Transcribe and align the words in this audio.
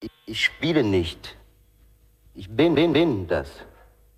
Ich, 0.00 0.10
ich 0.26 0.44
spiele 0.44 0.82
nicht. 0.82 1.36
Ich 2.34 2.48
bin, 2.48 2.74
bin, 2.74 2.92
bin 2.92 3.28
das. 3.28 3.48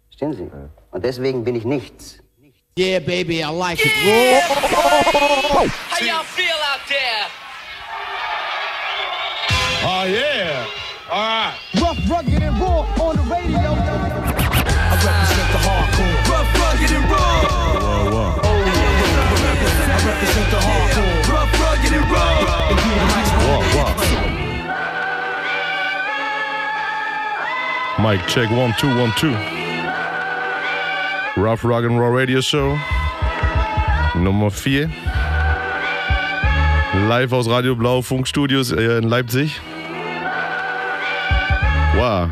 Verstehen 0.09 0.33
Sie? 0.35 0.51
Und 0.93 1.05
deswegen 1.05 1.43
bin 1.43 1.57
ich 1.57 1.65
nichts. 1.65 2.19
Yeah, 2.79 3.01
baby, 3.01 3.43
I 3.43 3.51
like 3.51 3.81
it 3.85 3.93
raw. 4.07 4.41
How 5.91 6.05
y'all 6.05 6.23
feel 6.23 6.57
out 6.71 6.81
there? 6.89 7.27
Oh, 9.85 10.05
yeah. 10.05 10.67
All 11.11 11.21
right. 11.21 11.55
Rough, 11.81 11.99
rugged, 12.09 12.43
and 12.43 12.59
raw 12.59 12.87
on 12.99 13.17
the 13.17 13.23
radio. 13.25 13.77
I 14.79 14.95
represent 15.05 15.51
the 15.53 15.59
hardcore. 15.67 16.17
Rough, 16.31 16.51
rugged, 16.61 16.91
and 16.97 17.11
raw. 17.11 17.32
Mic 28.03 28.27
check 28.27 28.51
one, 28.51 28.75
two, 28.81 28.89
one, 28.89 29.13
two. 29.17 29.31
Rough 31.41 31.63
Rock 31.65 31.85
and 31.85 32.01
Raw 32.01 32.09
Radio 32.09 32.41
Show. 32.41 32.77
Nummer 34.17 34.51
4. 34.51 34.91
Live 37.09 37.33
aus 37.33 37.49
Radio 37.49 37.77
Blau 37.77 38.03
Funkstudios 38.03 38.73
äh, 38.73 38.99
in 38.99 39.09
Leipzig. 39.09 39.61
Wow. 41.95 42.29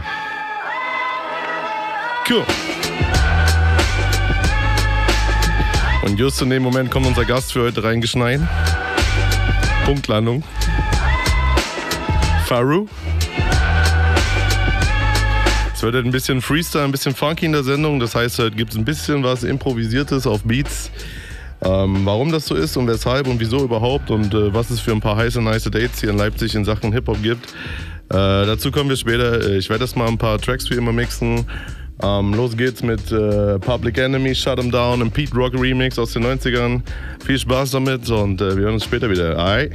Cool. 2.28 2.44
Und 6.02 6.18
just 6.18 6.42
in 6.42 6.50
dem 6.50 6.64
Moment 6.64 6.90
kommt 6.90 7.06
unser 7.06 7.24
Gast 7.24 7.52
für 7.52 7.62
heute 7.62 7.84
reingeschneit. 7.84 8.40
Punktlandung. 9.84 10.42
Faru. 12.46 12.88
Es 15.80 15.84
wird 15.84 15.94
ein 15.96 16.10
bisschen 16.10 16.42
Freestyle, 16.42 16.84
ein 16.84 16.92
bisschen 16.92 17.14
funky 17.14 17.46
in 17.46 17.52
der 17.52 17.62
Sendung. 17.62 18.00
Das 18.00 18.14
heißt, 18.14 18.38
heute 18.38 18.54
gibt 18.54 18.72
es 18.72 18.76
ein 18.76 18.84
bisschen 18.84 19.24
was 19.24 19.44
Improvisiertes 19.44 20.26
auf 20.26 20.42
Beats. 20.44 20.90
Ähm, 21.62 22.04
warum 22.04 22.30
das 22.30 22.44
so 22.44 22.54
ist 22.54 22.76
und 22.76 22.86
weshalb 22.86 23.26
und 23.26 23.40
wieso 23.40 23.64
überhaupt 23.64 24.10
und 24.10 24.34
äh, 24.34 24.52
was 24.52 24.68
es 24.68 24.78
für 24.78 24.92
ein 24.92 25.00
paar 25.00 25.16
heiße, 25.16 25.40
nice 25.40 25.64
Dates 25.64 26.00
hier 26.00 26.10
in 26.10 26.18
Leipzig 26.18 26.54
in 26.54 26.66
Sachen 26.66 26.92
Hip-Hop 26.92 27.22
gibt. 27.22 27.46
Äh, 27.46 27.54
dazu 28.10 28.70
kommen 28.70 28.90
wir 28.90 28.96
später. 28.96 29.40
Äh, 29.40 29.56
Ich 29.56 29.70
werde 29.70 29.84
erst 29.84 29.96
mal 29.96 30.06
ein 30.06 30.18
paar 30.18 30.38
Tracks 30.38 30.68
wie 30.68 30.74
immer 30.74 30.92
mixen. 30.92 31.46
Ähm, 32.02 32.34
los 32.34 32.54
geht's 32.58 32.82
mit 32.82 33.10
äh, 33.10 33.58
Public 33.58 33.96
Enemy, 33.96 34.34
Shut 34.34 34.58
'em 34.58 34.70
Down, 34.70 35.00
ein 35.00 35.10
Pete 35.10 35.34
Rock 35.34 35.54
Remix 35.54 35.98
aus 35.98 36.12
den 36.12 36.26
90ern. 36.26 36.82
Viel 37.24 37.38
Spaß 37.38 37.70
damit 37.70 38.06
und 38.10 38.42
äh, 38.42 38.54
wir 38.54 38.64
hören 38.64 38.74
uns 38.74 38.84
später 38.84 39.08
wieder. 39.08 39.38
Alright? 39.38 39.72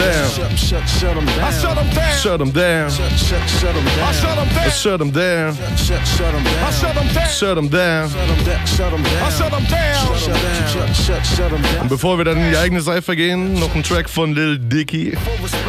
Down. 0.00 0.30
Shut 0.30 0.48
down. 0.48 0.56
Shut, 0.56 0.58
shut, 0.58 0.88
shut 1.00 1.16
'em 1.16 1.26
down. 1.26 1.40
I 1.40 1.50
shut 1.52 1.76
them 1.76 1.90
down. 1.90 2.18
Shut 2.22 2.40
'em 2.40 2.50
down. 2.50 2.90
Shut, 2.90 3.12
shut, 3.28 3.44
shut 3.60 3.74
'em 3.76 3.84
down. 3.84 4.08
I 4.08 4.12
shut 4.12 4.36
them 4.36 4.48
down. 4.54 4.70
Shut 4.70 5.00
'em 5.00 5.10
down. 5.10 5.56
Shut, 5.76 6.06
shut 6.16 6.34
'em 6.34 6.44
down. 6.44 6.68
I 6.68 6.72
shut 6.72 6.94
them 6.94 7.08
down. 7.10 7.28
Shut 7.30 7.56
'em 7.58 7.68
down. 7.68 8.66
Shut 8.66 8.92
'em 8.92 9.02
down. 9.02 9.22
I 9.22 9.30
shut 9.30 9.50
them 9.50 9.66
down. 9.66 10.18
Shut. 10.18 10.40
Shut, 10.70 10.96
shut, 11.06 11.26
shut 11.36 11.52
'em 11.52 11.62
down. 11.62 11.82
Und 11.82 11.88
bevor 11.88 12.18
wir 12.18 12.24
dann 12.24 12.38
in 12.38 12.50
die 12.50 12.56
eigene 12.56 12.80
Cypher 12.82 13.16
gehen, 13.16 13.54
noch 13.58 13.74
ein 13.74 13.82
Track 13.82 14.08
von 14.08 14.34
Lil 14.34 14.58
Dicky. 14.58 15.16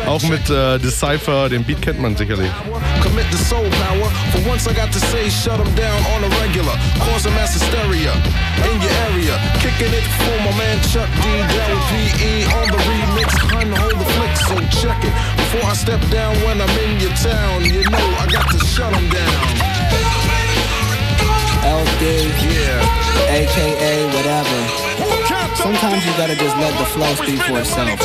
Auch 0.07 0.21
mit 0.23 0.49
äh, 0.49 0.77
Decipher, 0.79 1.49
den 1.49 1.63
Beat 1.63 1.81
kennt 1.81 1.99
man 2.01 2.15
sicherlich. 2.15 2.51
Commit 3.01 3.25
the 3.31 3.37
soul 3.37 3.65
power. 3.69 4.09
For 4.31 4.41
once 4.49 4.67
I 4.69 4.73
got 4.73 4.91
to 4.91 4.99
say, 4.99 5.29
shut 5.29 5.59
'em 5.59 5.73
down 5.75 5.99
on 6.15 6.23
a 6.23 6.29
regular. 6.43 6.75
Causing 6.99 7.33
mass 7.35 7.53
hysteria 7.53 8.11
in 8.71 8.81
your 8.81 8.91
area. 9.11 9.35
Kicking 9.77 9.93
it 9.93 10.03
for 10.19 10.37
my 10.43 10.57
man 10.57 10.77
Chuck 10.89 11.09
D. 11.21 11.27
PE 11.89 12.43
on 12.57 12.67
the 12.67 12.77
remix. 12.77 13.29
Hun, 13.51 13.71
hold 13.71 13.97
the 13.99 14.05
flick, 14.13 14.35
so 14.37 14.55
check 14.81 14.99
it. 15.03 15.13
Before 15.37 15.69
I 15.69 15.73
step 15.73 16.01
down 16.09 16.35
when 16.43 16.61
I'm 16.61 16.69
in 16.85 16.99
your 16.99 17.13
town, 17.15 17.63
you 17.65 17.83
know 17.89 18.05
I 18.19 18.27
got 18.31 18.49
to 18.51 18.59
shut 18.65 18.93
'em 18.93 19.09
down. 19.09 19.41
LD, 21.63 22.03
Yeah. 22.51 23.37
aka 23.37 24.05
whatever. 24.15 24.59
Sometimes 25.55 26.05
you 26.05 26.11
gotta 26.17 26.35
just 26.35 26.57
let 26.57 26.77
the 26.77 26.85
flow 26.85 27.13
speak 27.15 27.39
for 27.41 27.59
itself. 27.59 27.99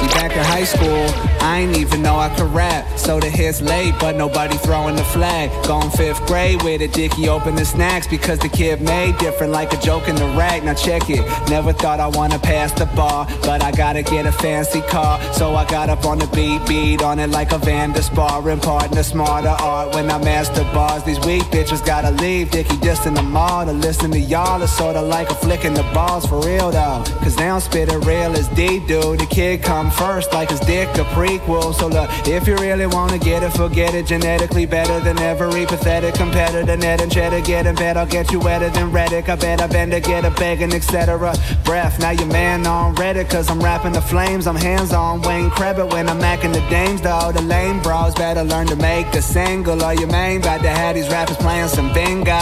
See, 0.00 0.08
back 0.18 0.32
in 0.32 0.44
high 0.44 0.64
school. 0.64 1.06
I 1.40 1.60
ain't 1.60 1.76
even 1.76 2.02
know 2.02 2.16
I 2.18 2.28
could 2.30 2.52
rap. 2.54 2.84
So 3.08 3.18
the 3.18 3.30
hits 3.30 3.62
late, 3.62 3.94
but 3.98 4.16
nobody 4.16 4.58
throwing 4.58 4.94
the 4.94 5.02
flag. 5.02 5.48
Going 5.66 5.88
fifth 5.92 6.26
grade 6.26 6.62
with 6.62 6.82
a 6.82 6.88
dicky 6.88 7.30
open 7.30 7.54
the 7.54 7.64
snacks 7.64 8.06
because 8.06 8.38
the 8.38 8.50
kid 8.50 8.82
made 8.82 9.16
different 9.16 9.50
like 9.50 9.72
a 9.72 9.80
joke 9.80 10.08
in 10.08 10.14
the 10.14 10.26
rag. 10.36 10.62
Now 10.62 10.74
check 10.74 11.08
it. 11.08 11.24
Never 11.48 11.72
thought 11.72 12.00
I 12.00 12.08
wanna 12.08 12.38
pass 12.38 12.70
the 12.72 12.84
bar, 12.84 13.26
but 13.40 13.62
I 13.62 13.72
gotta 13.72 14.02
get 14.02 14.26
a 14.26 14.32
fancy 14.32 14.82
car. 14.82 15.18
So 15.32 15.54
I 15.54 15.64
got 15.64 15.88
up 15.88 16.04
on 16.04 16.18
the 16.18 16.26
beat, 16.36 16.60
beat 16.68 17.00
on 17.00 17.18
it 17.18 17.30
like 17.30 17.52
a 17.52 17.56
van 17.56 17.78
Vander 17.78 18.02
sparring 18.02 18.58
partner, 18.58 19.04
smarter 19.04 19.48
art 19.48 19.94
when 19.94 20.10
I 20.10 20.18
master 20.18 20.64
bars. 20.74 21.04
These 21.04 21.20
weak 21.20 21.44
bitches 21.44 21.82
gotta 21.86 22.10
leave. 22.10 22.50
Dicky 22.50 22.76
just 22.82 23.06
in 23.06 23.14
the 23.14 23.22
mall 23.22 23.64
to 23.64 23.72
listen 23.72 24.10
to 24.10 24.18
y'all. 24.18 24.60
It's 24.60 24.76
sorta 24.76 25.00
like 25.00 25.30
a 25.30 25.34
flicking 25.34 25.74
the 25.74 25.84
balls 25.94 26.26
for 26.26 26.40
real 26.44 26.72
though. 26.72 27.04
Cause 27.22 27.36
they 27.36 27.44
don't 27.44 27.62
spit 27.62 27.88
it 27.88 28.04
real 28.04 28.32
as 28.36 28.48
D 28.48 28.80
do. 28.80 29.16
The 29.16 29.26
kid 29.30 29.62
come 29.62 29.90
first 29.92 30.34
like 30.34 30.50
his 30.50 30.60
dick 30.60 30.88
a 30.98 31.04
prequel. 31.16 31.72
So 31.72 31.86
look, 31.86 32.10
if 32.26 32.48
you 32.48 32.56
really 32.56 32.86
wanna 32.98 33.18
get 33.18 33.42
it, 33.42 33.50
forget 33.50 33.94
it. 33.94 34.06
Genetically 34.06 34.66
better 34.66 34.98
than 35.00 35.18
every 35.18 35.64
pathetic 35.66 36.14
competitor. 36.14 36.76
Net 36.76 37.00
and 37.00 37.10
cheddar 37.10 37.40
getting 37.40 37.74
better. 37.74 38.00
I'll 38.00 38.06
get 38.06 38.32
you 38.32 38.40
wetter 38.40 38.70
than 38.70 38.90
Reddick. 38.90 39.28
I 39.28 39.36
bet 39.36 39.60
I 39.60 39.66
bend 39.66 39.92
to 39.92 40.00
get 40.00 40.24
a 40.24 40.30
begging, 40.30 40.72
etc. 40.72 41.34
Breath, 41.64 42.00
now 42.00 42.10
your 42.10 42.26
man 42.26 42.66
on 42.66 42.96
Reddit. 42.96 43.30
Cause 43.30 43.48
I'm 43.50 43.60
rapping 43.60 43.92
the 43.92 44.02
flames. 44.02 44.46
I'm 44.46 44.56
hands 44.56 44.92
on 44.92 45.22
Wayne 45.22 45.50
Krebit 45.50 45.92
when 45.92 46.08
I'm 46.08 46.18
macking 46.18 46.52
the 46.52 46.64
dames 46.68 47.00
though. 47.00 47.30
The 47.32 47.42
lame 47.42 47.80
bros 47.82 48.14
better 48.14 48.42
learn 48.42 48.66
to 48.68 48.76
make 48.76 49.06
a 49.14 49.22
single. 49.22 49.82
Or 49.82 49.94
your 49.94 50.10
main 50.10 50.40
about 50.40 50.62
to 50.62 50.70
have 50.70 50.94
these 50.96 51.08
rappers 51.08 51.36
playing 51.36 51.68
some 51.68 51.92
bingo. 51.92 52.32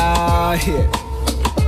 Yeah. 0.66 1.05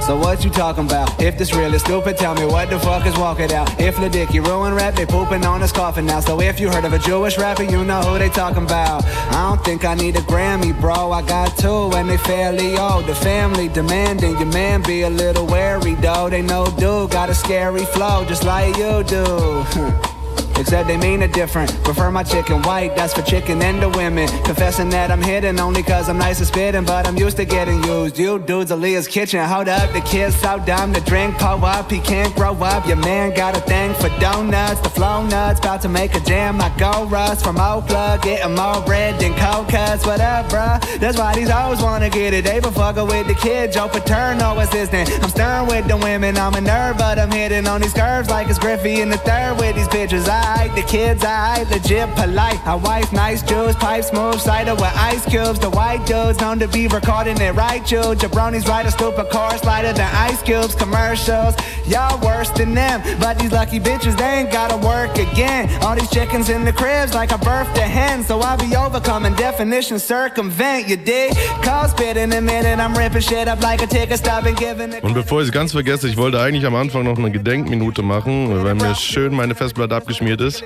So 0.08 0.16
what 0.16 0.42
you 0.44 0.50
talking 0.50 0.86
about? 0.86 1.20
If 1.20 1.36
this 1.36 1.54
real 1.54 1.74
is 1.74 1.82
stupid, 1.82 2.16
tell 2.16 2.34
me 2.34 2.46
what 2.46 2.70
the 2.70 2.78
fuck 2.78 3.06
is 3.06 3.16
walking 3.18 3.52
out. 3.52 3.78
If 3.78 3.96
the 3.96 4.08
dick 4.08 4.32
you 4.32 4.42
ruin 4.42 4.72
rap, 4.72 4.94
they 4.94 5.04
pooping 5.04 5.44
on 5.44 5.60
his 5.60 5.70
coffin 5.70 6.06
now. 6.06 6.20
So 6.20 6.40
if 6.40 6.58
you 6.58 6.70
heard 6.70 6.84
of 6.84 6.92
a 6.92 6.98
Jewish 6.98 7.36
rapper, 7.36 7.64
you 7.64 7.84
know 7.84 8.00
who 8.00 8.18
they 8.18 8.30
talking 8.30 8.64
about. 8.64 9.04
I 9.04 9.48
don't 9.48 9.64
think 9.64 9.84
I 9.84 9.94
need 9.94 10.16
a 10.16 10.20
Grammy, 10.20 10.78
bro. 10.80 11.12
I 11.12 11.22
got 11.22 11.56
two 11.58 11.90
and 11.94 12.08
they 12.08 12.16
fairly 12.16 12.78
old. 12.78 13.06
The 13.06 13.14
family 13.14 13.68
demanding 13.68 14.38
your 14.38 14.52
man 14.52 14.82
be 14.82 15.02
a 15.02 15.10
little 15.10 15.46
wary, 15.46 15.94
though. 15.94 16.30
They 16.30 16.42
know 16.42 16.66
dude 16.78 17.10
got 17.10 17.28
a 17.28 17.34
scary 17.34 17.84
flow, 17.84 18.24
just 18.24 18.44
like 18.44 18.76
you 18.76 19.02
do. 19.04 20.08
Except 20.58 20.88
they 20.88 20.96
mean 20.96 21.22
it 21.22 21.32
different. 21.32 21.70
Prefer 21.84 22.10
my 22.10 22.22
chicken 22.22 22.62
white, 22.62 22.96
that's 22.96 23.14
for 23.14 23.22
chicken 23.22 23.62
and 23.62 23.80
the 23.80 23.88
women. 23.90 24.28
Confessing 24.44 24.90
that 24.90 25.10
I'm 25.10 25.22
hidden 25.22 25.60
only 25.60 25.82
cause 25.82 26.08
I'm 26.08 26.18
nice 26.18 26.40
at 26.40 26.48
spitting, 26.48 26.84
but 26.84 27.06
I'm 27.06 27.16
used 27.16 27.36
to 27.36 27.44
getting 27.44 27.82
used. 27.84 28.18
You 28.18 28.38
dudes, 28.38 28.70
Aaliyah's 28.70 29.06
kitchen. 29.06 29.40
Hold 29.44 29.68
up, 29.68 29.92
the 29.92 30.00
kid's 30.00 30.36
so 30.36 30.58
dumb 30.66 30.92
to 30.94 31.00
drink, 31.00 31.38
pull 31.38 31.64
up. 31.64 31.90
He 31.90 32.00
can't 32.00 32.34
grow 32.34 32.54
up. 32.54 32.86
Your 32.86 32.96
man 32.96 33.34
got 33.34 33.56
a 33.56 33.60
thing 33.60 33.94
for 33.94 34.08
donuts. 34.20 34.80
The 34.80 34.90
flow 34.90 35.24
nuts, 35.26 35.60
about 35.60 35.82
to 35.82 35.88
make 35.88 36.14
a 36.14 36.20
jam. 36.20 36.60
I 36.60 36.74
go 36.76 37.06
rust 37.06 37.44
from 37.44 37.56
plug, 37.56 38.22
getting 38.22 38.54
more 38.54 38.82
red 38.86 39.20
than 39.20 39.34
cold 39.34 39.68
cuts. 39.68 40.04
What 40.04 40.20
up, 40.20 40.46
bruh? 40.46 40.80
That's 40.98 41.18
why 41.18 41.34
these 41.34 41.50
hoes 41.50 41.80
wanna 41.82 42.10
get 42.10 42.34
it. 42.34 42.44
They 42.44 42.60
been 42.60 42.72
fucking 42.72 43.06
with 43.06 43.26
the 43.26 43.34
kid, 43.34 43.72
Joe 43.72 43.88
Paterno 43.88 44.58
assistant. 44.58 45.10
I'm 45.22 45.30
stern 45.30 45.66
with 45.66 45.86
the 45.86 45.96
women, 45.96 46.36
I'm 46.36 46.54
a 46.54 46.58
nerd, 46.58 46.98
but 46.98 47.18
I'm 47.18 47.30
hitting 47.30 47.66
on 47.66 47.80
these 47.80 47.92
curves 47.92 48.28
like 48.28 48.48
it's 48.48 48.58
Griffey 48.58 49.00
in 49.00 49.08
the 49.08 49.18
third 49.18 49.58
with 49.58 49.76
these 49.76 49.88
bitches. 49.88 50.28
I 50.28 50.47
the 50.74 50.82
kids, 50.86 51.24
I 51.24 51.64
legit 51.70 52.08
polite. 52.14 52.60
I 52.66 52.74
wife 52.74 53.12
nice 53.12 53.42
juice, 53.42 53.74
pipe 53.74 54.04
smooth 54.04 54.40
cider 54.40 54.74
with 54.74 54.94
ice 54.94 55.24
cubes. 55.26 55.58
The 55.58 55.70
white 55.70 56.06
dudes 56.06 56.40
known 56.40 56.58
to 56.60 56.68
be 56.68 56.88
recording 56.88 57.40
it 57.40 57.54
right, 57.54 57.84
you. 57.90 58.00
Jabronis 58.20 58.66
write 58.66 58.86
a 58.86 58.90
stupid 58.90 59.26
chorus 59.30 59.64
lighter 59.64 59.92
than 59.92 60.08
ice 60.14 60.42
cubes. 60.42 60.74
Commercials, 60.74 61.54
y'all 61.86 62.18
worse 62.24 62.50
than 62.50 62.74
them. 62.74 63.02
But 63.20 63.38
these 63.38 63.52
lucky 63.52 63.80
bitches, 63.80 64.16
they 64.16 64.40
ain't 64.40 64.50
gotta 64.50 64.76
work 64.76 65.18
again. 65.18 65.68
All 65.82 65.94
these 65.94 66.10
chickens 66.10 66.48
in 66.48 66.64
the 66.64 66.72
cribs 66.72 67.14
like 67.14 67.32
a 67.32 67.38
birthday 67.38 67.88
hen. 67.88 68.24
So 68.24 68.40
I 68.40 68.56
be 68.56 68.74
overcoming 68.76 69.34
definition, 69.34 69.98
circumvent, 69.98 70.88
you 70.88 70.96
dig? 70.96 71.34
Call 71.62 71.88
spit 71.88 72.16
in 72.16 72.32
a 72.32 72.40
minute, 72.40 72.78
I'm 72.78 72.94
ripping 72.94 73.22
shit 73.22 73.48
up 73.48 73.60
like 73.62 73.82
a 73.82 73.86
ticket 73.86 74.18
stop 74.18 74.46
and 74.46 74.56
giving 74.56 74.92
it. 74.92 75.02
Und 75.02 75.14
bevor 75.14 75.40
ich 75.40 75.48
es 75.48 75.52
ganz 75.52 75.72
vergesse, 75.72 76.08
ich 76.08 76.16
wollte 76.16 76.40
eigentlich 76.40 76.66
am 76.66 76.74
Anfang 76.74 77.04
noch 77.04 77.18
eine 77.18 77.30
Gedenkminute 77.30 78.02
machen, 78.02 78.64
weil 78.64 78.74
mir 78.74 78.94
schön 78.94 79.34
meine 79.34 79.54
Festplatte 79.54 79.94
abgeschmiert 79.94 80.37
ist. 80.40 80.64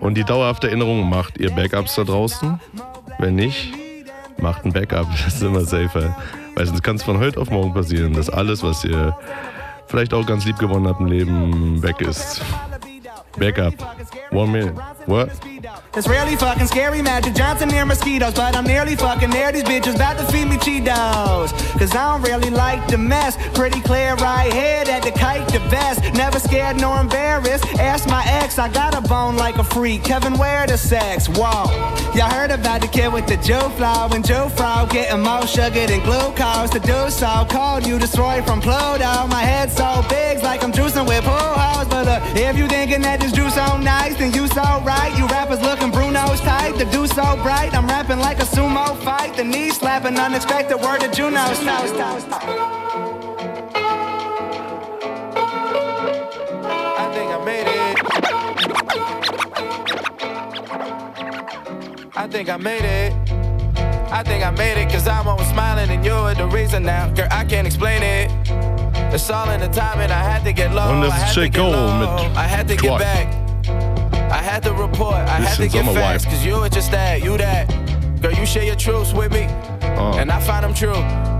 Und 0.00 0.14
die 0.14 0.24
dauerhafte 0.24 0.68
Erinnerung, 0.68 1.08
macht 1.08 1.38
ihr 1.38 1.50
Backups 1.50 1.94
da 1.94 2.04
draußen? 2.04 2.60
Wenn 3.18 3.34
nicht, 3.34 3.72
macht 4.38 4.64
ein 4.64 4.72
Backup. 4.72 5.06
Das 5.24 5.34
ist 5.34 5.42
immer 5.42 5.62
safer. 5.62 6.16
Weil 6.54 6.66
sonst 6.66 6.82
kann 6.82 6.96
es 6.96 7.02
von 7.02 7.18
heute 7.18 7.40
auf 7.40 7.50
morgen 7.50 7.74
passieren, 7.74 8.14
dass 8.14 8.30
alles, 8.30 8.62
was 8.62 8.84
ihr 8.84 9.16
vielleicht 9.88 10.14
auch 10.14 10.26
ganz 10.26 10.44
lieb 10.44 10.58
gewonnen 10.58 10.88
habt 10.88 11.00
im 11.00 11.06
Leben, 11.06 11.82
weg 11.82 12.00
ist. 12.00 12.42
Backup. 13.38 13.74
One 14.30 14.50
minute. 14.50 14.74
What? 15.06 15.30
It's 15.96 16.06
really 16.06 16.36
fucking 16.36 16.66
scary, 16.66 17.00
Magic 17.00 17.34
Johnson 17.34 17.70
near 17.70 17.86
mosquitoes, 17.86 18.34
but 18.34 18.54
I'm 18.54 18.64
nearly 18.64 18.96
fucking 18.96 19.30
there. 19.30 19.50
These 19.50 19.62
bitches 19.62 19.94
about 19.94 20.18
to 20.18 20.26
feed 20.30 20.44
me 20.44 20.58
Cheetos. 20.58 21.52
Cause 21.78 21.94
I 21.94 22.12
don't 22.12 22.22
really 22.22 22.50
like 22.50 22.86
the 22.88 22.98
mess. 22.98 23.38
Pretty 23.54 23.80
clear 23.80 24.14
right 24.16 24.52
here 24.52 24.84
that 24.84 25.02
the 25.02 25.10
kite 25.10 25.48
the 25.48 25.60
best. 25.70 26.02
Never 26.12 26.38
scared 26.38 26.78
nor 26.78 27.00
embarrassed. 27.00 27.64
Ask 27.78 28.06
my 28.08 28.22
ex, 28.26 28.58
I 28.58 28.68
got 28.68 28.94
a 28.94 29.00
bone 29.08 29.36
like 29.36 29.56
a 29.56 29.64
freak. 29.64 30.04
Kevin, 30.04 30.34
where 30.34 30.66
the 30.66 30.76
sex? 30.76 31.28
Whoa. 31.28 31.64
Y'all 32.14 32.30
heard 32.30 32.50
about 32.50 32.82
the 32.82 32.88
kid 32.88 33.10
with 33.10 33.26
the 33.26 33.38
Joe 33.38 33.70
flow 33.70 34.08
and 34.12 34.26
Joe 34.26 34.50
Frog 34.50 34.90
getting 34.90 35.22
more 35.22 35.46
sugar 35.46 35.86
than 35.86 36.00
glucose 36.00 36.70
The 36.70 36.80
do 36.80 37.08
so. 37.08 37.46
Called 37.48 37.86
you 37.86 37.98
destroyed 37.98 38.44
from 38.46 38.60
Pluto. 38.60 39.26
My 39.28 39.42
head 39.42 39.70
so 39.70 40.04
big, 40.10 40.42
like 40.42 40.62
I'm 40.62 40.72
juicing 40.72 41.08
with 41.08 41.24
pool 41.24 41.32
hoes. 41.32 41.88
But 41.88 42.06
uh, 42.06 42.20
if 42.34 42.58
you 42.58 42.68
thinking 42.68 43.00
that 43.02 43.20
this 43.20 43.32
juice 43.32 43.54
so 43.54 43.78
nice, 43.78 44.16
then 44.16 44.32
you 44.34 44.46
so 44.48 44.82
right. 44.84 45.12
You 45.16 45.26
rappers 45.28 45.62
looking 45.62 45.85
Bruno's 45.92 46.40
tight, 46.40 46.76
the 46.78 46.84
do 46.86 47.06
so 47.06 47.36
bright. 47.42 47.74
I'm 47.74 47.86
rapping 47.86 48.18
like 48.18 48.38
a 48.38 48.44
sumo 48.44 48.96
fight, 49.02 49.36
the 49.36 49.44
knee 49.44 49.70
slapping, 49.70 50.18
unexpected 50.18 50.80
word 50.80 51.00
to 51.00 51.10
Juno. 51.10 51.52
Stop, 51.54 51.86
stop, 51.88 52.20
stop. 52.20 52.42
I 56.98 57.10
think 57.14 57.30
I 57.32 57.44
made 57.44 57.66
it. 57.68 57.96
I 62.16 62.26
think 62.28 62.48
I 62.48 62.56
made 62.56 62.84
it. 62.84 63.12
I 64.10 64.22
think 64.22 64.44
I 64.44 64.50
made 64.50 64.78
it 64.80 64.90
cause 64.90 65.06
I'm 65.06 65.28
always 65.28 65.48
smiling 65.48 65.90
and 65.90 66.04
you're 66.04 66.34
the 66.34 66.46
reason 66.46 66.84
now. 66.84 67.12
Girl, 67.14 67.28
I 67.30 67.44
can't 67.44 67.66
explain 67.66 68.02
it. 68.02 68.30
It's 69.12 69.28
all 69.30 69.50
in 69.50 69.60
the 69.60 69.68
timing. 69.68 70.10
I 70.10 70.22
had 70.22 70.44
to 70.44 70.52
get 70.52 70.72
low. 70.72 70.88
Und 70.90 71.02
das 71.02 71.12
I 71.12 71.16
ist 71.16 71.22
had 71.22 71.34
to 71.34 71.48
get 71.48 71.62
low. 71.62 72.32
I 72.34 72.46
had 72.46 72.68
to 72.68 72.76
get 72.76 72.98
back. 72.98 73.35
I 74.46 74.48
had 74.48 74.62
to 74.62 74.72
report. 74.74 75.16
I 75.16 75.40
had 75.40 75.56
to 75.56 75.66
get 75.66 75.84
facts 75.86 76.24
Sommerwife. 76.24 76.24
cause 76.26 76.46
you 76.46 76.60
were 76.60 76.68
just 76.68 76.92
that, 76.92 77.20
you 77.20 77.36
that. 77.36 77.66
Girl, 78.22 78.32
you 78.32 78.46
share 78.46 78.62
your 78.62 78.76
truths 78.76 79.12
with 79.12 79.32
me. 79.32 79.48
Oh. 79.98 80.14
And 80.16 80.30
I 80.30 80.38
find 80.38 80.62
them 80.62 80.72
true. 80.72 80.94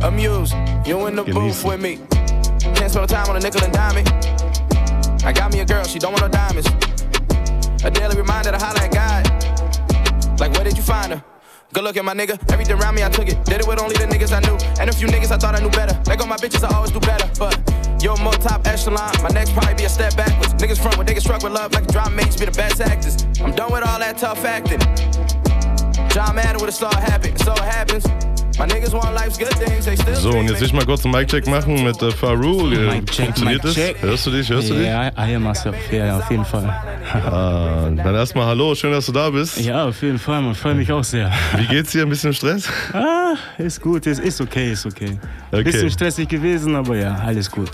Amused. 0.04 0.54
You 0.84 1.06
in 1.06 1.14
the 1.14 1.22
booth 1.22 1.64
with 1.64 1.80
me. 1.80 2.00
Can't 2.74 2.90
spend 2.90 3.08
time 3.08 3.30
on 3.30 3.36
a 3.36 3.38
nickel 3.38 3.62
and 3.62 3.72
dime. 3.72 4.04
I 5.24 5.32
got 5.32 5.52
me 5.52 5.60
a 5.60 5.64
girl, 5.64 5.84
she 5.84 6.00
don't 6.00 6.14
want 6.14 6.22
no 6.22 6.28
diamonds. 6.28 6.66
A 7.84 7.90
daily 7.92 8.16
reminder 8.16 8.50
to 8.50 8.58
holler 8.58 8.80
at 8.80 8.90
God. 8.90 10.40
Like, 10.40 10.52
where 10.54 10.64
did 10.64 10.76
you 10.76 10.82
find 10.82 11.12
her? 11.12 11.24
Good 11.72 11.84
looking, 11.84 12.04
my 12.04 12.12
nigga. 12.12 12.36
Everything 12.52 12.76
around 12.80 12.96
me, 12.96 13.04
I 13.04 13.08
took 13.08 13.28
it. 13.28 13.44
Did 13.44 13.60
it 13.60 13.68
with 13.68 13.80
only 13.80 13.94
the 13.94 14.06
niggas 14.06 14.32
I 14.32 14.40
knew. 14.40 14.58
And 14.80 14.90
a 14.90 14.92
few 14.92 15.06
niggas 15.06 15.30
I 15.30 15.36
thought 15.38 15.54
I 15.54 15.60
knew 15.60 15.70
better. 15.70 15.96
Let 16.08 16.18
go 16.18 16.26
my 16.26 16.38
bitches, 16.38 16.68
I 16.68 16.74
always 16.74 16.90
do 16.90 16.98
better. 16.98 17.30
But 17.38 17.54
you're 18.02 18.16
more 18.18 18.32
top 18.32 18.66
echelon. 18.66 19.12
My 19.22 19.28
next 19.30 19.52
probably 19.52 19.74
be 19.74 19.84
a 19.84 19.88
step 19.88 20.16
backwards. 20.16 20.54
Niggas 20.54 20.80
front 20.80 20.96
when 20.96 21.06
they 21.06 21.14
get 21.14 21.22
struck 21.22 21.42
with 21.42 21.52
love 21.52 21.72
like 21.72 21.86
drama 21.88 22.14
mates 22.16 22.36
be 22.36 22.46
the 22.46 22.52
best 22.52 22.80
actors. 22.80 23.24
I'm 23.40 23.54
done 23.54 23.72
with 23.72 23.86
all 23.86 23.98
that 23.98 24.18
tough 24.18 24.44
acting. 24.44 24.80
John 26.10 26.36
Madden 26.36 26.60
would 26.60 26.68
have 26.68 26.74
saw 26.74 26.90
it 26.90 27.02
happen. 27.02 27.36
So 27.38 27.52
it 27.52 27.58
happens. 27.60 28.35
My 28.58 28.64
niggas 28.64 28.94
want 28.94 29.14
life's 29.14 29.36
good 29.36 29.50
things. 29.50 29.84
They 29.84 29.96
still 29.96 30.14
So, 30.16 30.30
und 30.30 30.48
jetzt 30.48 30.60
will 30.60 30.66
ich 30.68 30.72
mal 30.72 30.86
kurz 30.86 31.04
einen 31.04 31.12
Mic-Check 31.12 31.46
machen 31.46 31.84
mit 31.84 32.00
äh, 32.00 32.10
Faru. 32.10 32.70
Äh, 32.70 32.94
Mic 32.94 33.06
check, 33.10 33.26
Funktioniert 33.26 33.62
das? 33.62 33.76
Hörst 34.00 34.26
du 34.26 34.30
dich? 34.30 34.48
Hörst 34.48 34.70
du 34.70 34.74
dich? 34.74 34.86
Ja, 34.86 35.08
I 35.08 35.28
hear 35.30 35.38
myself. 35.38 35.76
Ja, 35.92 36.06
ja, 36.06 36.16
auf 36.18 36.30
jeden 36.30 36.44
Fall. 36.44 36.64
Ah, 37.14 37.88
dann 37.94 38.14
erstmal 38.14 38.46
Hallo, 38.46 38.74
schön, 38.74 38.92
dass 38.92 39.06
du 39.06 39.12
da 39.12 39.30
bist. 39.30 39.60
Ja, 39.60 39.84
auf 39.86 40.02
jeden 40.02 40.18
Fall. 40.18 40.40
Man 40.42 40.54
freut 40.54 40.76
mich 40.76 40.90
auch 40.90 41.04
sehr. 41.04 41.30
Wie 41.56 41.66
geht's 41.66 41.92
dir? 41.92 42.02
Ein 42.02 42.08
bisschen 42.08 42.32
Stress? 42.32 42.68
Ah, 42.92 43.34
ist 43.58 43.80
gut, 43.80 44.06
ist, 44.06 44.20
ist 44.20 44.40
okay, 44.40 44.72
ist 44.72 44.86
okay. 44.86 45.18
Okay. 45.52 45.62
Bisschen 45.62 45.90
stressig 45.90 46.28
gewesen, 46.28 46.74
aber 46.74 46.96
ja, 46.96 47.14
alles 47.14 47.50
gut. 47.50 47.70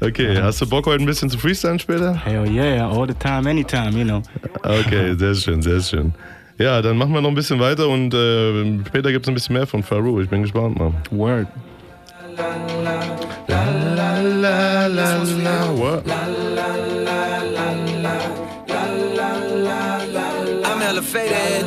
Okay, 0.00 0.40
hast 0.40 0.60
du 0.60 0.68
Bock 0.68 0.86
heute 0.86 1.02
ein 1.02 1.06
bisschen 1.06 1.28
zu 1.28 1.38
freestylen 1.38 1.78
später? 1.78 2.14
Hell 2.24 2.46
yeah, 2.48 2.88
all 2.88 3.08
the 3.08 3.14
time, 3.14 3.48
anytime, 3.50 3.90
you 3.98 4.04
know. 4.04 4.22
Okay, 4.62 5.14
sehr 5.18 5.34
schön, 5.34 5.60
sehr 5.60 5.80
schön. 5.80 6.14
Ja, 6.58 6.82
dann 6.82 6.96
machen 6.96 7.12
wir 7.12 7.20
noch 7.20 7.28
ein 7.28 7.36
bisschen 7.36 7.60
weiter 7.60 7.88
und 7.88 8.12
äh, 8.12 8.84
später 8.84 9.12
gibt 9.12 9.24
es 9.24 9.28
ein 9.28 9.34
bisschen 9.34 9.54
mehr 9.54 9.66
von 9.66 9.84
Faru. 9.84 10.20
Ich 10.20 10.28
bin 10.28 10.42
gespannt, 10.42 10.76
Mann. 10.76 10.92
Word. 11.12 11.46
La, 13.46 14.20
la, 14.20 14.86
la, 14.88 15.78
what? 15.78 16.02
I'm 20.64 20.82
elevated. 20.82 21.64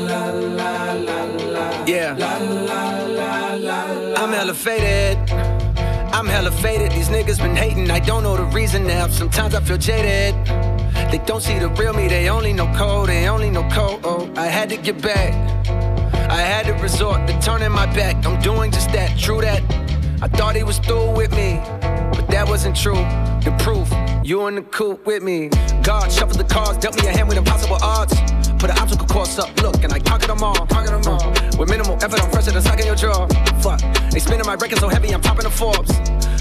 Yeah. 1.88 2.18
I'm 4.18 4.34
elevated. 4.34 5.18
I'm 6.14 6.28
hella 6.28 6.52
faded. 6.52 6.92
These 6.92 7.10
niggas 7.10 7.42
been 7.42 7.56
hating. 7.56 7.90
I 7.90 8.00
don't 8.00 8.24
know 8.24 8.36
the 8.36 8.44
reason 8.54 8.86
now. 8.86 9.08
Sometimes 9.08 9.56
I 9.56 9.62
feel 9.62 9.78
jaded. 9.78 10.36
They 11.12 11.18
don't 11.26 11.42
see 11.42 11.60
the 11.60 11.68
real 11.68 11.94
me, 11.94 12.08
they 12.08 12.30
only 12.30 12.54
know 12.54 12.72
cold, 12.78 13.10
they 13.10 13.28
only 13.28 13.50
know 13.50 13.68
cold. 13.70 14.02
I 14.62 14.66
had 14.66 14.70
to 14.70 14.78
get 14.78 15.02
back. 15.02 15.34
I 16.30 16.40
had 16.40 16.68
to 16.68 16.74
resort 16.74 17.26
to 17.26 17.34
turning 17.42 17.72
my 17.72 17.88
back. 17.96 18.24
I'm 18.24 18.40
doing 18.44 18.70
just 18.70 18.92
that, 18.92 19.18
true 19.18 19.42
that. 19.42 19.64
I 20.22 20.28
thought 20.28 20.56
he 20.56 20.62
was 20.62 20.78
through 20.78 21.16
with 21.16 21.32
me, 21.32 21.60
but 22.14 22.28
that 22.28 22.48
wasn't 22.48 22.76
true. 22.76 23.02
The 23.42 23.58
proof, 23.58 23.90
you 24.24 24.46
in 24.46 24.54
the 24.54 24.62
coop 24.62 25.04
with 25.08 25.24
me. 25.24 25.50
God 25.82 26.12
shuffled 26.12 26.38
the 26.38 26.44
cards, 26.44 26.78
dealt 26.78 26.96
me 27.02 27.08
a 27.08 27.12
hand 27.12 27.28
with 27.28 27.40
impossible 27.40 27.80
odds. 27.82 28.14
Put 28.62 28.70
an 28.70 28.78
obstacle 28.78 29.08
course 29.08 29.40
up, 29.40 29.50
look, 29.64 29.84
and 29.84 29.92
I 29.94 29.98
conquered 29.98 30.30
them 30.30 30.44
all. 30.44 30.68
Conquered 30.68 30.94
them 30.94 31.12
all. 31.12 31.32
With 31.58 31.68
minimal 31.68 31.96
effort, 31.96 32.22
I'm 32.22 32.30
fresher 32.30 32.52
than 32.52 32.62
sucking 32.62 32.86
your 32.86 32.94
jaw. 32.94 33.26
Fuck, 33.64 33.82
they 34.12 34.20
spinning 34.20 34.46
my 34.46 34.54
record 34.54 34.78
so 34.78 34.90
heavy, 34.90 35.12
I'm 35.12 35.22
topping 35.22 35.46
the 35.46 35.50
Forbes. 35.50 35.90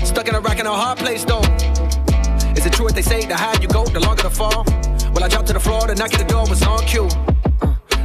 Stuck 0.06 0.28
in 0.28 0.34
a 0.34 0.40
rack 0.40 0.60
in 0.60 0.66
a 0.66 0.74
hard 0.74 0.98
place 0.98 1.24
though. 1.24 1.40
Is 2.52 2.66
it 2.66 2.74
true 2.74 2.84
what 2.84 2.94
they 2.94 3.00
say? 3.00 3.24
The 3.24 3.34
higher 3.34 3.58
you 3.62 3.68
go, 3.68 3.86
the 3.86 4.00
longer 4.00 4.24
the 4.24 4.30
fall. 4.30 4.66
Well, 5.14 5.24
I 5.24 5.28
dropped 5.28 5.46
to 5.46 5.54
the 5.54 5.60
floor, 5.60 5.86
the 5.86 5.94
knock 5.94 6.12
at 6.12 6.20
the 6.20 6.30
door 6.30 6.44
was 6.46 6.62
on 6.64 6.84
cue. 6.84 7.08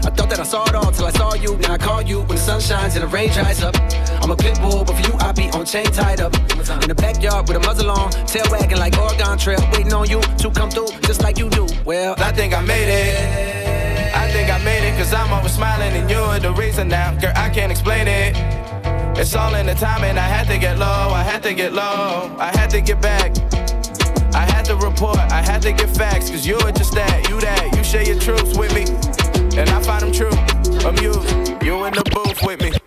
I 0.06 0.12
thought 0.12 0.30
that 0.30 0.40
I 0.40 0.44
saw 0.44 0.64
it 0.70 0.76
all 0.76 0.92
till 0.92 1.06
I 1.06 1.12
saw 1.12 1.34
you. 1.34 1.58
Now 1.58 1.74
I 1.74 1.78
call 1.80 2.02
you 2.02 2.20
when 2.20 2.38
the 2.38 2.38
sun 2.38 2.62
shines 2.62 2.96
and 2.96 3.04
the 3.04 3.08
rain 3.08 3.32
dries 3.32 3.64
up. 3.64 3.76
I'm 4.22 4.30
a 4.30 4.36
pit 4.36 4.60
bull, 4.62 4.86
but 4.86 4.96
for 4.96 5.02
you, 5.10 5.18
I 5.18 5.32
be 5.32 5.50
on 5.50 5.66
chain 5.66 5.86
tied 5.86 6.22
up. 6.22 6.34
In 6.36 6.88
the 6.88 6.96
backyard 6.96 7.48
with 7.48 7.58
a 7.58 7.60
muzzle 7.60 7.90
on, 7.90 8.12
tail 8.28 8.46
wagging 8.52 8.78
like 8.78 8.96
Oregon 9.00 9.38
Trail, 9.40 9.60
waiting 9.74 9.94
on 9.94 10.08
you 10.08 10.22
to 10.22 10.52
come 10.52 10.70
through 10.70 10.90
just 11.02 11.24
like 11.24 11.40
you 11.40 11.50
do. 11.50 11.66
Well, 11.86 12.14
I 12.20 12.32
think 12.32 12.54
I 12.54 12.62
made 12.62 12.88
it. 12.88 14.16
I 14.16 14.32
think 14.32 14.52
I 14.52 14.64
made 14.64 14.88
it, 14.88 14.96
cause 14.96 15.12
I'm 15.12 15.34
always 15.34 15.54
smiling 15.54 15.94
and 15.94 16.10
you're 16.10 16.40
the 16.40 16.54
reason 16.54 16.88
now. 16.88 17.18
Girl, 17.20 17.34
I 17.36 17.50
can't 17.50 17.72
explain 17.72 18.08
it. 18.08 18.36
It's 19.18 19.34
all 19.34 19.56
in 19.56 19.66
the 19.66 19.74
timing. 19.74 20.18
I 20.18 20.28
had 20.28 20.48
to 20.48 20.58
get 20.60 20.78
low, 20.78 20.86
I 20.86 21.24
had 21.24 21.42
to 21.44 21.54
get 21.54 21.74
low, 21.74 22.36
I 22.40 22.52
had 22.56 22.70
to 22.72 22.82
get 22.82 23.02
back. 23.02 23.36
I 24.36 24.46
had 24.54 24.66
to 24.66 24.76
report, 24.76 25.18
I 25.18 25.42
had 25.42 25.62
to 25.64 25.72
get 25.72 25.90
facts, 25.96 26.30
cause 26.30 26.46
you're 26.46 26.72
just 26.74 26.94
that, 26.94 27.28
you 27.30 27.40
that, 27.42 27.76
you 27.76 27.84
share 27.84 28.04
your 28.04 28.20
truths 28.20 28.58
with 28.58 28.74
me. 28.76 29.25
And 29.58 29.70
I 29.70 29.82
find 29.82 30.02
them 30.02 30.12
true, 30.12 30.28
amused, 30.86 31.64
you 31.64 31.86
in 31.86 31.94
the 31.94 32.04
booth 32.14 32.44
with 32.44 32.62
me. 32.62 32.85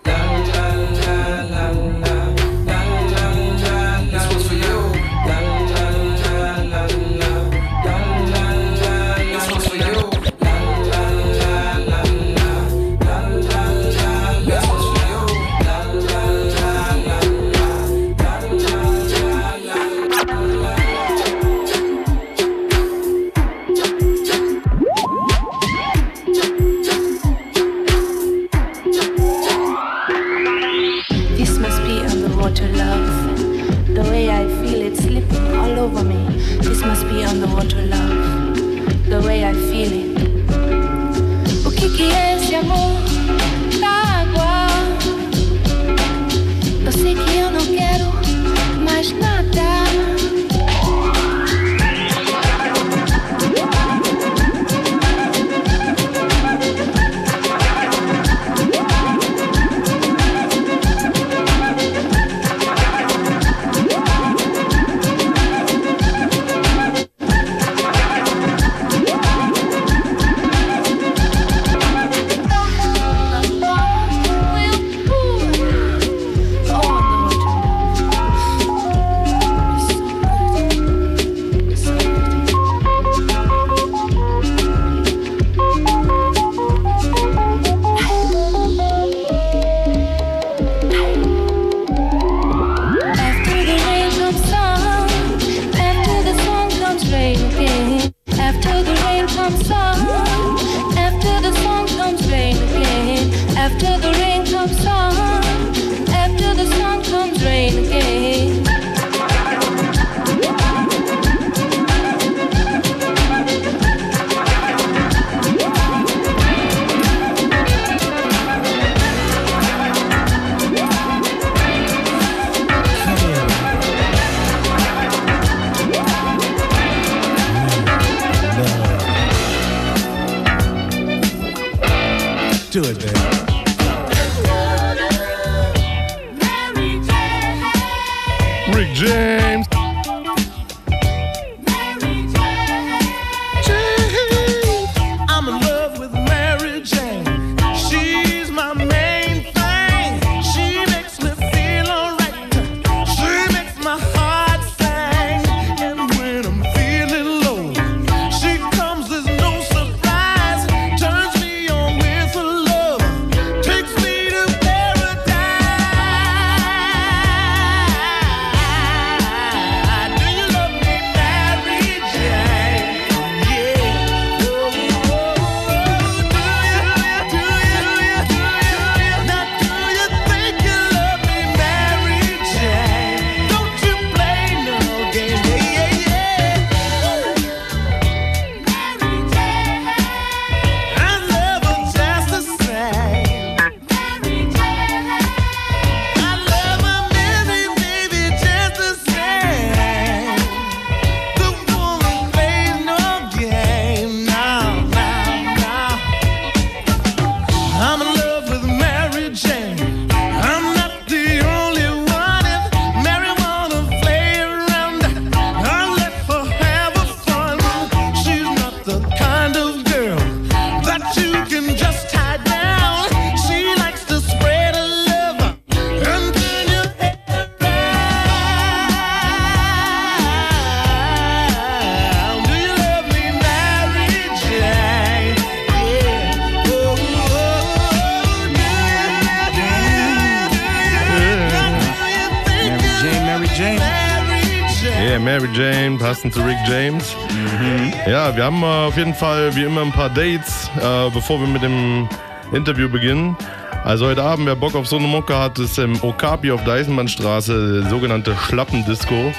Jeden 248.99 249.15
Fall 249.15 249.55
wie 249.55 249.63
immer 249.63 249.83
ein 249.83 249.93
paar 249.93 250.11
Dates, 250.11 250.69
äh, 250.77 251.11
bevor 251.11 251.41
wir 251.41 251.47
mit 251.47 251.63
dem 251.63 252.09
Interview 252.53 252.89
beginnen. 252.89 253.37
Also 253.85 254.07
heute 254.07 254.25
Abend, 254.25 254.47
wer 254.47 254.57
Bock 254.57 254.75
auf 254.75 254.89
so 254.89 254.97
eine 254.97 255.07
Mucke 255.07 255.39
hat, 255.39 255.59
ist 255.61 255.79
im 255.79 256.03
Okapi 256.03 256.51
auf 256.51 256.65
der 256.65 256.75
Eisenbahnstraße, 256.75 257.89
sogenannte 257.89 258.35
Schlappendisco. 258.37 259.33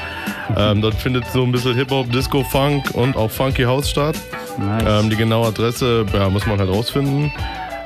Ähm, 0.56 0.82
dort 0.82 0.96
findet 0.96 1.25
so 1.32 1.44
ein 1.44 1.51
bisschen 1.51 1.75
Hip-Hop, 1.75 2.10
Disco, 2.12 2.44
Funk 2.44 2.92
und 2.94 3.18
auch 3.18 3.30
Funky 3.30 3.63
House 3.63 3.89
statt. 3.89 4.16
Nice. 4.58 4.84
Ähm, 4.88 5.10
die 5.10 5.18
genaue 5.18 5.48
Adresse 5.48 6.06
ja, 6.13 6.30
muss 6.30 6.48
man 6.48 6.58
halt 6.58 6.70
rausfinden. 6.70 7.32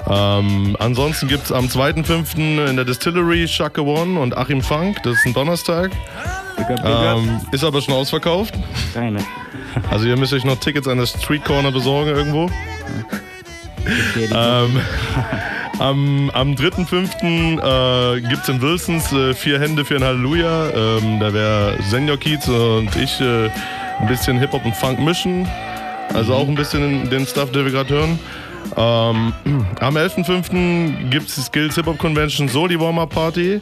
Ähm, 0.08 0.77
ansonsten 0.80 1.27
gibt 1.27 1.46
es 1.46 1.51
am 1.51 1.65
2.5. 1.65 2.70
in 2.70 2.75
der 2.75 2.86
Distillery 2.86 3.48
Shaka 3.48 3.82
One 3.82 4.20
und 4.20 4.38
Achim 4.38 4.62
Funk. 4.62 5.01
Das 5.03 5.15
ist 5.15 5.25
ein 5.25 5.34
Donnerstag. 5.34 5.89
Big 6.56 6.70
up, 6.70 6.84
big 6.84 6.86
up. 6.86 7.18
Ähm, 7.18 7.42
ist 7.51 7.63
aber 7.63 7.82
schon 7.82 7.96
ausverkauft. 7.96 8.53
Deine. 8.94 9.20
Also 9.89 10.06
ihr 10.06 10.18
müsst 10.18 10.34
euch 10.34 10.46
noch 10.46 10.60
Tickets 10.60 10.88
an 10.88 10.98
der 10.98 11.06
Street 11.06 11.44
Corner 11.44 11.72
besorgen 11.72 12.10
irgendwo. 12.10 12.50
ähm, 14.34 14.82
am 15.80 16.30
am 16.32 16.51
3.5. 16.53 18.18
Äh, 18.18 18.22
gibt 18.22 18.44
es 18.44 18.50
in 18.50 18.62
Wilsons 18.62 19.12
äh, 19.12 19.34
vier 19.34 19.60
Hände 19.60 19.86
für 19.86 19.96
ein 19.96 20.03
Halleluja. 20.03 20.70
Ähm, 20.70 21.20
da 21.20 21.34
wäre 21.34 21.77
Senior 21.89 22.18
Kiez 22.18 22.48
und 22.48 22.96
ich 22.96 23.20
äh, 23.22 23.50
ein 24.00 24.08
bisschen 24.08 24.39
Hip-Hop 24.39 24.65
und 24.65 24.75
Funk 24.75 25.00
mischen. 25.00 25.48
Also 26.13 26.34
auch 26.34 26.48
ein 26.48 26.56
bisschen 26.56 27.10
den 27.10 27.25
Stuff, 27.25 27.51
den 27.51 27.65
wir 27.65 27.72
gerade 27.72 27.89
hören. 27.89 28.20
Ähm, 28.75 29.34
am 29.80 29.98
11.5. 29.98 31.10
gibt 31.10 31.27
es 31.30 31.36
die 31.36 31.42
Skills 31.42 31.75
Hip 31.75 31.86
Hop 31.88 31.98
Convention 31.98 32.48
Soli 32.48 32.80
Warm-Up 32.80 33.10
Party. 33.10 33.62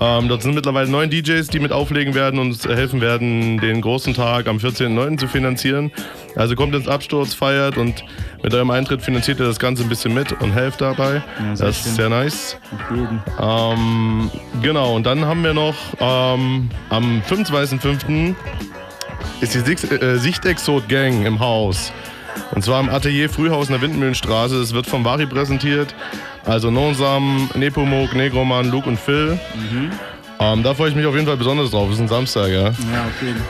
Ähm, 0.00 0.28
dort 0.28 0.42
sind 0.42 0.54
mittlerweile 0.54 0.88
neun 0.88 1.10
DJs, 1.10 1.48
die 1.48 1.58
mit 1.58 1.70
auflegen 1.70 2.14
werden 2.14 2.40
und 2.40 2.48
uns 2.48 2.66
helfen 2.66 3.02
werden, 3.02 3.58
den 3.58 3.82
großen 3.82 4.14
Tag 4.14 4.48
am 4.48 4.56
14.09. 4.56 5.18
zu 5.18 5.28
finanzieren. 5.28 5.92
Also 6.34 6.54
kommt 6.54 6.74
ins 6.74 6.88
Absturz, 6.88 7.34
feiert 7.34 7.76
und 7.76 8.02
mit 8.42 8.54
eurem 8.54 8.70
Eintritt 8.70 9.02
finanziert 9.02 9.38
ihr 9.38 9.46
das 9.46 9.58
Ganze 9.58 9.82
ein 9.82 9.90
bisschen 9.90 10.14
mit 10.14 10.32
und 10.40 10.52
helft 10.52 10.80
dabei. 10.80 11.16
Ja, 11.16 11.50
das 11.50 11.60
ist 11.60 11.84
schön. 11.84 11.94
sehr 11.94 12.08
nice. 12.08 12.56
Ähm, 13.38 14.30
genau, 14.62 14.96
und 14.96 15.04
dann 15.04 15.26
haben 15.26 15.44
wir 15.44 15.52
noch 15.52 15.76
ähm, 16.00 16.70
am 16.88 17.22
25.05. 17.28 18.34
ist 19.42 19.54
die 19.54 19.94
äh, 19.94 20.16
Sichtexot 20.16 20.88
Gang 20.88 21.26
im 21.26 21.38
Haus. 21.38 21.92
Und 22.54 22.64
zwar 22.64 22.80
im 22.80 22.88
Atelier 22.88 23.30
Frühhaus 23.30 23.68
in 23.68 23.72
der 23.72 23.82
Windmühlenstraße. 23.82 24.56
Es 24.60 24.74
wird 24.74 24.86
vom 24.86 25.04
Vari 25.04 25.26
präsentiert. 25.26 25.94
Also 26.44 26.70
Nonsam, 26.70 27.50
Nepomuk, 27.54 28.14
Negroman, 28.14 28.70
Luke 28.70 28.88
und 28.88 28.98
Phil. 28.98 29.38
Ähm, 30.42 30.62
da 30.62 30.74
freue 30.74 30.88
ich 30.88 30.96
mich 30.96 31.06
auf 31.06 31.14
jeden 31.14 31.26
Fall 31.26 31.36
besonders 31.36 31.70
drauf. 31.70 31.88
Es 31.88 31.94
ist 31.94 32.00
ein 32.00 32.08
Samstag, 32.08 32.48
ja. 32.48 32.64
Ja, 32.64 32.68
auf 32.68 33.22
jeden. 33.22 33.40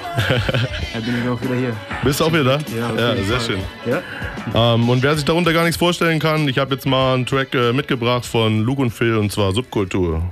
da 0.92 1.00
bin 1.00 1.22
ich 1.22 1.28
auch 1.28 1.40
wieder 1.40 1.54
hier. 1.54 1.76
Bist 2.04 2.20
du 2.20 2.24
auch 2.24 2.32
wieder 2.32 2.44
da? 2.44 2.58
Ja, 2.76 2.90
ja 2.90 3.16
sehr 3.16 3.40
Fall. 3.40 3.40
schön. 3.40 3.60
Ja. 3.86 4.74
Ähm, 4.74 4.88
und 4.88 5.02
wer 5.02 5.14
sich 5.14 5.24
darunter 5.24 5.52
gar 5.54 5.62
nichts 5.62 5.78
vorstellen 5.78 6.18
kann, 6.18 6.46
ich 6.48 6.58
habe 6.58 6.74
jetzt 6.74 6.84
mal 6.86 7.14
einen 7.14 7.24
Track 7.24 7.54
äh, 7.54 7.72
mitgebracht 7.72 8.26
von 8.26 8.62
Luke 8.62 8.82
und 8.82 8.90
Phil 8.90 9.16
und 9.16 9.32
zwar 9.32 9.52
Subkultur. 9.52 10.22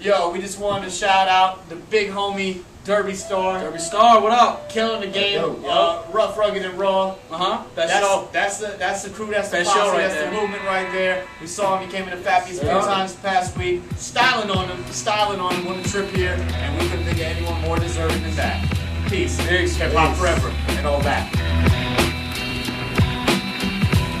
Yo, 0.00 0.34
we 0.34 0.40
just 0.40 0.60
wanted 0.60 0.84
to 0.84 0.90
shout 0.90 1.28
out 1.28 1.60
the 1.70 1.76
big 1.90 2.14
homie 2.14 2.60
Derby 2.84 3.14
Star. 3.14 3.60
Derby 3.60 3.78
Star, 3.78 4.20
what 4.20 4.32
up? 4.32 4.68
Killing 4.68 5.00
the 5.00 5.06
game. 5.06 5.40
uh, 5.66 6.02
rough, 6.12 6.36
rugged, 6.36 6.66
and 6.66 6.78
raw. 6.78 7.12
Uh 7.30 7.36
huh. 7.38 7.62
That's, 7.74 7.90
Best 7.92 8.02
show. 8.04 8.28
That's 8.30 8.58
the 8.58 8.76
that's 8.78 9.02
the 9.04 9.10
crew. 9.10 9.26
That's 9.30 9.48
the 9.48 9.56
Best 9.58 9.70
posse. 9.70 9.80
show 9.80 9.90
right 9.92 9.98
that's 10.02 10.14
there. 10.14 10.30
the 10.30 10.36
movement 10.36 10.62
right 10.64 10.92
there. 10.92 11.24
We 11.40 11.46
saw 11.46 11.78
him. 11.78 11.88
He 11.88 11.94
came 11.96 12.04
in 12.06 12.10
the 12.10 12.22
Fat 12.22 12.44
Beats 12.44 12.58
a 12.58 12.60
few 12.60 12.68
Yeah. 12.70 12.80
times 12.82 13.14
past 13.14 13.56
week. 13.56 13.80
Styling 13.96 14.50
on 14.50 14.68
him. 14.68 14.84
Styling 14.92 15.40
on 15.40 15.54
him 15.54 15.66
on 15.68 15.82
the 15.82 15.88
trip 15.88 16.10
here, 16.10 16.34
and 16.38 16.78
we 16.78 16.86
couldn't 16.90 17.06
think 17.06 17.16
of 17.16 17.22
anyone 17.24 17.58
more 17.62 17.78
deserving 17.78 18.20
than 18.22 18.34
that. 18.36 18.62
Peace. 19.08 19.38
Peace. 19.48 19.76
Hip 19.76 19.92
hop 19.94 20.14
forever 20.16 20.52
and 20.76 20.86
all 20.86 21.00
that. 21.00 21.32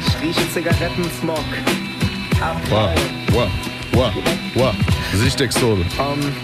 Ich 0.00 0.16
rieche 0.22 0.46
Zigarettensmog. 0.54 1.44
Wow, 2.40 2.94
wow, 3.34 3.50
wow, 3.94 4.12
wow. 4.56 4.72
Sichtexot. 5.12 5.84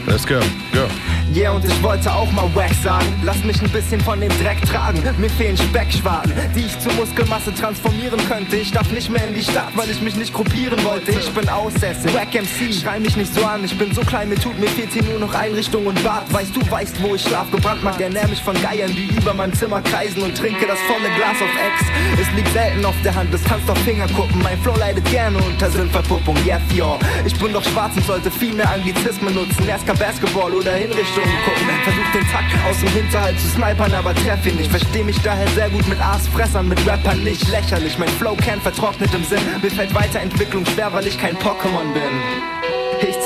Let's 0.06 0.24
go, 0.26 0.40
go. 0.72 0.86
Yeah, 1.32 1.52
und 1.52 1.64
ich 1.64 1.80
wollte 1.80 2.12
auch 2.12 2.30
mal 2.32 2.52
wack 2.56 2.72
sagen. 2.82 3.06
Lass 3.22 3.44
mich 3.44 3.62
ein 3.62 3.70
bisschen 3.70 4.00
von 4.00 4.20
dem 4.20 4.32
Dreck 4.42 4.60
tragen. 4.62 5.00
Mir 5.16 5.30
fehlen 5.30 5.56
Speckschwaden, 5.56 6.32
die 6.56 6.66
ich 6.66 6.76
zu 6.80 6.88
Muskelmasse 6.90 7.54
transformieren 7.54 8.18
könnte. 8.26 8.56
Ich 8.56 8.72
darf 8.72 8.90
nicht 8.90 9.08
mehr 9.10 9.28
in 9.28 9.34
die 9.34 9.42
Stadt, 9.44 9.70
weil 9.76 9.88
ich 9.90 10.00
mich 10.00 10.16
nicht 10.16 10.34
gruppieren 10.34 10.82
wollte. 10.82 11.12
Ich 11.12 11.30
bin 11.30 11.48
aussässig. 11.48 12.12
Wack 12.14 12.34
MC, 12.34 12.74
schrei 12.74 12.98
mich 12.98 13.16
nicht 13.16 13.32
so 13.32 13.44
an. 13.44 13.64
Ich 13.64 13.78
bin 13.78 13.94
so 13.94 14.00
klein, 14.00 14.28
mir 14.28 14.40
tut 14.40 14.58
mir 14.58 14.66
fehlt 14.70 14.92
hier 14.92 15.04
nur 15.04 15.20
noch 15.20 15.32
Einrichtung 15.32 15.86
und 15.86 16.02
Bad. 16.02 16.24
Weißt 16.32 16.56
du, 16.56 16.68
weißt, 16.68 17.00
wo 17.00 17.14
ich 17.14 17.22
schlaf. 17.22 17.48
Gebrandmarkt, 17.52 18.00
ernähr 18.00 18.26
mich 18.26 18.42
von 18.42 18.60
Geiern, 18.60 18.92
die 18.96 19.14
über 19.16 19.32
mein 19.32 19.52
Zimmer 19.52 19.82
kreisen 19.82 20.22
und 20.22 20.36
trinke 20.36 20.66
das 20.66 20.80
volle 20.80 21.14
Glas 21.14 21.36
auf 21.40 21.54
Ex. 21.54 22.28
Es 22.28 22.36
liegt 22.36 22.52
selten 22.52 22.84
auf 22.84 22.96
der 23.04 23.14
Hand, 23.14 23.32
es 23.32 23.42
tanzt 23.44 23.70
auf 23.70 23.78
Fingerkuppen. 23.78 24.42
Mein 24.42 24.60
Flow 24.62 24.74
leidet 24.76 25.04
gerne 25.08 25.38
unter 25.38 25.70
Sinnverpuppung. 25.70 26.36
Yeah, 26.44 26.60
ja. 26.74 26.98
Ich 27.24 27.38
bin 27.38 27.52
doch 27.52 27.62
schwarz 27.62 27.94
und 27.94 28.04
sollte 28.04 28.32
viel 28.32 28.52
mehr 28.52 28.68
Anglizismen 28.68 29.32
nutzen. 29.32 29.68
Erst 29.68 29.86
Basketball 29.86 30.52
oder 30.52 30.72
Hinrichtungen 31.20 31.44
gucken. 31.44 31.60
Versuch 31.84 32.12
den 32.12 32.28
Takt 32.30 32.52
aus 32.68 32.78
dem 32.80 32.88
Hinterhalt 32.90 33.40
zu 33.40 33.48
snipern, 33.48 33.92
aber 33.94 34.14
treff 34.14 34.46
ihn 34.46 34.56
nicht. 34.56 34.70
Versteh 34.70 35.02
mich 35.02 35.20
daher 35.22 35.48
sehr 35.48 35.70
gut 35.70 35.86
mit 35.88 36.00
Aasfressern, 36.00 36.68
mit 36.68 36.86
Rappern 36.86 37.22
nicht 37.22 37.48
lächerlich. 37.48 37.98
Mein 37.98 38.08
Flow 38.08 38.36
kennt 38.36 38.62
vertrocknet 38.62 39.12
im 39.14 39.24
Sinn. 39.24 39.40
Mir 39.62 39.70
fällt 39.70 39.94
Weiterentwicklung 39.94 40.64
schwer, 40.66 40.92
weil 40.92 41.06
ich 41.06 41.18
kein 41.18 41.36
Pokémon 41.36 41.92
bin. 41.92 42.79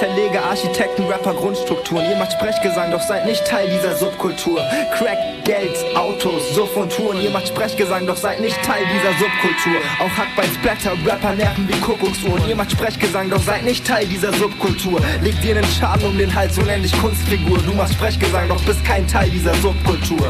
Ich 0.04 0.10
zerlege 0.10 0.42
Architekten, 0.42 1.04
Rapper, 1.04 1.32
Grundstrukturen. 1.32 2.04
Ihr 2.10 2.16
macht 2.16 2.32
Sprechgesang, 2.32 2.90
doch 2.90 3.00
seid 3.00 3.24
nicht 3.24 3.42
Teil 3.46 3.66
dieser 3.70 3.96
Subkultur. 3.96 4.60
Crack, 4.92 5.16
Geld, 5.44 5.74
Autos, 5.96 6.54
Suff 6.54 6.76
und 6.76 6.92
Touren. 6.92 7.22
Ihr 7.22 7.30
macht 7.30 7.48
Sprechgesang, 7.48 8.06
doch 8.06 8.16
seid 8.16 8.38
nicht 8.40 8.62
Teil 8.62 8.82
dieser 8.92 9.12
Subkultur. 9.18 9.80
Auch 10.00 10.10
Hackbein, 10.10 10.50
Splatter, 10.56 10.92
Rapper 11.06 11.34
nerven 11.34 11.66
wie 11.66 11.80
Kuckucksuhren. 11.80 12.46
Ihr 12.46 12.54
macht 12.54 12.72
Sprechgesang, 12.72 13.30
doch 13.30 13.40
seid 13.40 13.64
nicht 13.64 13.86
Teil 13.86 14.06
dieser 14.06 14.32
Subkultur. 14.34 15.00
Legt 15.22 15.42
dir 15.42 15.56
einen 15.56 15.64
Schaden 15.64 16.06
um 16.06 16.18
den 16.18 16.34
Hals, 16.34 16.54
dich 16.56 17.00
Kunstfigur. 17.00 17.56
Du 17.58 17.72
machst 17.72 17.94
Sprechgesang, 17.94 18.46
doch 18.48 18.62
bist 18.64 18.84
kein 18.84 19.06
Teil 19.08 19.30
dieser 19.30 19.54
Subkultur. 19.54 20.28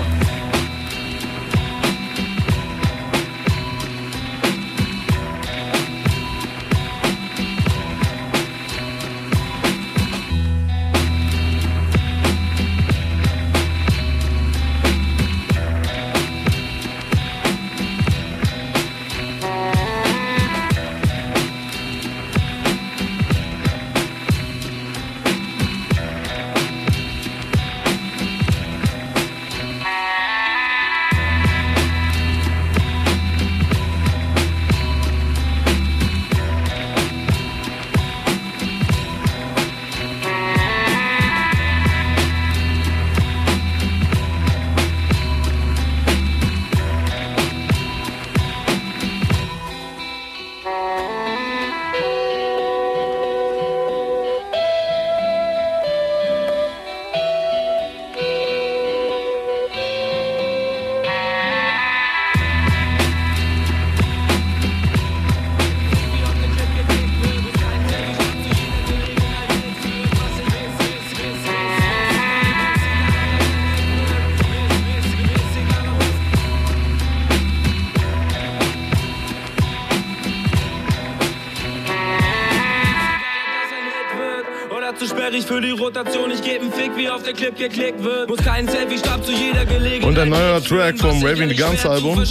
Für 85.55 85.61
die 85.61 85.71
Rotation. 85.71 86.33
Ich 86.33 86.43
geb 86.43 86.63
'n 86.63 86.73
Fick, 86.73 86.97
wie 86.97 87.09
auf 87.09 87.23
der 87.23 87.33
Clip 87.33 87.57
geklickt 87.57 88.03
wird. 88.03 88.29
Muss 88.29 88.39
kein 88.39 88.67
Selfie-Stab 88.69 89.25
zu 89.25 89.31
jeder 89.31 89.65
Gelegenheit. 89.65 90.05
Und 90.05 90.19
ein 90.19 90.29
neuer 90.29 90.63
Track 90.63 90.99
vom 90.99 91.23
Raving 91.25 91.49
the 91.49 91.55
Guns 91.55 91.87
Album. 91.87 92.25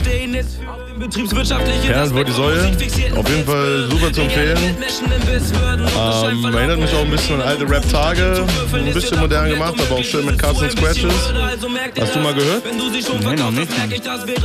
Fernand 1.84 2.14
vor 2.14 2.24
die 2.24 2.32
Säue. 2.32 2.66
Auf 3.16 3.30
jeden 3.30 3.46
Fall 3.46 3.88
super 3.90 4.14
zu 4.14 4.22
empfehlen. 4.22 4.58
Ähm, 5.96 6.54
erinnert 6.54 6.80
mich 6.80 6.94
auch 6.94 7.02
ein 7.02 7.12
bisschen 7.12 7.42
an 7.42 7.48
alte 7.48 7.70
Rap-Tage. 7.70 8.46
Ein 8.74 8.94
bisschen 8.94 9.20
modern 9.20 9.50
gemacht, 9.50 9.74
aber 9.80 10.00
auch 10.00 10.04
schön 10.04 10.26
mit 10.26 10.38
Cuts 10.38 10.62
und 10.62 10.72
Scratches. 10.72 11.14
Hast 12.00 12.16
du 12.16 12.20
mal 12.20 12.34
gehört? 12.34 12.64
Nee, 12.66 13.36
noch 13.36 13.52
nicht. 13.52 13.72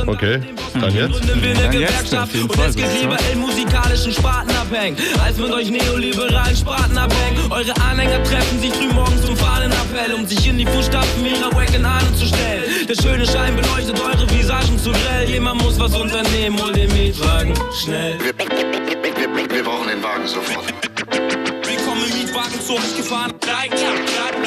Okay, 0.07 0.39
dann 0.79 0.95
jetzt? 0.95 1.21
Dann 1.29 1.73
jetzt, 1.73 2.15
auf 2.15 2.33
jeden 2.33 2.49
Fall. 2.49 2.65
Und 2.65 2.69
es 2.69 2.75
geht 2.75 3.01
lieber 3.01 3.17
in 3.31 3.39
musikalischen 3.39 4.11
Sparten 4.13 4.55
abhängen, 4.55 4.97
als 5.23 5.37
mit 5.37 5.51
euch 5.51 5.69
neoliberalen 5.69 6.55
Sparten 6.55 6.97
abhängen. 6.97 7.51
Eure 7.51 7.75
Anhänger 7.89 8.23
treffen 8.23 8.59
sich 8.69 8.79
früh 8.79 8.93
morgens 8.93 9.21
zum 9.25 9.35
Fahnenappell, 9.35 10.13
um 10.13 10.25
sich 10.25 10.47
in 10.47 10.57
die 10.57 10.65
Fußstapfen 10.65 11.25
ihrer 11.25 11.53
wacken 11.55 11.85
Ahnen 11.85 12.15
zu 12.15 12.25
stellen. 12.25 12.87
Der 12.87 12.95
schöne 12.95 13.25
Schein 13.25 13.55
beleuchtet 13.55 13.99
eure 13.99 14.29
Visagen 14.29 14.77
zu 14.77 14.91
grell. 14.91 15.29
Jemand 15.29 15.61
muss 15.63 15.79
was 15.79 15.95
unternehmen, 15.95 16.61
hol 16.61 16.71
den 16.73 16.91
Mietwagen 16.93 17.53
schnell. 17.81 18.17
Wir, 18.19 18.33
wir, 18.37 19.49
wir 19.49 19.63
brauchen 19.63 19.87
den 19.87 20.03
Wagen 20.03 20.27
sofort. 20.27 20.65
Willkommen 21.11 22.03
im 22.09 22.19
Mietwagen 22.19 22.61
zu 22.61 22.73
euch 22.73 22.97
gefahren. 22.97 23.33
Drei, 23.39 23.67
drei, 23.69 23.77
drei, 23.77 24.39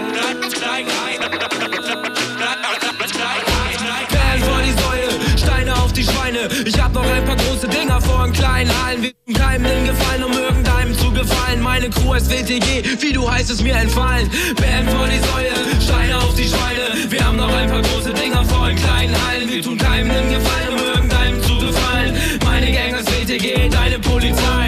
Perlen 4.09 4.43
vor 4.43 4.63
die 4.63 4.73
Säule, 4.83 5.39
Steine 5.39 5.75
auf 5.75 5.93
die 5.93 6.05
Schweine. 6.05 6.49
Ich 6.65 6.81
hab 6.81 6.93
noch 6.93 7.07
ein 7.07 7.25
paar 7.25 7.37
große 7.37 7.69
Dinger 7.69 8.01
vor 8.01 8.27
in 8.27 8.33
kleinen 8.33 8.85
Hallen. 8.85 9.03
Tun 9.03 9.35
keinem 9.35 9.65
den 9.65 9.85
Gefallen, 9.87 10.25
um. 10.25 10.42
Meine 11.83 11.95
Crew 11.95 12.15
ist 12.15 12.31
WTG, 12.31 12.85
wie 13.01 13.13
du 13.13 13.29
heißt 13.29 13.51
es 13.51 13.61
mir 13.61 13.75
entfallen. 13.75 14.31
Perlen 14.55 14.89
vor 14.89 15.09
die 15.09 15.19
Säule, 15.19 15.83
Steine 15.83 16.17
auf 16.17 16.33
die 16.37 16.45
Schweine. 16.45 17.11
Wir 17.11 17.27
haben 17.27 17.37
noch 17.37 17.53
ein 17.53 17.69
paar 17.69 17.83
große 17.83 18.13
Dinger 18.15 18.45
vor 18.45 18.71
in 18.71 18.77
kleinen 18.77 19.27
Hallen. 19.27 19.49
Wir 19.49 19.61
tun 19.61 19.77
keinem 19.77 20.09
den 20.09 20.31
Gefallen, 20.31 20.79
um 20.79 20.95
irgendeinem 20.95 21.43
zu 21.43 21.59
gefallen. 21.59 22.17
Meine 22.45 22.71
Gang 22.71 23.01
ist 23.01 23.11
WTG, 23.11 23.69
deine 23.69 23.99
Polizei. 23.99 24.62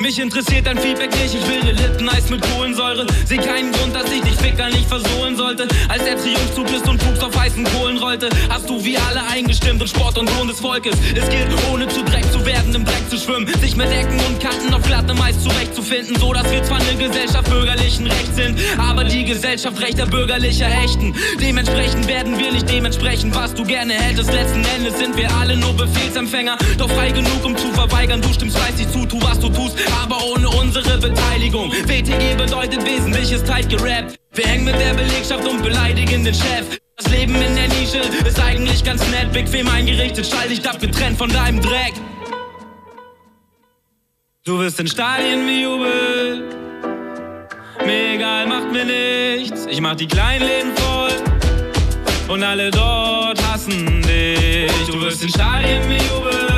Mich 0.00 0.18
interessiert 0.18 0.66
dein 0.66 0.76
Feedback 0.78 1.10
nicht, 1.22 1.34
ich 1.34 1.48
will 1.48 1.62
ne 1.62 1.72
Lippeneis 1.72 2.28
mit 2.28 2.42
Kohlensäure. 2.42 3.06
Seh 3.26 3.36
keinen 3.36 3.72
Grund, 3.72 3.94
dass 3.94 4.10
ich 4.10 4.22
dich 4.22 4.34
Ficker 4.34 4.68
nicht 4.68 4.88
versohlen 4.88 5.36
sollte. 5.36 5.68
Als 5.88 6.04
der 6.04 6.16
Triumphzug 6.16 6.70
ist 6.70 6.88
und 6.88 6.98
Pups 6.98 7.20
auf 7.20 7.38
heißen 7.38 7.64
Kohlen 7.64 7.98
rollte, 7.98 8.28
hast 8.48 8.68
du 8.68 8.84
wie 8.84 8.98
alle 8.98 9.22
eingestimmt 9.30 9.80
und 9.80 9.88
Sport 9.88 10.18
und 10.18 10.28
Lohn 10.36 10.48
des 10.48 10.60
Volkes. 10.60 10.96
Es 11.14 11.28
gilt, 11.28 11.48
ohne 11.72 11.86
zu 11.88 12.02
Dreck 12.02 12.30
zu 12.32 12.44
werden, 12.44 12.74
im 12.74 12.84
Dreck 12.84 13.08
zu 13.08 13.16
schwimmen, 13.16 13.46
sich 13.60 13.76
mit 13.76 13.88
Ecken 13.88 14.18
und 14.20 14.40
Kanten 14.40 14.74
auf 14.74 14.82
Glatte 14.82 15.14
meist 15.14 15.42
zurechtzufinden, 15.42 16.16
so 16.18 16.32
dass 16.32 16.50
wir 16.50 16.62
zwar 16.64 16.80
eine 16.80 16.96
Gesellschaft 16.96 17.48
bürgerlichen 17.48 18.06
Rechts 18.06 18.36
sind, 18.36 18.58
aber 18.78 19.04
die 19.04 19.24
Gesellschaft 19.24 19.80
rechter 19.80 20.06
bürgerlicher 20.06 20.68
Ächten. 20.84 21.14
Dementsprechend 21.40 22.08
werden 22.08 22.38
wir 22.38 22.52
nicht 22.52 22.68
dementsprechend, 22.68 23.34
was 23.34 23.54
du 23.54 23.64
gerne 23.64 23.94
hättest. 23.94 24.32
Letzten 24.32 24.64
Endes 24.76 24.98
sind 24.98 25.16
wir 25.16 25.30
alle 25.36 25.56
nur 25.56 25.72
Befehlsempfänger, 25.74 26.58
doch 26.78 26.90
frei 26.90 27.10
genug, 27.10 27.44
um 27.44 27.56
zu 27.56 27.72
verweigern. 27.72 28.20
Du 28.20 28.32
stimmst 28.32 28.58
fleißig 28.58 28.90
zu, 28.90 29.06
tu 29.06 29.20
was 29.22 29.38
du 29.38 29.48
tust, 29.48 29.76
aber 30.02 30.24
ohne 30.24 30.48
unsere 30.48 30.98
Beteiligung. 30.98 31.70
WTG 31.72 32.34
bedeutet 32.36 32.84
Wesentliches 32.84 33.42
tight 33.44 33.68
gerappt. 33.68 34.16
Wir 34.32 34.46
hängen 34.46 34.64
mit 34.64 34.78
der 34.80 34.94
Belegschaft 34.94 35.46
und 35.46 35.62
beleidigen 35.62 36.24
den 36.24 36.34
Chef. 36.34 36.78
Das 36.96 37.10
Leben 37.10 37.34
in 37.34 37.56
der 37.56 37.68
Nische 37.68 37.98
ist 38.26 38.40
eigentlich 38.40 38.84
ganz 38.84 39.06
nett, 39.10 39.32
bequem 39.32 39.68
eingerichtet, 39.68 40.26
schall 40.26 40.48
dich 40.48 40.68
abgetrennt 40.68 41.18
von 41.18 41.28
deinem 41.28 41.60
Dreck. 41.60 41.94
Du 44.44 44.58
wirst 44.58 44.78
in 44.78 44.86
Stadien 44.86 45.46
bejubelt. 45.46 46.54
Mir 47.84 48.14
egal, 48.14 48.46
macht 48.46 48.70
mir 48.70 48.84
nichts. 48.84 49.66
Ich 49.66 49.80
mach 49.80 49.94
die 49.94 50.06
kleinen 50.06 50.46
Läden 50.46 50.76
voll. 50.76 51.12
Und 52.28 52.42
alle 52.42 52.70
dort 52.70 53.42
hassen 53.42 54.02
dich. 54.02 54.70
Du 54.86 55.00
wirst 55.00 55.22
in 55.22 55.28
Stadien 55.30 55.82
bejubelt. 55.88 56.53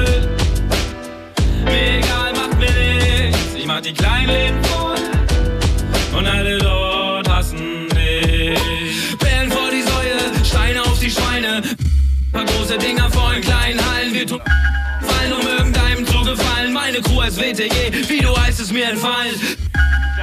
Die 3.85 3.93
kleinen 3.93 4.29
Läden 4.29 4.65
voll. 4.65 6.19
Und 6.19 6.27
alle 6.27 6.59
dort 6.59 7.29
hassen 7.29 7.89
dich. 7.91 9.19
Bären 9.19 9.51
vor 9.51 9.71
die 9.71 9.83
Säule, 9.83 10.45
Steine 10.45 10.83
auf 10.83 10.99
die 10.99 11.11
Schweine. 11.11 11.63
Paar 12.33 12.45
große 12.45 12.79
Dinger 12.79 13.11
vor 13.11 13.35
in 13.35 13.43
kleinen 13.43 13.81
Hallen. 13.91 14.15
Wir 14.15 14.27
tun 14.27 14.41
fallen, 15.01 15.33
um 15.33 15.47
irgendeinem 15.47 16.07
zu 16.07 16.23
gefallen. 16.23 16.73
Meine 16.73 17.01
Crew 17.03 17.21
ist 17.23 17.39
WTG, 17.39 18.09
wie 18.09 18.21
du 18.21 18.37
heißt 18.37 18.61
es 18.61 18.73
mir 18.73 18.89
entfallen. 18.89 19.35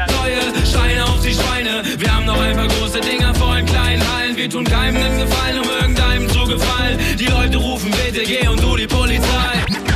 Neue 0.07 0.65
Steine 0.65 1.05
auf 1.05 1.21
die 1.21 1.33
Schweine. 1.33 1.83
Wir 1.99 2.15
haben 2.15 2.25
noch 2.25 2.39
ein 2.39 2.55
paar 2.55 2.67
große 2.67 3.01
Dinger 3.01 3.35
vor 3.35 3.57
in 3.57 3.65
kleinen 3.65 4.01
Hallen. 4.15 4.35
Wir 4.35 4.49
tun 4.49 4.63
keinem 4.63 4.95
den 4.95 5.19
Gefallen, 5.19 5.59
um 5.59 5.69
irgendeinem 5.69 6.29
zu 6.29 6.43
gefallen. 6.45 6.97
Die 7.19 7.25
Leute 7.25 7.57
rufen 7.57 7.93
WTG 7.93 8.47
und 8.47 8.61
du 8.61 8.75
die 8.75 8.87
Polizei. 8.87 9.92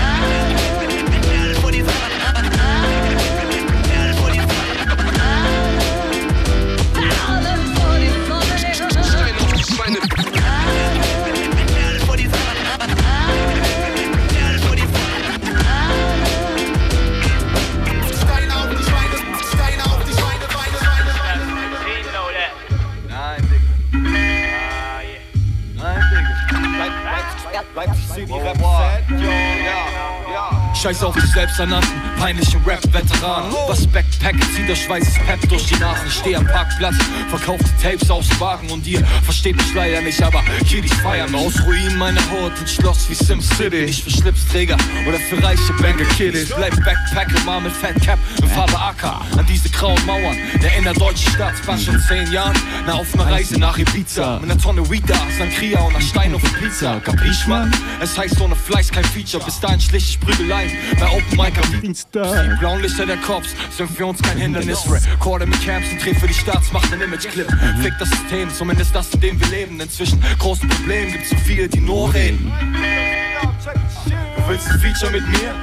ceux 28.18 28.26
qui 28.26 28.34
oh. 28.34 28.87
Scheiß 30.82 31.04
auf 31.04 31.16
die 31.16 31.26
selbsternannten, 31.26 31.90
peinlichen 32.20 32.64
Rap-Veteranen. 32.64 33.52
Was 33.68 33.88
Backpacken, 33.88 34.42
zieht 34.54 34.70
das 34.70 34.78
Schweißes 34.78 35.16
Pep 35.26 35.50
durch 35.50 35.66
die 35.66 35.76
Nasen. 35.78 36.06
Ich 36.08 36.14
steh 36.14 36.36
am 36.36 36.46
Parkplatz, 36.46 36.96
verkauf 37.30 37.60
die 37.60 37.84
Tapes 37.84 38.12
aus 38.12 38.28
Wagen 38.40 38.70
und 38.70 38.86
ihr 38.86 39.04
versteht 39.24 39.56
mich 39.56 39.74
leider 39.74 40.02
nicht, 40.02 40.22
aber 40.22 40.44
Kiddies 40.68 40.94
feiern 40.96 41.34
aus 41.34 41.60
Ruinen 41.66 41.98
meiner 41.98 42.22
Haut 42.30 42.52
ein 42.60 42.68
Schloss 42.68 43.10
wie 43.10 43.16
Sim 43.16 43.42
City. 43.42 43.86
Nicht 43.86 44.04
für 44.04 44.12
Schlipsträger 44.12 44.78
oder 45.08 45.18
für 45.18 45.42
reiche 45.44 45.74
Banger 45.82 46.06
Kiddies. 46.16 46.54
Bleib 46.56 46.76
Backpacker, 46.86 47.44
mal 47.44 47.60
mit 47.60 47.72
Fat 47.72 48.00
Cap 48.04 48.20
in 48.40 48.48
Farbe 48.50 48.80
AK 48.80 49.04
an 49.36 49.46
diese 49.50 49.70
grauen 49.70 50.06
Mauern 50.06 50.38
der 50.62 50.78
innerdeutschen 50.78 51.32
Stadt. 51.34 51.56
War 51.66 51.78
schon 51.78 52.00
zehn 52.02 52.32
Jahren, 52.32 52.56
na 52.86 52.94
auf 52.94 53.12
einer 53.16 53.32
Reise 53.32 53.60
nach 53.60 53.80
Ibiza. 53.80 54.40
Mit 54.42 54.52
einer 54.52 54.62
Tonne 54.62 54.88
Weed 54.92 55.10
da, 55.10 55.18
Sankria 55.40 55.80
und 55.80 55.96
einer 55.96 56.06
Stein 56.06 56.36
auf 56.36 56.44
Pizza. 56.60 57.00
Kapisch, 57.00 57.48
Mann? 57.48 57.74
Es 58.00 58.16
heißt 58.16 58.40
ohne 58.42 58.56
Fleiß 58.56 58.92
kein 58.92 59.06
Feature. 59.06 59.44
Bis 59.44 59.60
dahin 59.60 59.82
schlich 59.82 60.10
ich 60.10 60.20
Prügeleien 60.68 61.00
bei 61.00 61.08
Open 61.08 61.38
Mic 61.38 61.54
am 61.62 61.82
Dienstag. 61.82 62.44
Die 62.44 62.60
blauen 62.60 62.82
Lichter 62.82 63.06
der 63.06 63.18
Cops 63.18 63.50
sind 63.76 63.90
für 63.90 64.06
uns 64.06 64.22
kein 64.22 64.38
Hindernis. 64.38 64.80
Recorde 64.90 65.46
mit 65.46 65.64
Camps 65.66 65.92
und 65.92 66.04
dreh 66.04 66.14
für 66.14 66.28
die 66.28 66.34
Staatsmacht 66.34 66.92
einen 66.92 67.02
Image-Clip. 67.04 67.48
Fick 67.82 67.94
das 68.00 68.10
System, 68.10 68.50
zumindest 68.50 68.96
das, 68.96 69.14
in 69.14 69.22
dem 69.22 69.40
wir 69.40 69.48
leben. 69.48 69.80
Inzwischen 69.80 70.22
großen 70.40 70.68
Problemen, 70.70 71.12
gibt's 71.12 71.30
so 71.30 71.36
viele, 71.38 71.68
die 71.68 71.80
nur 71.80 72.14
reden. 72.14 72.52
Du 74.38 74.48
willst 74.48 74.70
ein 74.70 74.80
Feature 74.80 75.12
mit 75.12 75.28
mir? 75.28 75.54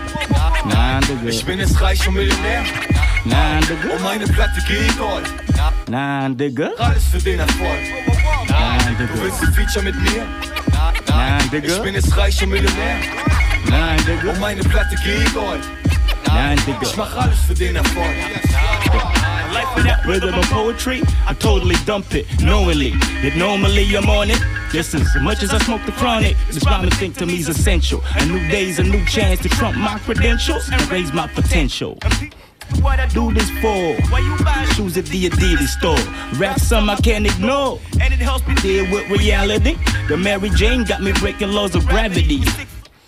Nein, 0.66 1.00
Digga. 1.02 1.28
Ich 1.28 1.44
bin 1.44 1.58
jetzt 1.58 1.80
reich 1.80 2.06
und 2.06 2.14
Millionär. 2.14 2.64
Nein, 3.24 3.62
Digga. 3.62 3.94
Und 3.94 4.02
meine 4.02 4.24
Platte 4.24 4.60
geht 4.66 4.98
Gold. 4.98 5.24
Nein, 5.88 6.36
Digga. 6.36 6.70
Alles 6.78 7.04
für 7.10 7.18
den 7.18 7.40
Erfolg. 7.40 7.80
Nein, 8.48 8.96
Digga. 8.98 9.14
Du 9.14 9.22
willst 9.22 9.42
ein 9.42 9.54
Feature 9.54 9.84
mit 9.84 9.94
mir? 10.00 10.26
Nein, 11.08 11.50
Digga. 11.50 11.66
Ich 11.68 11.82
bin 11.82 11.94
jetzt 11.94 12.16
reich 12.16 12.42
und 12.42 12.50
Millionär. 12.50 12.96
Nein, 13.68 13.98
Digga. 14.06 14.32
Und 14.32 14.40
meine 14.40 14.62
Platte 14.62 14.96
geht 15.04 15.34
Gold. 15.34 15.62
Nein, 16.26 16.58
Digga. 16.66 16.82
Ich 16.82 16.96
mach 16.96 17.16
alles 17.16 17.40
für 17.46 17.54
den 17.54 17.76
Erfolg. 17.76 18.14
Rhythm 20.06 20.34
and 20.34 20.44
poetry, 20.50 21.02
I 21.26 21.34
totally 21.34 21.76
dump 21.86 22.14
it 22.14 22.26
knowingly. 22.38 22.90
That 23.22 23.36
normally 23.36 23.84
I'm 23.96 24.08
on 24.10 24.28
it. 24.30 24.40
Listen, 24.72 25.00
as 25.00 25.22
much 25.22 25.42
as 25.42 25.50
I 25.50 25.58
smoke 25.58 25.80
the 25.86 25.92
chronic, 25.92 26.36
this 26.46 26.62
rhyming 26.66 26.90
thing 26.90 27.12
to 27.14 27.26
me 27.26 27.38
is 27.38 27.48
essential. 27.48 28.02
A 28.16 28.26
new 28.26 28.38
day's 28.48 28.78
a 28.78 28.82
new 28.82 29.04
chance 29.06 29.40
to 29.40 29.48
trump 29.48 29.76
my 29.76 29.98
credentials 30.00 30.68
and 30.70 30.80
raise 30.90 31.12
my 31.12 31.26
potential. 31.28 31.98
What 32.80 33.00
I 33.00 33.06
do 33.06 33.32
this 33.32 33.48
for? 33.62 33.94
Why 34.10 34.18
you 34.20 34.44
buy 34.44 34.64
shoes 34.74 34.96
at 34.98 35.06
the 35.06 35.28
Adidas 35.30 35.68
store? 35.68 36.38
Rap 36.38 36.58
some 36.58 36.90
I 36.90 36.96
can't 36.96 37.26
ignore. 37.26 37.80
And 38.00 38.12
it 38.12 38.20
helps 38.20 38.46
me 38.46 38.54
deal 38.56 38.90
with 38.90 39.08
reality. 39.10 39.76
The 40.08 40.16
Mary 40.16 40.50
Jane 40.50 40.84
got 40.84 41.02
me 41.02 41.12
breaking 41.12 41.52
laws 41.52 41.74
of 41.74 41.86
gravity. 41.86 42.42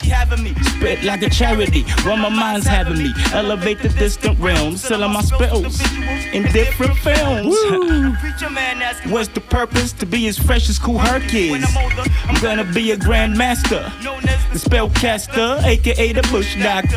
Having 0.06 0.44
me 0.44 0.54
spread 0.54 1.04
like 1.04 1.22
a 1.22 1.30
charity, 1.30 1.82
while 2.04 2.16
my 2.16 2.28
mind's 2.28 2.66
having 2.66 2.98
me 2.98 3.12
elevate 3.32 3.80
the 3.80 3.88
distant 3.88 4.38
realms, 4.38 4.82
selling 4.82 5.12
my 5.12 5.22
spells 5.22 5.80
in 6.32 6.42
different 6.52 6.96
films. 6.98 7.56
What's 9.06 9.28
the 9.28 9.40
purpose? 9.40 9.92
To 9.94 10.06
be 10.06 10.26
as 10.28 10.38
fresh 10.38 10.68
as 10.68 10.78
Cool 10.78 10.98
Hercules. 10.98 11.64
I'm 12.24 12.40
gonna 12.42 12.64
be 12.64 12.90
a 12.92 12.96
grandmaster, 12.96 13.82
the 14.52 14.58
spellcaster, 14.58 15.62
aka 15.64 16.12
the 16.12 16.22
Bush 16.30 16.56
Doctor. 16.62 16.96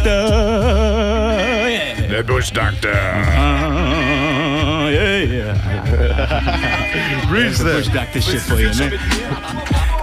Yeah. 1.70 2.08
Der 2.08 2.24
Bush 2.24 2.52
Doctor. 2.52 2.92
Uh, 2.92 4.90
yeah, 4.90 5.18
yeah. 5.18 7.32
Reach 7.32 7.58
That's 7.58 7.60
the 7.60 7.64
Bush 7.66 7.88
Doctor 7.90 8.22
shit 8.22 8.42
for 8.42 8.60
you, 8.60 8.70
ne? 8.70 8.98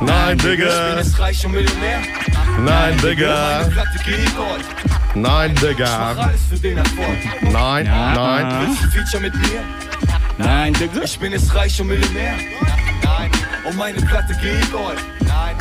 Nein, 0.01 0.37
Ich 0.37 0.43
bin 0.43 0.51
Digga. 0.59 1.03
reich 1.19 1.47
und 1.47 1.53
Millionär. 1.53 1.99
Nein, 2.61 2.97
Digga. 3.03 3.67
Nein, 5.15 5.53
Ich 5.55 5.63
mach 5.63 5.69
Digga. 5.69 6.13
alles 6.23 6.41
für 6.51 6.57
den 6.59 6.77
Erfolg. 6.79 7.19
Nein, 7.43 7.85
nein. 7.87 8.67
Willst 8.69 8.83
du 8.83 8.85
ein 8.85 8.91
Feature 8.91 9.23
mit 9.23 9.35
mir? 9.35 9.61
Nein, 10.39 10.73
Digga. 10.75 11.03
Ich 11.03 11.19
bin 11.19 11.33
jetzt 11.33 11.55
reich 11.55 11.81
und 11.81 11.87
Millionär. 11.89 12.35
Nein. 13.03 13.31
Und 13.65 13.77
meine 13.77 14.01
Platte 14.03 14.35
geht 14.35 14.71
gold. 14.71 14.99
Nein. 15.21 15.57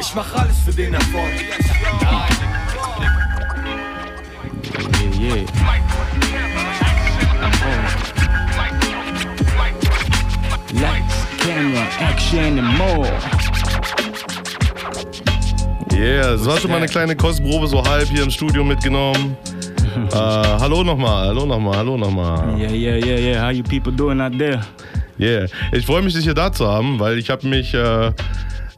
Ich 0.00 0.14
mach 0.14 0.34
alles 0.34 0.56
für 0.64 0.72
den 0.72 0.94
Erfolg. 0.94 1.32
Yeah, 5.18 5.34
yeah. 5.34 5.46
Oh. 10.72 10.80
Lights, 10.80 11.16
camera, 11.38 11.86
action 12.00 12.58
and 12.58 12.78
more. 12.78 13.06
Yeah, 15.96 16.32
das 16.32 16.44
war 16.44 16.58
schon 16.58 16.70
mal 16.70 16.76
eine 16.76 16.88
kleine 16.88 17.16
Kostprobe, 17.16 17.66
so 17.66 17.82
halb 17.82 18.06
hier 18.08 18.22
im 18.22 18.30
Studio 18.30 18.62
mitgenommen. 18.62 19.34
äh, 20.12 20.14
hallo 20.14 20.84
nochmal, 20.84 21.28
hallo 21.28 21.46
nochmal, 21.46 21.78
hallo 21.78 21.96
nochmal. 21.96 22.60
Yeah, 22.60 22.70
yeah, 22.70 22.96
yeah, 22.96 23.18
yeah. 23.18 23.42
How 23.42 23.50
you 23.50 23.62
people 23.62 23.90
doing 23.90 24.20
out 24.20 24.36
there? 24.36 24.60
Yeah, 25.18 25.46
ich 25.72 25.86
freue 25.86 26.02
mich, 26.02 26.12
dich 26.12 26.24
hier 26.24 26.34
da 26.34 26.52
zu 26.52 26.66
haben, 26.66 27.00
weil 27.00 27.16
ich 27.16 27.30
habe 27.30 27.48
mich 27.48 27.72
äh, 27.72 28.12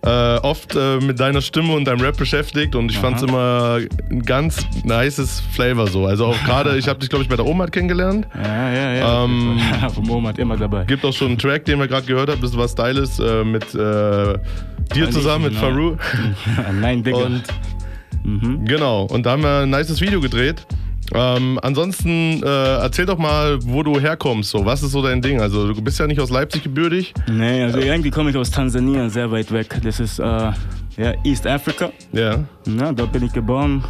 äh, 0.02 0.36
oft 0.38 0.74
äh, 0.76 0.98
mit 1.00 1.18
deiner 1.18 1.40
Stimme 1.40 1.74
und 1.74 1.84
deinem 1.84 2.00
Rap 2.00 2.16
beschäftigt 2.16 2.74
und 2.74 2.90
ich 2.90 2.98
fand 2.98 3.16
es 3.16 3.22
immer 3.22 3.80
ein 4.10 4.22
ganz 4.22 4.64
nices 4.84 5.42
Flavor 5.52 5.88
so. 5.88 6.06
Also 6.06 6.26
auch 6.26 6.44
gerade, 6.44 6.76
ich 6.78 6.88
habe 6.88 6.98
dich 7.00 7.08
glaube 7.08 7.24
ich 7.24 7.28
bei 7.28 7.36
der 7.36 7.46
Omat 7.46 7.72
kennengelernt. 7.72 8.26
Ja, 8.34 8.72
ja, 8.72 8.94
ja. 8.94 9.24
Ähm, 9.24 9.58
Vom 9.94 10.10
Omat 10.10 10.38
immer 10.38 10.56
dabei. 10.56 10.84
Gibt 10.84 11.04
auch 11.04 11.12
schon 11.12 11.28
einen 11.28 11.38
Track, 11.38 11.64
den 11.64 11.78
wir 11.78 11.88
gerade 11.88 12.06
gehört 12.06 12.30
haben, 12.30 12.40
das 12.40 12.56
war 12.56 12.68
Stylish 12.68 13.18
äh, 13.18 13.44
mit 13.44 13.74
äh, 13.74 14.38
dir 14.94 15.10
zusammen, 15.10 15.44
mit 15.44 15.54
Faru. 15.54 15.96
Nein, 16.80 17.02
Digga. 17.02 17.18
Und 17.18 17.44
Genau, 18.64 19.04
und 19.04 19.24
da 19.24 19.32
haben 19.32 19.42
wir 19.42 19.60
ein 19.60 19.70
nices 19.70 20.00
Video 20.00 20.20
gedreht. 20.20 20.66
Ähm, 21.14 21.58
ansonsten 21.62 22.42
äh, 22.42 22.46
erzähl 22.46 23.06
doch 23.06 23.18
mal, 23.18 23.58
wo 23.62 23.82
du 23.82 23.98
herkommst. 23.98 24.50
So, 24.50 24.64
was 24.64 24.82
ist 24.82 24.92
so 24.92 25.02
dein 25.02 25.22
Ding? 25.22 25.40
Also 25.40 25.72
du 25.72 25.82
bist 25.82 25.98
ja 25.98 26.06
nicht 26.06 26.20
aus 26.20 26.30
Leipzig 26.30 26.62
gebürtig. 26.62 27.14
Nee, 27.30 27.62
also 27.62 27.78
irgendwie 27.78 28.10
komme 28.10 28.30
ich 28.30 28.36
aus 28.36 28.50
Tansania, 28.50 29.08
sehr 29.08 29.30
weit 29.30 29.50
weg. 29.52 29.80
Das 29.82 30.00
ist 30.00 30.18
äh, 30.18 30.22
ja, 30.22 31.14
East 31.24 31.46
Africa. 31.46 31.90
Ja. 32.12 32.44
Ja, 32.66 32.92
dort 32.92 33.12
bin 33.12 33.24
ich 33.24 33.32
geboren. 33.32 33.82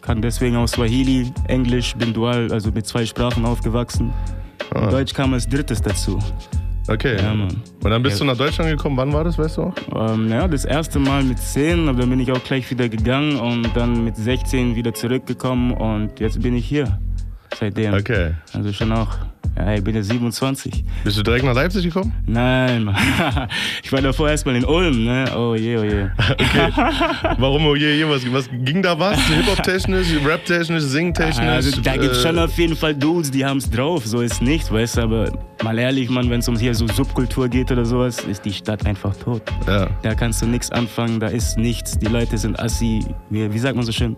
Kann 0.00 0.20
deswegen 0.20 0.56
auch 0.56 0.66
Swahili, 0.66 1.32
Englisch, 1.48 1.94
bin 1.96 2.12
dual, 2.12 2.52
also 2.52 2.70
mit 2.70 2.86
zwei 2.86 3.06
Sprachen 3.06 3.44
aufgewachsen. 3.44 4.12
Ah. 4.74 4.90
Deutsch 4.90 5.14
kam 5.14 5.32
als 5.32 5.48
drittes 5.48 5.80
dazu. 5.80 6.18
Okay. 6.86 7.16
Ja, 7.16 7.32
Mann. 7.34 7.48
Und 7.82 7.90
dann 7.90 8.02
bist 8.02 8.20
Ja. 8.20 8.26
du 8.26 8.30
nach 8.32 8.36
Deutschland 8.36 8.70
gekommen. 8.70 8.96
Wann 8.96 9.12
war 9.12 9.24
das, 9.24 9.38
weißt 9.38 9.56
du 9.56 9.62
auch? 9.62 9.74
Ähm, 10.12 10.28
naja, 10.28 10.46
das 10.48 10.64
erste 10.64 10.98
Mal 10.98 11.22
mit 11.24 11.38
10, 11.38 11.88
aber 11.88 12.00
dann 12.00 12.10
bin 12.10 12.20
ich 12.20 12.30
auch 12.30 12.42
gleich 12.44 12.70
wieder 12.70 12.88
gegangen 12.88 13.36
und 13.36 13.68
dann 13.74 14.04
mit 14.04 14.16
16 14.16 14.76
wieder 14.76 14.92
zurückgekommen 14.92 15.72
und 15.72 16.20
jetzt 16.20 16.42
bin 16.42 16.54
ich 16.56 16.66
hier. 16.66 16.98
Seitdem. 17.58 17.94
Okay. 17.94 18.32
Also 18.52 18.72
schon 18.72 18.92
auch. 18.92 19.16
Ja, 19.56 19.74
ich 19.74 19.84
bin 19.84 19.94
jetzt 19.94 20.08
27. 20.08 20.84
Bist 21.04 21.16
du 21.16 21.22
direkt 21.22 21.44
nach 21.44 21.54
Leipzig 21.54 21.84
gekommen? 21.84 22.12
Nein. 22.26 22.94
Ich 23.82 23.92
war 23.92 24.00
davor 24.00 24.30
erstmal 24.30 24.56
in 24.56 24.64
Ulm, 24.64 25.04
ne? 25.04 25.26
Oh 25.36 25.54
je, 25.54 25.76
oh 25.76 25.84
je. 25.84 26.08
Okay. 26.32 26.72
Warum, 27.38 27.66
oh 27.66 27.76
je, 27.76 27.94
je, 27.98 28.08
was, 28.08 28.22
was 28.32 28.48
ging 28.50 28.82
da 28.82 28.98
was? 28.98 29.18
Hip-Hop-technisch, 29.28 30.08
Rap-technisch, 30.24 30.82
Sing-technisch? 30.82 31.38
Also 31.38 31.80
da 31.80 31.96
gibt's 31.96 32.22
schon 32.22 32.38
äh, 32.38 32.40
auf 32.40 32.58
jeden 32.58 32.74
Fall 32.74 32.94
Dudes, 32.94 33.30
die 33.30 33.44
haben's 33.44 33.70
drauf, 33.70 34.06
so 34.06 34.20
ist 34.20 34.40
nicht, 34.40 34.72
weißt 34.72 34.96
du, 34.96 35.02
aber 35.02 35.32
mal 35.62 35.78
ehrlich, 35.78 36.08
Mann, 36.08 36.30
wenn 36.30 36.40
es 36.40 36.48
um 36.48 36.56
hier 36.56 36.74
so 36.74 36.86
Subkultur 36.88 37.48
geht 37.48 37.70
oder 37.70 37.84
sowas, 37.84 38.20
ist 38.20 38.44
die 38.44 38.52
Stadt 38.52 38.84
einfach 38.86 39.14
tot. 39.16 39.42
Ja. 39.66 39.88
Da 40.02 40.14
kannst 40.14 40.42
du 40.42 40.46
nichts 40.46 40.72
anfangen, 40.72 41.20
da 41.20 41.28
ist 41.28 41.58
nichts, 41.58 41.98
die 41.98 42.06
Leute 42.06 42.38
sind 42.38 42.58
assi, 42.58 43.04
wie, 43.30 43.52
wie 43.52 43.58
sagt 43.58 43.76
man 43.76 43.84
so 43.84 43.92
schön, 43.92 44.16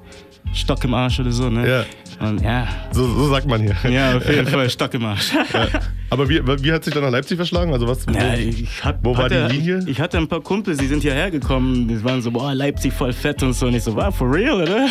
Stock 0.52 0.82
im 0.84 0.94
Arsch 0.94 1.20
oder 1.20 1.32
so, 1.32 1.50
ne? 1.50 1.68
Ja. 1.68 1.84
Und 2.26 2.40
ja. 2.40 2.66
So, 2.92 3.06
so 3.06 3.28
sagt 3.28 3.46
man 3.46 3.60
hier. 3.60 3.76
Ja, 3.90 4.16
auf 4.16 4.28
jeden 4.28 4.46
Fall, 4.46 4.70
Stock 4.70 4.94
im 4.94 5.04
Arsch. 5.04 5.32
Ja. 5.34 5.68
Aber 6.08 6.28
wie, 6.28 6.40
wie 6.62 6.72
hat 6.72 6.84
sich 6.84 6.94
dann 6.94 7.02
nach 7.02 7.10
Leipzig 7.10 7.36
verschlagen? 7.36 7.72
Also 7.72 7.86
was, 7.86 8.06
Ja, 8.06 8.32
wo, 8.32 8.38
ich 8.38 8.84
hat, 8.84 8.98
wo 9.02 9.16
war 9.16 9.24
hatte, 9.24 9.48
die 9.50 9.56
Linie? 9.58 9.84
Ich 9.86 10.00
hatte 10.00 10.16
ein 10.16 10.28
paar 10.28 10.40
Kumpels, 10.40 10.78
die 10.78 10.86
sind 10.86 11.02
hierher 11.02 11.30
gekommen, 11.30 11.88
die 11.88 12.02
waren 12.04 12.22
so, 12.22 12.30
boah, 12.30 12.54
Leipzig 12.54 12.92
voll 12.92 13.12
fett 13.12 13.42
und 13.42 13.52
so. 13.52 13.66
Und 13.66 13.74
ich 13.74 13.82
so, 13.82 13.94
wow, 13.94 14.14
for 14.14 14.32
real, 14.32 14.62
oder? 14.62 14.86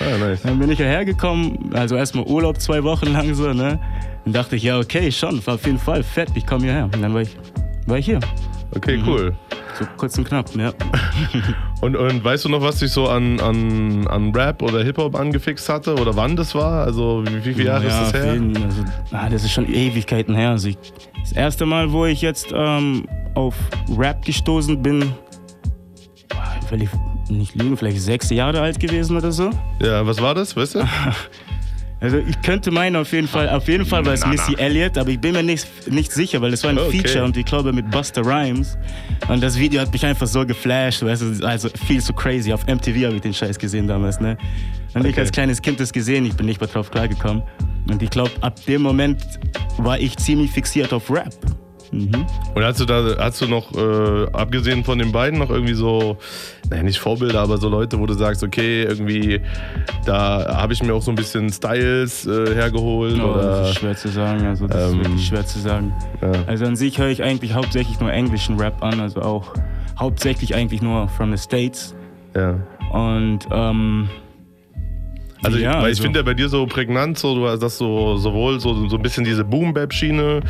Ah, 0.00 0.18
nice. 0.18 0.42
Dann 0.42 0.58
bin 0.58 0.70
ich 0.70 0.76
hierher 0.76 1.04
gekommen, 1.04 1.70
also 1.72 1.96
erstmal 1.96 2.24
Urlaub 2.24 2.60
zwei 2.60 2.82
Wochen 2.82 3.12
lang 3.12 3.32
so, 3.34 3.52
ne? 3.52 3.78
Dann 4.24 4.32
dachte 4.34 4.56
ich, 4.56 4.64
ja, 4.64 4.78
okay, 4.78 5.10
schon, 5.10 5.44
war 5.46 5.54
auf 5.54 5.64
jeden 5.64 5.78
Fall 5.78 6.02
fett, 6.02 6.28
ich 6.34 6.44
komme 6.44 6.64
hierher. 6.64 6.84
Und 6.84 7.00
dann 7.00 7.14
war 7.14 7.22
ich, 7.22 7.36
war 7.86 7.98
ich 7.98 8.06
hier. 8.06 8.20
Okay, 8.76 9.00
cool. 9.06 9.34
So 9.78 9.84
kurz 9.96 10.18
und 10.18 10.24
knapp, 10.28 10.54
ja. 10.56 10.72
Und, 11.80 11.94
und 11.94 12.24
weißt 12.24 12.44
du 12.44 12.48
noch, 12.48 12.60
was 12.60 12.80
dich 12.80 12.90
so 12.90 13.08
an, 13.08 13.38
an, 13.38 14.04
an 14.08 14.32
Rap 14.34 14.62
oder 14.62 14.82
Hip-Hop 14.82 15.14
angefixt 15.14 15.68
hatte? 15.68 15.94
Oder 15.94 16.16
wann 16.16 16.34
das 16.34 16.52
war? 16.56 16.82
Also 16.84 17.22
wie, 17.24 17.36
wie 17.44 17.54
viele 17.54 17.66
Jahre 17.68 17.86
ja, 17.86 18.02
ist 18.02 18.12
das 18.14 18.20
her? 18.24 18.32
jeden- 18.34 18.56
also, 18.64 18.82
ah, 19.12 19.28
das 19.28 19.44
ist 19.44 19.52
schon 19.52 19.72
Ewigkeiten 19.72 20.34
her. 20.34 20.50
Also 20.50 20.70
ich, 20.70 20.78
das 21.20 21.30
erste 21.30 21.66
Mal, 21.66 21.92
wo 21.92 22.04
ich 22.04 22.20
jetzt 22.20 22.48
ähm, 22.52 23.06
auf 23.36 23.54
Rap 23.96 24.24
gestoßen 24.24 24.82
bin, 24.82 25.12
will 26.70 26.82
ich 26.82 26.90
nicht 27.30 27.54
lügen, 27.54 27.76
vielleicht 27.76 28.00
sechs 28.00 28.28
Jahre 28.30 28.60
alt 28.60 28.80
gewesen 28.80 29.16
oder 29.16 29.30
so. 29.30 29.50
Ja, 29.80 30.04
was 30.04 30.20
war 30.20 30.34
das, 30.34 30.56
weißt 30.56 30.74
du? 30.76 30.80
Also 32.00 32.18
ich 32.18 32.40
könnte 32.42 32.70
meinen 32.70 32.94
auf 32.94 33.10
jeden 33.12 33.26
Fall, 33.26 33.48
auf 33.48 33.66
jeden 33.66 33.84
Fall 33.84 34.06
war 34.06 34.12
es 34.12 34.24
Missy. 34.24 34.54
Elliott, 34.56 34.96
aber 34.96 35.10
ich 35.10 35.20
bin 35.20 35.32
mir 35.32 35.42
nicht, 35.42 35.66
nicht 35.90 36.12
sicher, 36.12 36.40
weil 36.40 36.52
es 36.52 36.62
war 36.62 36.70
ein 36.70 36.78
Okay. 36.78 36.98
Feature 37.00 37.24
und 37.24 37.36
ich 37.36 37.44
glaube 37.44 37.72
mit 37.72 37.90
Buster 37.90 38.24
Rhymes. 38.24 38.78
Und 39.26 39.42
das 39.42 39.58
Video 39.58 39.80
hat 39.80 39.92
mich 39.92 40.06
einfach 40.06 40.28
so 40.28 40.46
geflasht, 40.46 41.02
weißt 41.02 41.22
du, 41.40 41.46
also 41.46 41.68
viel 41.86 42.00
zu 42.00 42.12
crazy. 42.12 42.52
Auf 42.52 42.66
MTV 42.66 43.06
habe 43.06 43.16
ich 43.16 43.22
den 43.22 43.34
Scheiß 43.34 43.58
gesehen 43.58 43.88
damals, 43.88 44.20
ne? 44.20 44.38
Und 44.94 45.04
ich 45.06 45.12
Okay. 45.12 45.20
als 45.22 45.32
kleines 45.32 45.60
Kind 45.60 45.80
das 45.80 45.92
gesehen, 45.92 46.24
ich 46.24 46.34
bin 46.34 46.46
nicht 46.46 46.60
mehr 46.60 46.68
drauf 46.68 46.90
klargekommen. 46.90 47.42
Und 47.90 48.00
ich 48.02 48.10
glaube, 48.10 48.30
ab 48.42 48.64
dem 48.66 48.82
Moment 48.82 49.20
war 49.78 49.98
ich 49.98 50.16
ziemlich 50.18 50.50
fixiert 50.52 50.92
auf 50.92 51.10
Rap. 51.10 51.34
Mhm. 51.92 52.26
Und 52.54 52.64
hast 52.64 52.80
du 52.80 52.84
da, 52.84 53.16
hast 53.18 53.40
du 53.40 53.46
noch, 53.46 53.72
äh, 53.74 54.26
abgesehen 54.32 54.84
von 54.84 54.98
den 54.98 55.12
beiden, 55.12 55.38
noch 55.38 55.50
irgendwie 55.50 55.74
so, 55.74 56.18
naja, 56.70 56.82
nicht 56.82 56.98
Vorbilder, 56.98 57.40
aber 57.40 57.58
so 57.58 57.68
Leute, 57.68 57.98
wo 57.98 58.06
du 58.06 58.14
sagst, 58.14 58.42
okay, 58.42 58.82
irgendwie, 58.82 59.40
da 60.04 60.56
habe 60.56 60.72
ich 60.72 60.82
mir 60.82 60.92
auch 60.94 61.02
so 61.02 61.10
ein 61.10 61.14
bisschen 61.14 61.50
Styles 61.52 62.26
äh, 62.26 62.54
hergeholt 62.54 63.18
Oh, 63.20 63.28
oder. 63.32 63.42
das 63.42 63.70
ist 63.70 63.78
schwer 63.78 63.96
zu 63.96 64.08
sagen, 64.08 64.46
also 64.46 64.66
das 64.66 64.92
ähm, 64.92 65.00
ist 65.00 65.06
wirklich 65.06 65.26
schwer 65.26 65.46
zu 65.46 65.58
sagen. 65.58 65.92
Ja. 66.20 66.32
Also 66.46 66.64
an 66.66 66.76
sich 66.76 66.98
höre 66.98 67.08
ich 67.08 67.22
eigentlich 67.22 67.54
hauptsächlich 67.54 67.98
nur 68.00 68.12
englischen 68.12 68.58
Rap 68.60 68.82
an, 68.82 69.00
also 69.00 69.22
auch 69.22 69.52
hauptsächlich 69.98 70.54
eigentlich 70.54 70.82
nur 70.82 71.08
from 71.08 71.34
the 71.34 71.42
States. 71.42 71.94
Ja. 72.36 72.54
Und 72.92 73.40
ähm, 73.50 74.08
Also, 75.42 75.58
ja, 75.58 75.74
weil 75.74 75.78
ich 75.82 75.84
also- 75.98 76.02
finde 76.02 76.18
ja 76.18 76.22
bei 76.24 76.34
dir 76.34 76.48
so 76.48 76.66
prägnant, 76.66 77.18
so, 77.18 77.34
du 77.34 77.46
hast 77.48 77.60
das 77.62 77.78
so 77.78 78.16
sowohl 78.16 78.58
so, 78.60 78.88
so 78.88 78.96
ein 78.96 79.02
bisschen 79.02 79.24
diese 79.24 79.44
Boom-Bap-Schiene 79.44 80.40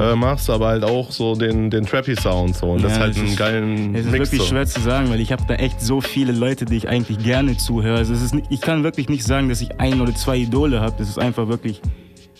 äh, 0.00 0.14
machst, 0.16 0.50
aber 0.50 0.68
halt 0.68 0.84
auch 0.84 1.10
so 1.12 1.34
den, 1.34 1.70
den 1.70 1.86
Trappy-Sound 1.86 2.56
so. 2.56 2.66
Und 2.72 2.82
das 2.82 2.92
Mhm. 2.92 2.96
Ja, 2.96 3.00
halt 3.02 3.12
es 3.12 3.18
einen 3.18 3.28
ist- 3.28 3.36
geilen 3.38 3.94
es 3.94 4.06
ist 4.06 4.10
Mix. 4.12 4.24
wirklich 4.30 4.40
so. 4.42 4.46
schwer 4.48 4.66
zu 4.66 4.80
sagen, 4.80 5.10
weil 5.10 5.20
ich 5.20 5.30
habe 5.32 5.44
da 5.46 5.54
echt 5.54 5.80
so 5.80 6.00
viele 6.00 6.32
Leute, 6.32 6.64
die 6.64 6.76
ich 6.76 6.88
eigentlich 6.88 7.18
gerne 7.18 7.56
zuhöre. 7.56 7.98
Also 7.98 8.12
es 8.14 8.22
ist 8.22 8.34
ich 8.50 8.60
kann 8.60 8.82
wirklich 8.82 9.08
nicht 9.08 9.22
sagen, 9.24 9.48
dass 9.48 9.60
ich 9.60 9.80
ein 9.80 10.00
oder 10.00 10.14
zwei 10.14 10.38
Idole 10.38 10.80
habe. 10.80 10.94
Das 10.98 11.08
ist 11.08 11.18
einfach 11.18 11.46
wirklich 11.48 11.80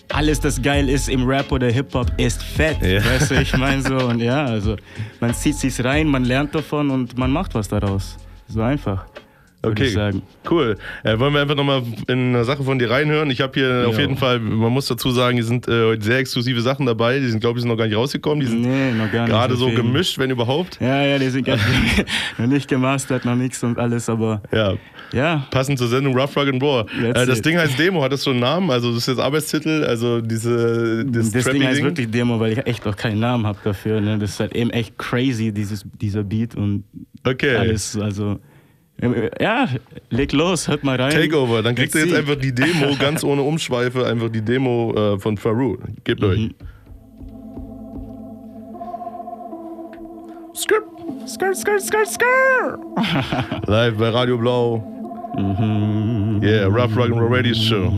alles, 0.08 0.40
das 0.40 0.60
geil 0.60 0.88
ist 0.90 1.08
im 1.08 1.24
Rap 1.26 1.50
oder 1.52 1.68
Hip 1.70 1.94
Hop, 1.94 2.10
ist 2.18 2.42
fett. 2.42 2.82
Ja. 2.82 2.98
Weißt 3.04 3.30
du, 3.30 3.40
ich 3.40 3.56
meine 3.56 3.80
so 3.80 3.94
und 4.08 4.20
ja, 4.20 4.44
also 4.44 4.76
man 5.20 5.32
zieht 5.34 5.54
sich's 5.56 5.82
rein, 5.82 6.06
man 6.08 6.24
lernt 6.24 6.54
davon 6.54 6.90
und 6.90 7.16
man 7.16 7.30
macht 7.30 7.54
was 7.54 7.68
daraus. 7.68 8.16
So 8.48 8.60
einfach. 8.60 9.06
Okay, 9.64 10.10
cool. 10.50 10.76
Äh, 11.04 11.18
wollen 11.20 11.32
wir 11.34 11.40
einfach 11.40 11.54
nochmal 11.54 11.82
in 12.08 12.34
eine 12.34 12.44
Sache 12.44 12.64
von 12.64 12.80
dir 12.80 12.90
reinhören? 12.90 13.30
Ich 13.30 13.40
habe 13.40 13.52
hier 13.54 13.84
auf 13.86 13.94
Ja. 13.94 14.00
jeden 14.00 14.16
Fall, 14.16 14.40
man 14.40 14.72
muss 14.72 14.86
dazu 14.88 15.12
sagen, 15.12 15.36
hier 15.36 15.44
sind 15.44 15.68
äh, 15.68 15.84
heute 15.86 16.02
sehr 16.02 16.18
exklusive 16.18 16.60
Sachen 16.60 16.84
dabei. 16.84 17.20
Die 17.20 17.28
sind, 17.28 17.38
glaube 17.38 17.60
ich, 17.60 17.64
noch 17.64 17.76
gar 17.76 17.86
nicht 17.86 17.96
rausgekommen. 17.96 18.40
Die 18.40 18.46
sind 18.46 18.62
Nee, 18.62 18.90
noch 18.92 19.08
gerade 19.10 19.54
so 19.54 19.66
deswegen. 19.68 19.86
gemischt, 19.86 20.18
wenn 20.18 20.30
überhaupt. 20.30 20.78
Ja, 20.80 21.04
ja, 21.04 21.16
die 21.18 21.28
sind 21.28 21.44
gerade 21.46 21.60
noch 22.38 22.46
nicht 22.48 22.66
gemastert, 22.68 23.24
noch 23.24 23.36
nichts 23.36 23.62
und 23.62 23.78
alles, 23.78 24.08
aber 24.08 24.42
Ja. 24.52 24.74
ja. 25.12 25.46
Passend 25.52 25.78
zur 25.78 25.86
Sendung 25.86 26.18
Rough 26.18 26.36
Rug 26.36 26.48
and 26.48 26.60
Raw. 26.60 26.84
Äh, 27.00 27.12
das 27.24 27.38
it. 27.38 27.46
Ding 27.46 27.56
heißt 27.56 27.78
Demo, 27.78 28.02
hat 28.02 28.10
das 28.10 28.24
schon 28.24 28.32
einen 28.32 28.40
Namen? 28.40 28.70
Also 28.70 28.88
das 28.90 28.98
ist 29.02 29.06
jetzt 29.08 29.20
Arbeitstitel, 29.20 29.84
also 29.84 30.20
diese 30.20 31.04
das, 31.04 31.30
Das, 31.30 31.44
Ding 31.44 31.62
heißt 31.62 31.82
wirklich 31.84 32.10
Demo, 32.10 32.40
weil 32.40 32.52
ich 32.54 32.66
echt 32.66 32.84
auch 32.86 32.96
keinen 32.96 33.20
Namen 33.20 33.46
habe 33.46 33.58
dafür. 33.62 34.00
Ne? 34.00 34.18
Das 34.18 34.30
ist 34.30 34.40
halt 34.40 34.56
eben 34.56 34.70
echt 34.70 34.98
crazy, 34.98 35.52
dieses, 35.52 35.84
dieser 36.00 36.24
Beat 36.24 36.56
und 36.56 36.82
Okay. 37.24 37.54
alles. 37.54 37.96
Also, 37.96 38.40
ja, 39.40 39.68
leg 40.10 40.32
los, 40.32 40.68
hört 40.68 40.84
mal 40.84 41.00
rein. 41.00 41.10
Takeover, 41.12 41.62
dann 41.62 41.74
kriegt 41.74 41.94
ihr 41.94 42.04
jetzt 42.06 42.14
einfach 42.14 42.36
die 42.36 42.54
Demo, 42.54 42.94
ganz 42.98 43.24
ohne 43.24 43.42
Umschweife, 43.42 44.06
einfach 44.06 44.28
die 44.28 44.42
Demo 44.42 44.92
äh, 44.94 45.18
von 45.18 45.36
Faru. 45.36 45.76
Gebt 46.04 46.22
euch. 46.22 46.38
Mhm. 46.38 46.54
Skirt. 50.54 50.84
Skirt, 51.26 51.56
skirt, 51.56 51.82
skirt, 51.82 52.08
skirt. 52.08 52.78
Live 53.66 53.96
bei 53.96 54.08
Radio 54.10 54.36
Blau. 54.38 54.82
Yeah, 56.42 56.66
Rough 56.66 56.94
Rug 56.96 57.10
and 57.10 57.20
Raw 57.20 57.28
Radio 57.28 57.54
Show. 57.54 57.90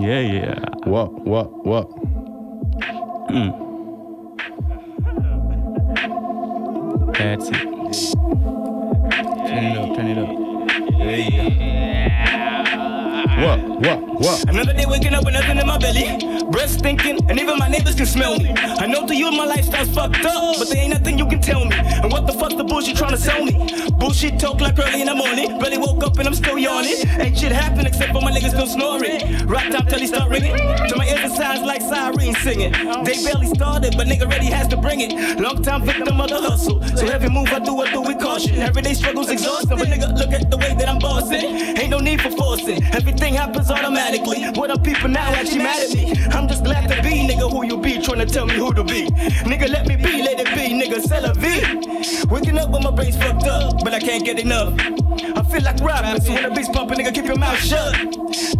Yeah, 0.00 0.20
yeah. 0.20 0.60
What, 0.84 1.12
what, 1.26 1.66
what? 1.66 1.88
That's 7.14 7.48
it. 7.50 7.62
Turn 9.46 9.64
it 9.64 9.78
up, 9.78 9.96
turn 9.96 10.06
it 10.06 10.18
up. 10.18 10.39
What? 13.40 13.58
What? 13.80 14.00
What? 14.20 14.48
Another 14.50 14.74
day 14.74 14.84
waking 14.86 15.14
up 15.14 15.24
with 15.24 15.32
nothing 15.32 15.58
in 15.58 15.66
my 15.66 15.78
belly. 15.78 16.29
Breath 16.50 16.70
stinking, 16.70 17.18
and 17.28 17.38
even 17.38 17.58
my 17.58 17.68
neighbors 17.68 17.94
can 17.94 18.06
smell 18.06 18.36
me. 18.38 18.50
I 18.56 18.86
know 18.86 19.06
to 19.06 19.14
you 19.14 19.30
my 19.30 19.44
lifestyle's 19.44 19.94
fucked 19.94 20.24
up, 20.24 20.58
but 20.58 20.68
there 20.68 20.78
ain't 20.78 20.92
nothing 20.92 21.16
you 21.16 21.26
can 21.26 21.40
tell 21.40 21.64
me. 21.64 21.76
And 21.76 22.10
what 22.10 22.26
the 22.26 22.32
fuck 22.32 22.56
the 22.56 22.64
bullshit 22.64 22.96
trying 22.96 23.12
to 23.12 23.18
sell 23.18 23.44
me? 23.44 23.52
Bullshit 23.98 24.40
talk 24.40 24.60
like 24.60 24.76
early 24.78 25.00
in 25.00 25.06
the 25.06 25.14
morning. 25.14 25.58
Barely 25.60 25.78
woke 25.78 26.02
up 26.02 26.18
and 26.18 26.26
I'm 26.26 26.34
still 26.34 26.58
yawning. 26.58 26.96
Ain't 27.20 27.38
shit 27.38 27.52
happen 27.52 27.86
except 27.86 28.12
for 28.12 28.20
my 28.20 28.32
niggas 28.32 28.50
still 28.50 28.66
snoring. 28.66 29.46
Rock 29.46 29.70
time 29.70 29.86
till 29.86 30.00
he 30.00 30.06
start 30.08 30.28
ringing. 30.28 30.56
To 30.56 30.94
my 30.96 31.06
ears 31.06 31.30
it 31.30 31.36
sounds 31.36 31.60
like 31.60 31.82
sirens 31.82 32.38
singing. 32.38 32.72
They 33.04 33.22
barely 33.22 33.46
started, 33.46 33.94
but 33.96 34.08
nigga 34.08 34.28
ready 34.28 34.46
has 34.46 34.66
to 34.68 34.76
bring 34.76 35.00
it. 35.02 35.38
Long 35.38 35.62
time 35.62 35.82
victim 35.82 36.20
of 36.20 36.30
the 36.30 36.40
hustle. 36.40 36.82
So 36.96 37.06
every 37.06 37.28
move 37.28 37.48
I 37.52 37.60
do, 37.60 37.80
I 37.80 37.92
do 37.92 38.00
with 38.02 38.18
caution. 38.18 38.56
Everyday 38.56 38.94
struggles 38.94 39.30
exhausting, 39.30 39.78
but 39.78 39.86
nigga 39.86 40.18
look 40.18 40.32
at 40.32 40.50
the 40.50 40.56
way 40.56 40.74
that 40.74 40.88
I'm 40.88 40.98
bossing. 40.98 41.44
Ain't 41.78 41.90
no 41.90 41.98
need 42.00 42.20
for 42.20 42.30
forcing. 42.30 42.82
Everything 42.92 43.34
happens 43.34 43.70
automatically. 43.70 44.46
What 44.58 44.70
up, 44.70 44.82
people 44.82 45.08
now 45.08 45.30
actually 45.30 45.62
mad 45.62 45.88
at 45.88 45.94
me? 45.94 46.14
I'm 46.32 46.39
just 46.48 46.64
glad 46.64 46.88
to 46.88 47.02
be, 47.02 47.26
nigga, 47.28 47.50
who 47.50 47.66
you 47.66 47.76
be, 47.76 48.00
trying 48.00 48.18
to 48.18 48.26
tell 48.26 48.46
me 48.46 48.54
who 48.54 48.72
to 48.74 48.84
be. 48.84 49.06
Nigga, 49.46 49.68
let 49.68 49.86
me 49.86 49.96
be, 49.96 50.22
let 50.22 50.38
it 50.40 50.46
be, 50.54 50.72
nigga, 50.80 51.00
c'est 51.00 51.20
la 51.20 51.32
vie. 51.32 51.60
Waking 52.30 52.58
up 52.58 52.70
with 52.70 52.82
my 52.82 52.90
brains 52.90 53.16
fucked 53.16 53.46
up, 53.46 53.82
but 53.84 53.92
I 53.94 54.00
can't 54.00 54.24
get 54.24 54.38
enough. 54.38 54.74
I 54.78 55.42
feel 55.42 55.62
like 55.62 55.80
rapping, 55.80 56.20
so 56.22 56.32
when 56.32 56.42
the 56.44 56.50
beats 56.50 56.68
pumping, 56.68 56.98
nigga, 56.98 57.14
keep 57.14 57.26
your 57.26 57.38
mouth 57.38 57.58
shut. 57.58 57.94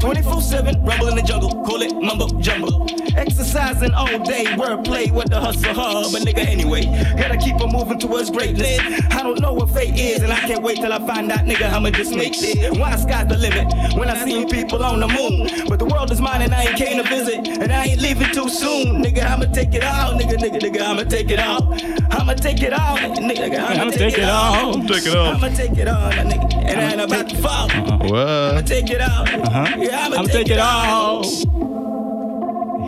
24 0.01 0.43
7, 0.43 0.85
rumble 0.85 1.09
in 1.09 1.17
the 1.17 1.23
jungle, 1.23 1.51
call 1.65 1.83
it 1.83 1.93
mumbo 1.95 2.29
jumbo. 2.41 3.00
Exercising 3.17 3.93
all 3.93 4.19
day, 4.25 4.45
wordplay 4.57 5.11
with 5.11 5.31
the 5.31 5.41
hustle 5.41 5.75
hub. 5.75 6.13
but 6.13 6.23
nigga, 6.23 6.47
anyway, 6.47 6.83
gotta 7.19 7.37
keep 7.37 7.61
on 7.61 7.73
moving 7.73 7.99
towards 7.99 8.31
greatness. 8.31 8.79
I 9.11 9.23
don't 9.23 9.41
know 9.41 9.53
what 9.53 9.71
fate 9.71 9.99
is, 9.99 10.23
and 10.23 10.33
I 10.33 10.41
can't 10.41 10.63
wait 10.63 10.77
till 10.77 10.93
I 10.93 10.99
find 11.07 11.31
out, 11.31 11.41
nigga, 11.41 11.71
I'ma 11.71 11.91
just 11.91 12.15
make 12.15 12.35
it. 12.37 12.79
Why 12.79 12.97
sky's 12.97 13.29
the 13.29 13.37
limit 13.37 13.73
when 13.97 14.09
I 14.09 14.25
see 14.25 14.45
people 14.47 14.85
on 14.85 15.01
the 15.01 15.09
moon? 15.09 15.67
But 15.69 15.79
the 15.79 15.87
world 15.87 16.11
is 16.11 16.21
mine, 16.21 16.43
and 16.43 16.55
I 16.55 16.65
ain't 16.65 16.77
came 16.77 17.03
to 17.03 17.09
visit, 17.09 17.47
and 17.49 17.73
I 17.73 17.87
ain't 17.87 18.01
leaving 18.01 18.33
too 18.33 18.49
soon. 18.49 19.03
Nigga, 19.03 19.25
I'ma 19.25 19.47
take 19.47 19.75
it 19.75 19.85
all, 19.85 20.15
nigga, 20.15 20.37
nigga, 20.37 20.61
nigga, 20.61 20.83
I'ma 20.83 21.03
take 21.05 21.31
it 21.31 21.41
all. 21.41 21.75
I'ma 22.13 22.35
take 22.35 22.63
it 22.63 22.73
all, 22.73 22.97
nigga, 22.99 23.35
nigga, 23.37 23.59
I'ma 23.61 23.91
take 23.91 24.19
it 24.19 24.25
all. 24.29 24.75
Take 24.85 25.07
it 25.07 25.17
all. 25.17 25.35
I'ma 25.35 25.49
take 25.49 25.79
it 25.79 25.89
all, 25.89 26.11
nigga, 26.11 26.55
and 26.55 26.81
I 26.81 26.93
ain't 26.93 27.01
about 27.01 27.29
to 27.29 27.37
fall. 27.37 27.69
What? 28.09 28.29
I'ma 28.29 28.61
take 28.63 28.91
it 28.91 29.01
all. 29.01 29.23
Uh-huh. 29.23 29.77
Yeah, 29.79 30.07
I'ma 30.07 30.17
I'ma 30.17 30.23
take, 30.29 30.33
take 30.33 30.51
it 30.51 30.53
it 30.53 30.59
all. 30.61 31.80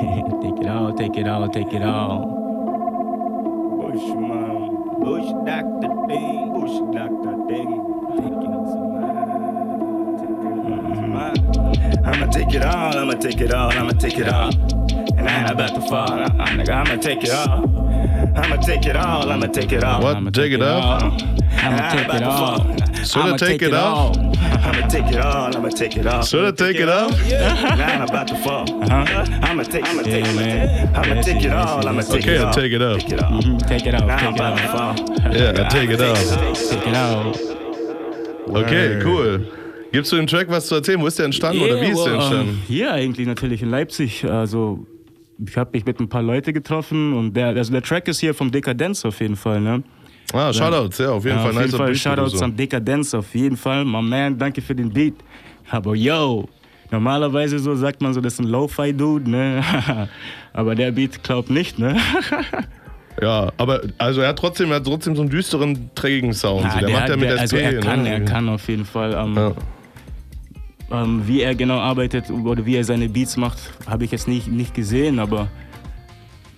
Take 0.03 0.59
it 0.61 0.67
all, 0.69 0.93
take 0.95 1.17
it 1.17 1.29
all, 1.29 1.49
take 1.49 1.73
it 1.73 1.83
all. 1.83 2.27
Bush 3.81 4.09
man, 4.15 5.01
Bush 5.01 5.29
doctor 5.47 5.93
thing, 6.09 6.53
Bush 6.53 6.77
doctor 6.95 7.37
thing. 7.49 7.88
I'ma 12.05 12.27
take 12.27 12.55
it 12.55 12.62
all, 12.62 12.99
I'ma 12.99 13.12
take 13.15 13.41
it 13.41 13.53
all, 13.55 13.71
I'ma 13.71 13.93
take 13.93 14.19
it 14.19 14.29
all. 14.29 14.53
And 15.17 15.29
I 15.29 15.41
ain't 15.43 15.51
about 15.51 15.75
to 15.75 15.81
fall, 15.83 16.12
uh, 16.12 16.25
uh, 16.25 16.47
nigga, 16.49 16.71
I'ma 16.71 17.01
take 17.01 17.23
it 17.23 17.31
all. 17.31 17.65
I'ma 18.37 18.57
take 18.57 18.87
it 18.87 18.97
all, 18.97 19.31
I'ma 19.31 19.47
take 19.47 19.73
it 19.73 19.85
all. 19.85 20.03
What? 20.03 20.35
Take 20.35 20.53
it 20.53 20.62
off? 20.62 21.03
I'ma 21.03 21.91
take 21.93 22.15
it 22.15 22.23
all. 22.23 22.59
Should 23.05 23.17
I'ma 23.23 23.35
I 23.35 23.37
take 23.37 23.62
it 23.62 23.75
off? 23.75 24.32
I'ma 24.64 24.87
take 24.88 25.11
it 25.11 25.16
all, 25.18 25.57
I'ma 25.57 25.68
take 25.70 25.96
it 25.96 26.07
off. 26.07 26.29
Should 26.29 26.44
I 26.44 26.53
take 26.53 26.77
it 26.81 26.88
off? 26.88 27.11
Yeah, 27.27 27.75
now 27.77 27.94
I'm 27.96 28.03
about 28.09 28.29
to 28.29 28.37
fall. 28.37 28.64
I'ma 28.90 29.62
take, 29.64 29.85
I'ma 29.88 30.03
take, 30.03 30.25
I'ma 30.25 30.42
take, 30.42 30.96
I'ma 30.96 31.22
take 31.22 31.44
it 31.44 31.53
all, 31.53 31.88
I'ma 31.88 32.03
take 32.03 32.22
Okay, 32.22 32.35
it 32.37 32.40
I'll 32.40 32.46
all. 32.46 32.53
take 32.53 32.72
it 32.72 32.83
off. 32.83 32.98
Take 32.98 33.12
it 33.12 33.22
off. 33.22 33.44
Mhm, 33.44 33.68
Take 33.68 33.87
it 33.87 33.94
out, 33.94 34.07
Now 34.07 34.16
I'm 34.16 34.20
take 34.20 34.35
it 34.35 34.40
about 34.40 34.57
to 34.57 34.62
out. 34.64 34.98
fall. 34.98 35.33
Yeah, 35.35 35.66
I 35.66 35.68
take 35.68 35.90
it 35.90 36.01
off. 36.01 36.70
Take 36.70 36.87
it 36.88 36.94
out. 36.94 37.38
Okay, 38.48 39.01
cool. 39.03 39.40
Gibst 39.92 40.11
du 40.12 40.16
dem 40.16 40.27
Track 40.27 40.48
was 40.48 40.66
zu 40.68 40.77
erzählen? 40.77 41.01
Wo 41.01 41.07
ist 41.07 41.18
der 41.18 41.27
entstanden 41.27 41.62
oder 41.62 41.81
wie 41.81 41.87
ist 41.90 42.05
der 42.05 42.14
entstanden? 42.14 42.48
ähm, 42.51 42.62
Hier 42.66 42.92
eigentlich 42.92 43.27
natürlich 43.27 43.62
in 43.62 43.70
Leipzig. 43.70 44.25
Also 44.25 44.87
ich 45.44 45.57
habe 45.57 45.70
mich 45.75 45.85
mit 45.85 46.01
ein 46.01 46.09
paar 46.09 46.22
Leute 46.22 46.53
getroffen 46.53 47.12
und 47.14 47.35
der, 47.37 47.48
also 47.48 47.72
der 47.72 47.83
Track 47.83 48.09
ist 48.09 48.20
hier 48.20 48.33
vom 48.33 48.51
Dekadenz 48.51 49.05
auf 49.05 49.20
jeden 49.20 49.37
Fall, 49.37 49.61
ne? 49.61 49.83
Ah, 50.32 50.52
Shoutouts, 50.52 50.98
ja, 50.98 51.11
auf 51.11 51.24
jeden 51.24 51.38
Fall. 51.38 51.50
Auf 51.50 51.61
jeden 51.61 51.70
Fall 51.76 51.94
Shoutouts 51.94 52.30
Producer. 52.32 52.44
an 52.46 52.56
Dekadenz 52.56 53.14
auf 53.14 53.35
jeden 53.35 53.56
Fall. 53.56 53.85
My 53.85 54.00
man, 54.02 54.38
danke 54.38 54.62
für 54.62 54.74
den 54.74 54.90
Beat. 54.90 55.14
Aber 55.70 55.94
yo, 55.94 56.48
normalerweise 56.90 57.58
so 57.58 57.74
sagt 57.74 58.00
man 58.00 58.14
so, 58.14 58.20
das 58.20 58.35
ist 58.35 58.40
ein 58.40 58.46
Lo-Fi-Dude, 58.46 59.30
ne? 59.30 59.62
Aber 60.54 60.74
der 60.74 60.90
Beat 60.92 61.22
glaubt 61.22 61.50
nicht, 61.50 61.78
ne? 61.78 61.96
Ja, 63.20 63.52
aber 63.58 63.82
also 63.98 64.22
er 64.22 64.28
hat 64.30 64.38
trotzdem, 64.38 64.70
er 64.70 64.76
hat 64.76 64.85
trotzdem 64.87 65.14
so 65.14 65.20
einen 65.20 65.30
düsteren, 65.30 65.90
trägigen 65.94 66.32
Sound. 66.32 66.62
so. 66.72 66.78
Ja, 66.78 66.87
Der, 66.87 66.90
macht 66.98 67.08
ja 67.11 67.16
mit 67.16 67.24
der- 67.28 67.35
SP. 67.37 67.42
also 67.42 67.56
er 67.58 67.80
kann, 67.80 68.02
ne? 68.04 68.08
er 68.08 68.20
kann 68.24 68.48
auf 68.48 68.66
jeden 68.68 68.87
Fall. 68.87 69.12
Ähm, 69.12 69.52
ähm, 70.90 71.22
wie 71.26 71.42
er 71.42 71.54
genau 71.54 71.78
arbeitet 71.78 72.30
oder 72.30 72.64
wie 72.64 72.74
er 72.74 72.85
seine 72.85 73.11
Beats 73.11 73.37
macht, 73.37 73.58
habe 73.87 74.04
ich 74.06 74.11
jetzt 74.12 74.28
nicht, 74.28 74.48
nicht 74.48 74.72
gesehen, 74.74 75.18
aber 75.18 75.48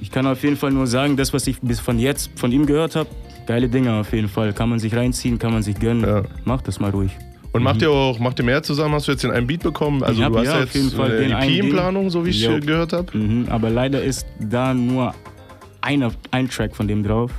ich 0.00 0.12
kann 0.12 0.29
auf 0.29 0.44
jeden 0.44 0.57
Fall 0.57 0.70
nur 0.70 0.87
sagen, 0.87 1.16
das, 1.16 1.33
was 1.33 1.48
ich 1.48 1.61
bis 1.61 1.81
von 1.81 1.98
jetzt 1.98 2.31
von 2.38 2.53
ihm 2.53 2.66
gehört 2.66 2.94
habe, 2.94 3.09
geile 3.47 3.69
Dinge 3.69 3.93
auf 3.95 4.13
jeden 4.13 4.29
Fall. 4.29 4.53
Kann 4.53 4.69
man 4.71 4.79
sich 4.79 4.95
reinziehen, 4.95 5.39
kann 5.39 5.53
man 5.53 5.63
sich 5.63 5.79
gönnen. 5.79 6.27
Macht 6.45 6.69
das 6.69 6.81
mal 6.81 6.91
ruhig. 6.91 7.11
Und 7.53 7.63
macht 7.63 7.83
ihr 7.83 7.91
auch, 7.91 8.19
macht 8.19 8.41
ihr 8.41 8.45
mehr 8.45 8.63
zusammen? 8.65 8.95
Hast 8.95 9.07
du 9.07 9.13
jetzt 9.13 9.23
den 9.23 9.31
einen 9.31 9.47
Beat 9.47 9.63
bekommen? 9.63 10.03
Also 10.03 10.19
Ich 10.21 10.25
hab 10.25 10.33
du 10.33 10.39
hast 10.41 10.47
ja 10.47 10.53
ja 10.57 10.59
auf 10.65 10.65
jetzt 10.65 10.75
jeden 10.75 10.91
Fall 10.91 11.11
eine 11.13 11.21
den 11.21 11.33
einen 11.35 11.51
EP 11.55 11.65
in. 11.65 11.71
Planung, 11.71 12.11
so 12.11 12.27
wie 12.27 12.31
ich 12.31 12.43
Jo. 12.43 12.53
äh, 12.57 12.61
gehört 12.61 12.93
habe. 12.93 13.17
Mhm, 13.17 13.47
aber 13.49 13.71
leider 13.71 14.03
ist 14.03 14.27
da 14.41 14.75
nur 14.75 15.15
einer, 15.81 16.11
ein 16.33 16.49
Track 16.49 16.75
von 16.75 16.89
dem 16.89 17.05
drauf. 17.05 17.31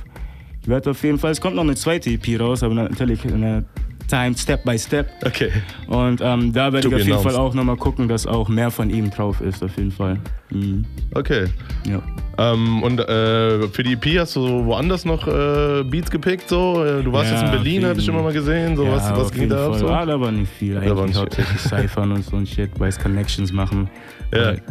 Wird 0.64 0.88
auf 0.88 1.02
jeden 1.04 1.18
Fall, 1.18 1.32
es 1.32 1.40
kommt 1.40 1.54
noch 1.54 1.62
eine 1.64 1.74
zweite 1.74 2.08
EP 2.10 2.40
raus, 2.40 2.62
aber 2.62 2.74
natürlich 2.74 3.24
eine 3.26 3.64
Time 4.08 4.36
Step 4.36 4.64
by 4.64 4.78
Step. 4.78 5.08
Okay. 5.24 5.50
Und 5.88 6.20
ähm, 6.22 6.52
da 6.52 6.72
werde 6.72 6.86
ich 6.88 6.94
auf 6.94 7.00
jeden 7.00 7.12
announced. 7.12 7.32
Fall 7.32 7.40
auch 7.40 7.54
nochmal 7.54 7.76
gucken, 7.76 8.08
dass 8.08 8.26
auch 8.26 8.48
mehr 8.48 8.70
von 8.70 8.90
ihm 8.90 9.10
drauf 9.10 9.40
ist, 9.40 9.62
auf 9.62 9.76
jeden 9.76 9.90
Fall. 9.90 10.18
Mhm. 10.50 10.84
Okay. 11.14 11.46
Ja. 11.88 12.00
Ähm, 12.38 12.82
und 12.82 13.00
äh, 13.00 13.66
für 13.68 13.82
die 13.82 13.94
EP 13.94 14.18
hast 14.20 14.36
du 14.36 14.64
woanders 14.66 15.04
noch 15.04 15.26
äh, 15.26 15.82
Beats 15.84 16.10
gepickt? 16.10 16.48
So? 16.48 16.84
Äh, 16.84 17.02
Du 17.02 17.12
warst 17.12 17.30
Ja, 17.30 17.36
jetzt 17.38 17.44
in 17.46 17.50
Berlin, 17.52 17.84
habe 17.86 17.98
ich 18.00 18.08
immer 18.08 18.22
mal 18.22 18.32
gesehen. 18.32 18.76
So, 18.76 18.84
ja, 18.84 18.92
was 18.92 19.10
was 19.16 19.32
ging 19.32 19.48
da 19.48 19.66
ab? 19.68 19.74
So? 19.76 19.88
Ah, 19.88 20.04
da 20.06 20.20
war 20.20 20.30
nicht 20.30 20.52
viel. 20.52 20.74
Da 20.74 20.80
Eigentlich 20.80 20.96
war 20.96 21.06
nicht 21.06 21.18
hauptsächlich 21.18 21.60
Cyphern 21.60 22.12
und 22.12 22.24
so 22.24 22.36
ein 22.36 22.46
Shit, 22.46 22.78
weiß 22.78 22.98
Connections 22.98 23.52
machen. 23.52 23.88
Ja. 24.34 24.52
But 24.52 24.62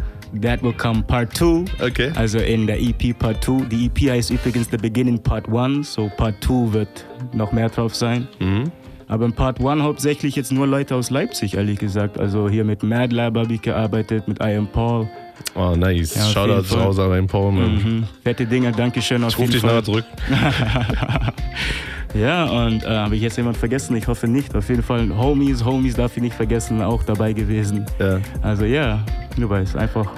That 0.42 0.62
will 0.62 0.72
come 0.72 1.02
Part 1.02 1.36
2. 1.36 1.64
Okay. 1.80 2.10
Also 2.16 2.38
in 2.38 2.66
der 2.66 2.80
EP 2.80 3.16
Part 3.18 3.44
2. 3.44 3.66
Die 3.70 3.86
EP 3.86 4.10
heißt 4.10 4.30
übrigens 4.32 4.68
The 4.70 4.76
Beginning 4.76 5.22
Part 5.22 5.48
1, 5.48 5.92
so 5.94 6.10
Part 6.16 6.42
2 6.42 6.72
wird 6.72 7.06
noch 7.32 7.52
mehr 7.52 7.68
drauf 7.68 7.94
sein. 7.94 8.26
Mhm. 8.40 8.64
Aber 9.08 9.24
in 9.24 9.32
Part 9.32 9.60
1 9.64 9.82
hauptsächlich 9.82 10.34
jetzt 10.36 10.50
nur 10.52 10.66
Leute 10.66 10.94
aus 10.96 11.10
Leipzig, 11.10 11.54
ehrlich 11.56 11.78
gesagt. 11.78 12.18
Also 12.18 12.48
hier 12.48 12.64
mit 12.64 12.82
Mad 12.82 13.14
Lab 13.14 13.36
habe 13.36 13.52
ich 13.54 13.62
gearbeitet, 13.62 14.26
mit 14.26 14.40
I 14.40 14.56
Am 14.56 14.66
Paul. 14.66 15.08
Oh, 15.54 15.74
nice. 15.76 16.14
Ja, 16.16 16.22
auf 16.24 16.32
Shoutout 16.32 16.52
jeden 16.54 16.64
zu 16.64 16.74
Fall. 16.74 16.84
Hause 16.84 17.02
an 17.04 17.10
Rhein 17.12 17.26
Paul, 17.26 17.52
Mann. 17.52 17.74
Mhm. 17.76 18.04
Fette 18.24 18.46
Dinge, 18.46 18.72
Dankeschön 18.72 19.22
auf 19.22 19.30
Ich 19.32 19.38
ruf 19.38 19.42
jeden 19.42 19.52
dich 19.52 19.60
Fall. 19.60 19.70
nachher 19.70 19.84
zurück. 19.84 20.04
ja, 22.14 22.44
und 22.44 22.84
äh, 22.84 22.88
habe 22.88 23.16
ich 23.16 23.22
jetzt 23.22 23.36
jemand 23.36 23.56
vergessen? 23.56 23.96
Ich 23.96 24.06
hoffe 24.06 24.26
nicht. 24.26 24.54
Auf 24.56 24.68
jeden 24.68 24.82
Fall 24.82 25.08
Homies, 25.16 25.64
Homies 25.64 25.94
darf 25.94 26.16
ich 26.16 26.22
nicht 26.22 26.34
vergessen, 26.34 26.82
auch 26.82 27.02
dabei 27.02 27.32
gewesen. 27.32 27.84
Ja. 27.98 28.18
Also 28.42 28.64
ja, 28.64 29.04
du 29.36 29.48
weißt, 29.48 29.76
einfach 29.76 30.10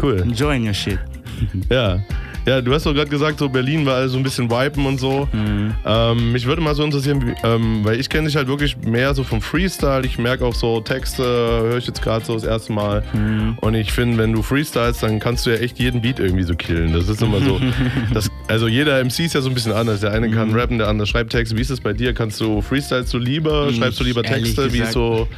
Cool. 0.00 0.20
enjoying 0.22 0.66
your 0.66 0.74
shit. 0.74 0.98
Ja. 1.70 1.98
Ja, 2.46 2.60
du 2.60 2.74
hast 2.74 2.84
doch 2.84 2.92
gerade 2.92 3.08
gesagt, 3.08 3.38
so 3.38 3.48
Berlin 3.48 3.86
war 3.86 4.06
so 4.08 4.18
ein 4.18 4.22
bisschen 4.22 4.50
Vipen 4.50 4.84
und 4.84 4.98
so. 5.00 5.28
Mhm. 5.32 5.74
Ähm, 5.86 6.32
mich 6.32 6.44
würde 6.46 6.60
mal 6.60 6.74
so 6.74 6.84
interessieren, 6.84 7.22
wie, 7.26 7.34
ähm, 7.46 7.80
weil 7.84 7.98
ich 7.98 8.08
kenne 8.10 8.26
dich 8.26 8.36
halt 8.36 8.48
wirklich 8.48 8.76
mehr 8.78 9.14
so 9.14 9.24
vom 9.24 9.40
Freestyle. 9.40 10.04
Ich 10.04 10.18
merke 10.18 10.44
auch 10.44 10.54
so 10.54 10.80
Texte, 10.80 11.22
höre 11.22 11.78
ich 11.78 11.86
jetzt 11.86 12.02
gerade 12.02 12.24
so 12.24 12.34
das 12.34 12.44
erste 12.44 12.72
Mal. 12.72 13.02
Mhm. 13.14 13.56
Und 13.60 13.74
ich 13.74 13.92
finde, 13.92 14.18
wenn 14.18 14.32
du 14.32 14.42
freestylst, 14.42 15.02
dann 15.02 15.20
kannst 15.20 15.46
du 15.46 15.50
ja 15.50 15.56
echt 15.56 15.78
jeden 15.78 16.02
Beat 16.02 16.18
irgendwie 16.18 16.42
so 16.44 16.54
killen. 16.54 16.92
Das 16.92 17.08
ist 17.08 17.22
immer 17.22 17.40
so. 17.40 17.58
das, 18.12 18.30
also 18.48 18.68
jeder 18.68 19.02
MC 19.02 19.20
ist 19.20 19.34
ja 19.34 19.40
so 19.40 19.48
ein 19.48 19.54
bisschen 19.54 19.72
anders. 19.72 20.00
Der 20.00 20.12
eine 20.12 20.28
Mhm. 20.28 20.32
kann 20.34 20.52
rappen, 20.54 20.78
der 20.78 20.88
andere 20.88 21.06
schreibt 21.06 21.30
Texte. 21.32 21.56
Wie 21.56 21.62
ist 21.62 21.70
es 21.70 21.80
bei 21.80 21.92
dir? 21.94 22.12
Kannst 22.12 22.40
du 22.40 22.60
freestylst 22.60 23.12
du 23.14 23.18
lieber? 23.18 23.72
Schreibst 23.72 23.98
du 24.00 24.04
lieber 24.04 24.22
Texte? 24.22 24.72
Wie 24.72 24.80
ist 24.80 24.92
so? 24.92 25.28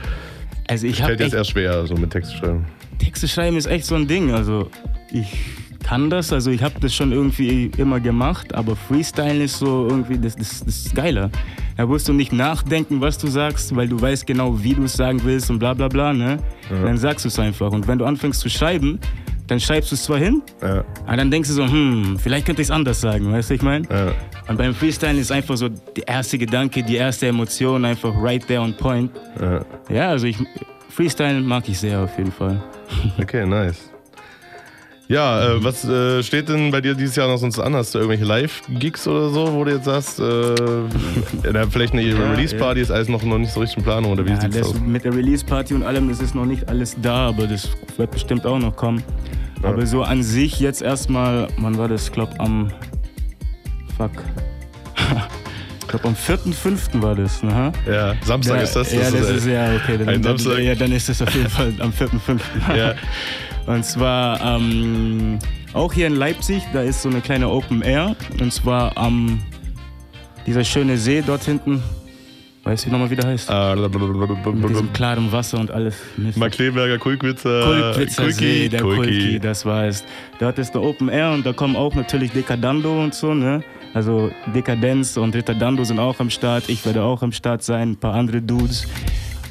Also 0.68 0.87
ich 0.89 1.01
habe 1.03 1.11
Fällt 1.16 1.20
jetzt 1.20 1.35
eher 1.35 1.45
schwer, 1.45 1.87
so 1.87 1.95
mit 1.95 2.11
Text 2.11 2.33
zu 2.33 2.39
schreiben. 2.39 2.64
Texte 2.99 3.28
schreiben 3.28 3.57
ist 3.57 3.66
echt 3.66 3.85
so 3.85 3.95
ein 3.95 4.09
Ding. 4.09 4.33
Also 4.33 4.70
ich 5.12 5.26
kann 5.85 6.11
das, 6.11 6.33
also 6.33 6.51
ich 6.51 6.62
habe 6.62 6.74
das 6.81 6.95
schon 6.95 7.12
irgendwie 7.12 7.70
immer 7.77 8.01
gemacht, 8.01 8.55
aber 8.55 8.74
Freestylen 8.77 9.41
ist 9.41 9.59
so 9.59 9.87
irgendwie, 9.89 10.18
das, 10.18 10.37
das, 10.37 10.61
das 10.64 10.77
ist 10.87 10.95
geiler. 10.95 11.31
Da 11.77 11.87
musst 11.87 12.09
du 12.09 12.12
nicht 12.12 12.33
nachdenken, 12.33 13.01
was 13.01 13.18
du 13.18 13.27
sagst, 13.29 13.74
weil 13.77 13.87
du 13.89 14.01
weißt 14.01 14.27
genau, 14.27 14.62
wie 14.62 14.74
du 14.74 14.85
es 14.85 14.95
sagen 14.95 15.20
willst 15.24 15.51
und 15.51 15.59
bla 15.59 15.74
bla 15.74 15.89
bla, 15.89 16.12
ne? 16.12 16.39
Ja. 16.70 16.83
Dann 16.85 16.97
sagst 16.97 17.24
du 17.24 17.29
es 17.29 17.39
einfach. 17.39 17.70
Und 17.70 17.87
wenn 17.87 17.99
du 17.99 18.05
anfängst 18.05 18.41
zu 18.41 18.49
schreiben, 18.49 18.99
dann 19.47 19.61
schreibst 19.61 19.91
du 19.93 19.95
es 19.95 20.03
zwar 20.03 20.18
hin, 20.18 20.43
Ja. 20.61 20.83
aber 21.07 21.16
dann 21.18 21.31
denkst 21.31 21.49
du 21.51 21.55
so, 21.55 21.64
hm, 21.64 22.16
vielleicht 22.18 22.47
könnte 22.47 22.62
ich 22.62 22.66
es 22.68 22.72
anders 22.72 23.01
sagen, 23.01 23.31
weißt 23.31 23.51
du, 23.51 23.55
ich 23.55 23.62
meine? 23.62 23.87
Ja. 23.89 24.12
Und 24.49 24.57
beim 24.59 24.74
Freestylen 24.74 25.18
ist 25.18 25.31
einfach 25.31 25.57
so 25.57 25.68
der 25.68 26.09
erste 26.09 26.37
Gedanke, 26.39 26.83
die 26.83 26.97
erste 26.97 27.29
Emotion 27.29 27.85
einfach 27.85 28.12
right 28.20 28.45
there 28.47 28.61
on 28.61 28.77
point. 28.77 29.11
Ja. 29.41 29.61
Ja, 29.89 30.09
also 30.11 30.27
ich, 30.27 30.37
Freestylen 30.89 31.47
mag 31.47 31.68
ich 31.68 31.79
sehr 31.79 32.01
auf 32.01 32.16
jeden 32.18 32.33
Fall. 32.33 32.61
Okay, 33.20 33.45
nice. 33.47 33.91
Ja, 35.09 35.53
äh, 35.53 35.63
was 35.65 35.85
äh, 35.85 36.21
steht 36.25 36.49
denn 36.49 36.73
bei 36.73 36.81
dir 36.81 36.95
dieses 36.95 37.15
Jahr 37.15 37.29
noch 37.29 37.37
sonst 37.39 37.61
an? 37.61 37.77
Hast 37.77 37.95
du 37.95 37.99
irgendwelche 37.99 38.25
Live-Gigs 38.25 39.07
oder 39.07 39.29
so, 39.31 39.53
wo 39.53 39.63
du 39.63 39.71
jetzt 39.73 39.85
sagst, 39.85 40.19
äh, 40.19 40.55
na, 41.53 41.65
vielleicht 41.71 41.93
eine 41.93 42.03
Ja, 42.03 42.33
Release-Party 42.33 42.81
ist 42.81 42.91
alles 42.91 43.09
noch, 43.09 43.23
noch 43.23 43.39
nicht 43.39 43.53
so 43.53 43.61
richtig 43.61 43.79
in 43.79 43.85
Planung 43.85 44.13
oder 44.13 44.25
wie 44.27 44.31
Ja, 44.31 44.41
sieht's 44.41 44.57
das 44.59 44.69
aus? 44.71 44.81
mit 44.81 45.05
der 45.05 45.15
Release-Party 45.15 45.75
und 45.75 45.85
allem, 45.85 46.09
das 46.09 46.21
ist 46.21 46.35
noch 46.35 46.45
nicht 46.45 46.69
alles 46.69 46.97
da, 47.01 47.29
aber 47.29 47.47
das 47.47 47.69
wird 47.97 48.11
bestimmt 48.11 48.45
auch 48.47 48.59
noch 48.59 48.75
kommen. 48.75 49.03
Aber 49.63 49.87
so 49.87 50.03
an 50.03 50.23
sich 50.25 50.59
jetzt 50.61 50.83
erstmal, 50.83 51.49
wann 51.59 51.79
war 51.79 51.89
das? 51.89 52.05
Ich 52.07 52.13
glaube 52.13 52.33
am. 52.41 52.71
Fuck. 53.97 54.11
Ich 55.81 55.91
glaube 55.91 56.09
am 56.09 56.15
4.5. 56.17 57.01
war 57.01 57.15
das, 57.15 57.45
ne? 57.45 57.71
Ja, 57.89 58.17
Samstag 58.25 58.57
ja, 58.57 58.63
ist 58.63 58.75
das. 58.75 58.93
Ja, 58.93 59.03
das 59.03 59.13
das 59.13 59.21
ist, 59.31 59.37
ist, 59.37 59.47
ja, 59.47 59.73
okay. 59.77 59.97
Dann, 59.99 60.07
dann, 60.21 60.23
Samstag. 60.25 60.59
ja, 60.59 60.75
dann 60.75 60.91
ist 60.91 61.09
das 61.09 61.23
auf 61.23 61.33
jeden 61.33 61.49
Fall 61.49 61.73
am 61.79 61.91
4.5. 61.93 62.41
Ja. 62.77 62.95
Und 63.67 63.85
zwar 63.85 64.41
ähm, 64.41 65.39
auch 65.73 65.93
hier 65.93 66.07
in 66.07 66.14
Leipzig, 66.14 66.62
da 66.73 66.83
ist 66.83 67.03
so 67.03 67.09
eine 67.09 67.21
kleine 67.21 67.49
Open 67.49 67.83
Air. 67.83 68.17
Und 68.41 68.53
zwar 68.53 68.97
am 68.97 69.41
dieser 70.47 70.64
schöne 70.64 70.97
See 70.97 71.23
dort 71.27 71.45
hinten. 71.45 71.83
Weißt 72.62 72.85
du, 72.85 72.89
wie 72.89 72.93
nochmal 72.93 73.11
wie 73.11 73.17
der 73.17 73.29
heißt? 73.29 73.49
Mit 73.49 74.71
diesem 74.71 74.93
klaren 74.93 75.31
Wasser 75.31 75.61
und 75.61 75.71
alles. 75.71 75.97
Markleberger 76.35 76.99
Kulkwitzer. 76.99 77.62
Kulkwitzer 77.62 78.31
See, 78.33 78.69
der 78.69 78.81
Kulki. 78.81 79.03
Kulki, 79.03 79.41
das 79.41 79.64
war 79.64 79.85
es. 79.85 80.05
Dort 80.41 80.59
ist 80.59 80.73
der 80.73 80.83
Open 80.83 81.09
Air 81.09 81.33
und 81.33 81.47
da 81.47 81.53
kommen 81.53 81.77
auch 81.77 81.95
natürlich 81.95 82.33
Decadando 82.33 83.03
und 83.03 83.14
so, 83.14 83.35
ne? 83.35 83.62
Also 83.95 84.31
Dekadenz 84.53 85.17
und 85.17 85.35
Ritardando 85.35 85.85
sind 85.85 86.01
auch 86.01 86.19
am 86.19 86.29
Start. 86.29 86.69
Ich 86.69 86.85
werde 86.85 87.03
auch 87.03 87.23
am 87.23 87.33
Start 87.33 87.62
sein, 87.62 87.93
ein 87.93 87.97
paar 87.97 88.14
andere 88.14 88.43
Dudes. 88.43 88.87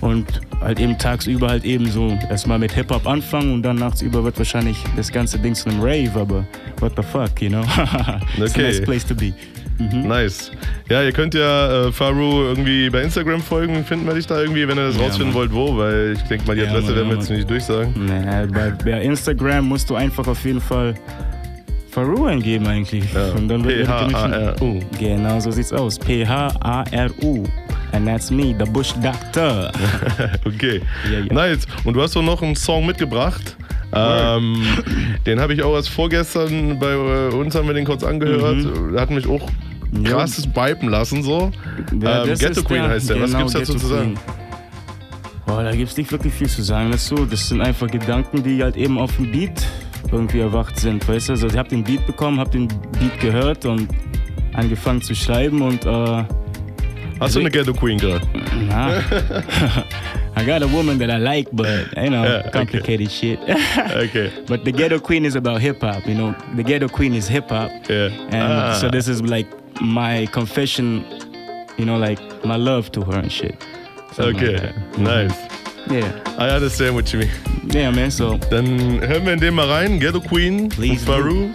Und 0.01 0.41
halt 0.61 0.79
eben 0.79 0.97
tagsüber 0.97 1.47
halt 1.49 1.63
eben 1.65 1.89
so 1.89 2.17
erstmal 2.29 2.59
mit 2.59 2.71
Hip-Hop 2.73 3.07
anfangen 3.07 3.53
und 3.53 3.63
dann 3.63 3.77
nachtsüber 3.77 4.23
wird 4.23 4.37
wahrscheinlich 4.37 4.77
das 4.95 5.11
ganze 5.11 5.39
Ding 5.39 5.55
zu 5.55 5.69
einem 5.69 5.79
Rave, 5.81 6.11
aber 6.19 6.45
what 6.79 6.91
the 6.97 7.03
fuck, 7.03 7.41
you 7.41 7.49
know? 7.49 7.61
It's 8.37 8.41
a 8.41 8.43
Okay. 8.43 8.61
nice 8.63 8.81
place 8.81 9.05
to 9.05 9.15
be. 9.15 9.33
Mhm. 9.77 10.07
Nice. 10.07 10.51
Ja, 10.89 11.03
ihr 11.03 11.11
könnt 11.11 11.33
ja 11.33 11.87
äh, 11.87 11.91
Faru 11.91 12.43
irgendwie 12.43 12.89
bei 12.89 13.01
Instagram 13.01 13.41
folgen. 13.41 13.83
Finden 13.83 14.05
wir 14.07 14.13
dich 14.13 14.25
da 14.27 14.39
irgendwie, 14.39 14.65
wenn 14.67 14.77
ihr 14.77 14.87
das 14.87 14.95
Ja, 14.95 15.03
rausfinden 15.03 15.33
Mann. 15.33 15.35
wollt, 15.35 15.53
wo? 15.53 15.77
Weil 15.77 16.13
ich 16.13 16.21
denke 16.23 16.45
mal, 16.47 16.55
die 16.55 16.61
Ja, 16.61 16.69
Adresse 16.69 16.87
Mann, 16.87 16.95
werden 16.95 17.07
wir 17.09 17.13
ja, 17.15 17.19
jetzt 17.21 17.29
nicht 17.29 17.49
durchsagen. 17.49 17.93
Nee, 18.05 18.47
bei, 18.53 18.69
bei 18.83 19.01
Instagram 19.01 19.67
musst 19.67 19.89
du 19.89 19.95
einfach 19.95 20.27
auf 20.27 20.43
jeden 20.45 20.61
Fall 20.61 20.93
Faru 21.91 22.25
eingeben 22.25 22.65
eigentlich. 22.67 23.03
Und 23.35 23.47
dann 23.49 23.63
wird 23.65 23.85
P-H-A-R-U. 23.85 24.79
Genau 24.99 25.39
so 25.41 25.51
sieht's 25.51 25.73
aus. 25.73 25.97
P-H-A-R-U. 25.99 27.43
And 27.95 28.05
that's 28.05 28.29
me, 28.29 28.53
the 28.59 28.65
Bush 28.69 28.91
Doctor. 29.01 29.71
okay. 30.45 30.81
Nice. 31.31 31.65
Und 31.85 31.93
du 31.93 32.01
hast 32.01 32.13
doch 32.13 32.21
noch 32.21 32.41
einen 32.41 32.55
Song 32.55 32.85
mitgebracht. 32.85 33.55
Ähm, 33.93 34.65
den 35.25 35.39
habe 35.39 35.53
ich 35.53 35.63
auch 35.63 35.75
erst 35.75 35.89
vorgestern 35.89 36.77
bei 36.77 36.91
äh, 36.91 37.33
uns 37.33 37.55
haben 37.55 37.67
wir 37.67 37.73
den 37.73 37.85
kurz 37.85 38.03
angehört. 38.03 38.57
Mhm. 38.57 38.99
Hat 38.99 39.11
mich 39.11 39.25
auch 39.25 39.49
krasses 40.03 40.45
Bipen 40.45 40.89
lassen 40.89 41.23
so. 41.23 41.51
Ja, 42.01 42.25
ähm, 42.25 42.37
Ghetto 42.37 42.63
Queen 42.63 42.81
der- 42.81 42.89
heißt 42.89 43.09
der. 43.09 43.21
Was 43.21 43.31
genau, 43.31 43.45
gibt's 43.45 43.53
dazu 43.53 43.75
zu 43.75 43.87
sagen? 43.87 44.19
Boah, 45.45 45.63
da 45.63 45.73
gibt's 45.73 45.95
nicht 45.95 46.11
wirklich 46.11 46.33
viel 46.33 46.49
zu 46.49 46.63
sagen 46.63 46.91
dazu. 46.91 47.25
Das 47.25 47.47
sind 47.47 47.61
einfach 47.61 47.87
Gedanken, 47.87 48.43
die 48.43 48.61
halt 48.61 48.75
eben 48.75 48.99
auf 48.99 49.15
dem 49.15 49.31
Beat 49.31 49.65
irgendwie 50.11 50.41
erwacht 50.41 50.77
sind. 50.77 51.07
Weißt 51.07 51.29
du, 51.29 51.33
also 51.33 51.47
ich 51.47 51.57
hab 51.57 51.69
den 51.69 51.85
Beat 51.85 52.05
bekommen, 52.05 52.41
hab 52.41 52.51
den 52.51 52.67
Beat 52.67 53.21
gehört 53.21 53.63
und 53.63 53.87
angefangen 54.53 55.01
zu 55.01 55.15
schreiben 55.15 55.61
und 55.61 55.85
äh, 55.85 56.23
Hast 57.19 57.35
du 57.35 57.39
eine 57.39 57.49
Ghetto 57.49 57.73
Queen 57.73 57.97
girl. 57.97 58.19
Na. 58.67 58.99
I 60.37 60.43
got 60.43 60.61
a 60.63 60.67
woman 60.67 60.97
that 60.99 61.09
I 61.09 61.17
like, 61.17 61.47
but 61.53 61.65
you 61.95 62.09
know, 62.09 62.23
Yeah, 62.23 62.39
okay. 62.41 62.51
complicated 62.51 63.09
shit. 63.09 63.39
okay. 63.95 64.31
But 64.47 64.65
the 64.65 64.71
ghetto 64.73 64.99
queen 64.99 65.23
is 65.23 65.35
about 65.35 65.61
hip 65.61 65.79
hop. 65.81 66.05
You 66.05 66.13
know, 66.15 66.35
the 66.57 66.63
ghetto 66.63 66.89
queen 66.89 67.13
is 67.13 67.25
hip 67.29 67.49
hop. 67.49 67.71
Yeah. 67.89 68.09
And 68.31 68.51
Ah. 68.51 68.73
so 68.77 68.89
this 68.89 69.07
is 69.07 69.21
like 69.21 69.47
my 69.81 70.25
confession. 70.33 71.05
You 71.77 71.85
know, 71.85 71.97
like 71.97 72.19
my 72.43 72.57
love 72.57 72.91
to 72.91 73.01
her 73.03 73.17
and 73.17 73.31
shit. 73.31 73.55
Something 74.11 74.35
Okay, 74.35 74.53
like 74.59 74.75
that. 74.75 74.99
nice. 74.99 75.35
Yeah. 75.89 76.11
I 76.37 76.49
understand 76.49 76.95
what 76.95 77.13
you 77.13 77.19
mean. 77.19 77.31
Yeah, 77.71 77.91
man. 77.91 78.11
So 78.11 78.37
Dann 78.49 78.99
hören 79.01 79.25
wir 79.25 79.33
in 79.33 79.39
den 79.39 79.53
mal 79.55 79.69
rein. 79.69 79.99
Ghetto 80.01 80.19
Queen 80.19 80.67
Please 80.67 81.05
Pharu. 81.05 81.49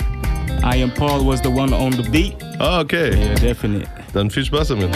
I 0.64 0.76
am 0.82 0.90
Paul 0.90 1.24
was 1.26 1.40
the 1.42 1.50
one 1.50 1.74
on 1.74 1.90
the 1.92 2.08
beat. 2.10 2.34
Ah, 2.60 2.80
okay. 2.80 3.10
Yeah, 3.14 3.34
definitely. 3.34 3.86
Dann 4.14 4.30
viel 4.30 4.44
Spaß 4.44 4.68
damit. 4.68 4.88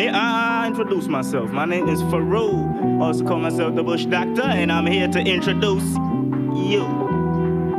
May 0.00 0.08
I 0.08 0.66
introduce 0.66 1.08
myself? 1.08 1.50
My 1.50 1.66
name 1.66 1.86
is 1.86 2.00
Farouk. 2.04 3.02
Also 3.02 3.22
call 3.22 3.38
myself 3.38 3.74
the 3.74 3.82
Bush 3.82 4.06
Doctor, 4.06 4.40
and 4.40 4.72
I'm 4.72 4.86
here 4.86 5.06
to 5.06 5.18
introduce 5.18 5.84
you. 6.72 6.86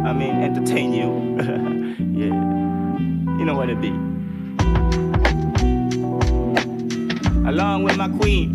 I 0.05 0.13
mean, 0.13 0.29
entertain 0.29 0.93
you. 0.93 1.09
yeah. 2.21 3.39
You 3.39 3.43
know 3.43 3.55
what 3.55 3.71
it 3.71 3.81
be. 3.81 3.89
Along 7.49 7.81
with 7.81 7.97
my 7.97 8.07
queen. 8.19 8.53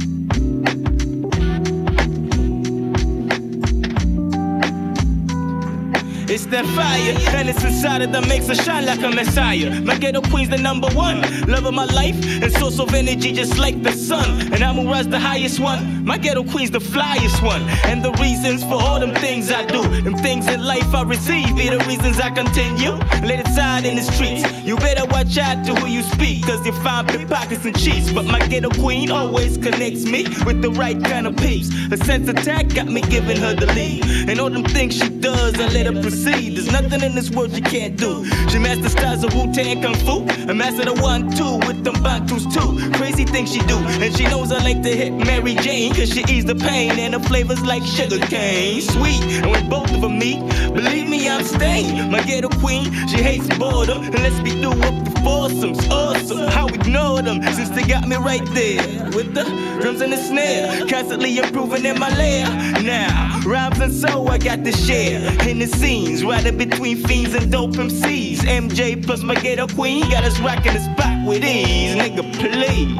It's 6.36 6.44
that 6.48 6.66
fire, 6.76 7.16
and 7.34 7.48
it's 7.48 7.64
inside 7.64 8.02
of 8.02 8.12
that 8.12 8.28
makes 8.28 8.46
her 8.48 8.54
shine 8.54 8.84
like 8.84 9.00
a 9.00 9.08
messiah. 9.08 9.80
My 9.80 9.96
ghetto 9.96 10.20
queen's 10.20 10.50
the 10.50 10.58
number 10.58 10.86
one, 10.88 11.22
love 11.46 11.64
of 11.64 11.72
my 11.72 11.86
life, 11.86 12.14
and 12.42 12.52
source 12.52 12.78
of 12.78 12.92
energy 12.92 13.32
just 13.32 13.56
like 13.56 13.82
the 13.82 13.92
sun. 13.92 14.52
And 14.52 14.62
I'ma 14.62 14.82
rise 14.82 15.08
the 15.08 15.18
highest 15.18 15.60
one. 15.60 16.04
My 16.04 16.18
ghetto 16.18 16.44
queen's 16.44 16.70
the 16.70 16.78
flyest 16.78 17.42
one, 17.42 17.62
and 17.86 18.04
the 18.04 18.12
reasons 18.20 18.62
for 18.64 18.74
all 18.74 19.00
them 19.00 19.14
things 19.14 19.50
I 19.50 19.64
do, 19.64 19.80
them 20.02 20.14
things 20.16 20.46
in 20.48 20.62
life 20.62 20.94
I 20.94 21.04
receive, 21.04 21.56
be 21.56 21.70
the 21.70 21.78
reasons 21.88 22.20
I 22.20 22.28
continue. 22.28 22.92
Let 23.26 23.40
it 23.40 23.48
side 23.54 23.86
in 23.86 23.96
the 23.96 24.02
streets. 24.02 24.44
You 24.62 24.76
better 24.76 25.06
watch 25.06 25.38
out 25.38 25.64
to 25.64 25.74
who 25.74 25.86
you 25.86 26.02
speak, 26.02 26.44
cause 26.44 26.66
you 26.66 26.72
find 26.84 27.08
pickpockets 27.08 27.64
and 27.64 27.74
cheats. 27.78 28.12
But 28.12 28.26
my 28.26 28.46
ghetto 28.46 28.68
queen 28.82 29.10
always 29.10 29.56
connects 29.56 30.04
me 30.04 30.24
with 30.44 30.60
the 30.60 30.70
right 30.72 31.02
kind 31.02 31.26
of 31.26 31.34
peace. 31.38 31.72
Her 31.88 31.96
sense 31.96 32.28
attack 32.28 32.74
got 32.74 32.88
me 32.88 33.00
giving 33.00 33.38
her 33.38 33.54
the 33.54 33.72
lead, 33.72 34.28
and 34.28 34.38
all 34.38 34.50
them 34.50 34.64
things 34.64 34.98
she 34.98 35.08
does, 35.08 35.58
I 35.58 35.68
let 35.68 35.86
her 35.86 35.98
proceed. 36.02 36.25
There's 36.26 36.72
nothing 36.72 37.02
in 37.02 37.14
this 37.14 37.30
world 37.30 37.54
she 37.54 37.60
can't 37.60 37.96
do. 37.96 38.24
She 38.48 38.58
masters 38.58 38.92
styles 38.92 39.22
of 39.22 39.32
Wu 39.34 39.52
Tang 39.52 39.80
Kung 39.80 39.94
Fu, 39.94 40.22
and 40.48 40.58
master 40.58 40.84
the 40.84 40.94
one 41.00 41.30
two 41.30 41.58
with 41.66 41.84
them 41.84 41.94
Bantus 42.02 42.52
too. 42.52 42.90
Crazy 42.98 43.24
things 43.24 43.52
she 43.52 43.60
do, 43.60 43.76
and 43.76 44.16
she 44.16 44.24
knows 44.24 44.50
I 44.50 44.62
like 44.64 44.82
to 44.82 44.88
hit 44.88 45.12
Mary 45.12 45.54
Jane, 45.54 45.94
cause 45.94 46.12
she 46.12 46.24
ease 46.28 46.44
the 46.44 46.56
pain, 46.56 46.98
and 46.98 47.14
the 47.14 47.20
flavors 47.20 47.64
like 47.64 47.84
sugar 47.84 48.18
cane. 48.26 48.80
Sweet, 48.80 49.22
and 49.22 49.50
when 49.50 49.68
both 49.68 49.92
of 49.94 50.00
them 50.00 50.18
meet, 50.18 50.40
believe 50.74 51.08
me, 51.08 51.28
I'm 51.28 51.44
staying. 51.44 52.10
My 52.10 52.22
ghetto 52.22 52.48
queen, 52.58 52.84
she 53.06 53.22
hates 53.22 53.46
boredom, 53.56 54.02
and 54.02 54.18
let's 54.18 54.40
be 54.40 54.50
through 54.50 54.82
up 54.82 55.04
the 55.04 55.20
foursomes. 55.22 55.86
Awesome, 55.88 56.48
how 56.48 56.66
we 56.66 56.74
ignore 56.74 57.22
them, 57.22 57.40
since 57.54 57.70
they 57.70 57.84
got 57.84 58.08
me 58.08 58.16
right 58.16 58.44
there 58.52 58.82
with 59.10 59.32
the 59.32 59.44
drums 59.80 60.00
and 60.00 60.12
the 60.12 60.16
snare, 60.16 60.86
constantly 60.88 61.38
improving 61.38 61.84
in 61.84 61.98
my 62.00 62.10
lair. 62.16 62.46
Now, 62.82 63.40
rhymes 63.46 63.78
and 63.78 63.92
so 63.92 64.26
I 64.26 64.38
got 64.38 64.64
to 64.64 64.72
share 64.72 65.20
in 65.48 65.60
the 65.60 65.66
scenes, 65.66 66.15
in 66.22 66.56
between 66.56 66.96
fiends 66.96 67.34
and 67.34 67.52
dope 67.52 67.72
MCs. 67.72 68.38
MJ 68.38 69.04
plus 69.04 69.22
my 69.22 69.34
ghetto 69.34 69.66
queen 69.66 70.08
got 70.10 70.24
us 70.24 70.38
rocking 70.40 70.72
the 70.72 70.80
spot 70.80 71.26
with 71.26 71.44
ease, 71.44 71.94
nigga, 71.94 72.22
please. 72.34 72.96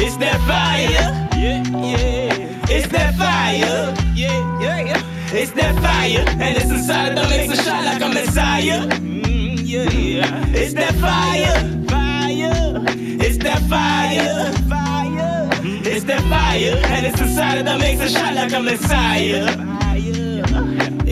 It's 0.00 0.16
that 0.18 0.38
fire, 0.46 1.28
yeah, 1.36 1.64
yeah. 1.82 2.66
It's 2.70 2.88
that 2.88 3.14
fire, 3.16 3.94
yeah, 4.14 4.60
yeah, 4.60 4.80
yeah. 4.80 5.02
It's 5.32 5.50
that 5.52 5.74
fire, 5.82 6.24
and 6.40 6.56
it's 6.56 6.70
inside 6.70 7.16
that 7.16 7.28
makes 7.28 7.58
a 7.58 7.62
shine 7.62 7.84
like 7.84 8.02
a 8.02 8.08
messiah. 8.08 8.86
Mm, 8.86 9.60
yeah, 9.64 9.90
yeah. 9.90 10.46
It's 10.48 10.74
that 10.74 10.94
fire, 10.94 11.58
fire. 11.88 12.84
It's 13.20 13.38
that 13.38 13.60
fire, 13.68 14.52
fire. 14.68 15.50
It's 15.84 16.04
that 16.04 16.22
fire, 16.22 16.80
and 16.84 17.06
it's 17.06 17.20
inside 17.20 17.66
that 17.66 17.80
makes 17.80 18.00
a 18.02 18.08
shine 18.08 18.36
like 18.36 18.52
a 18.52 18.60
messiah. 18.60 19.78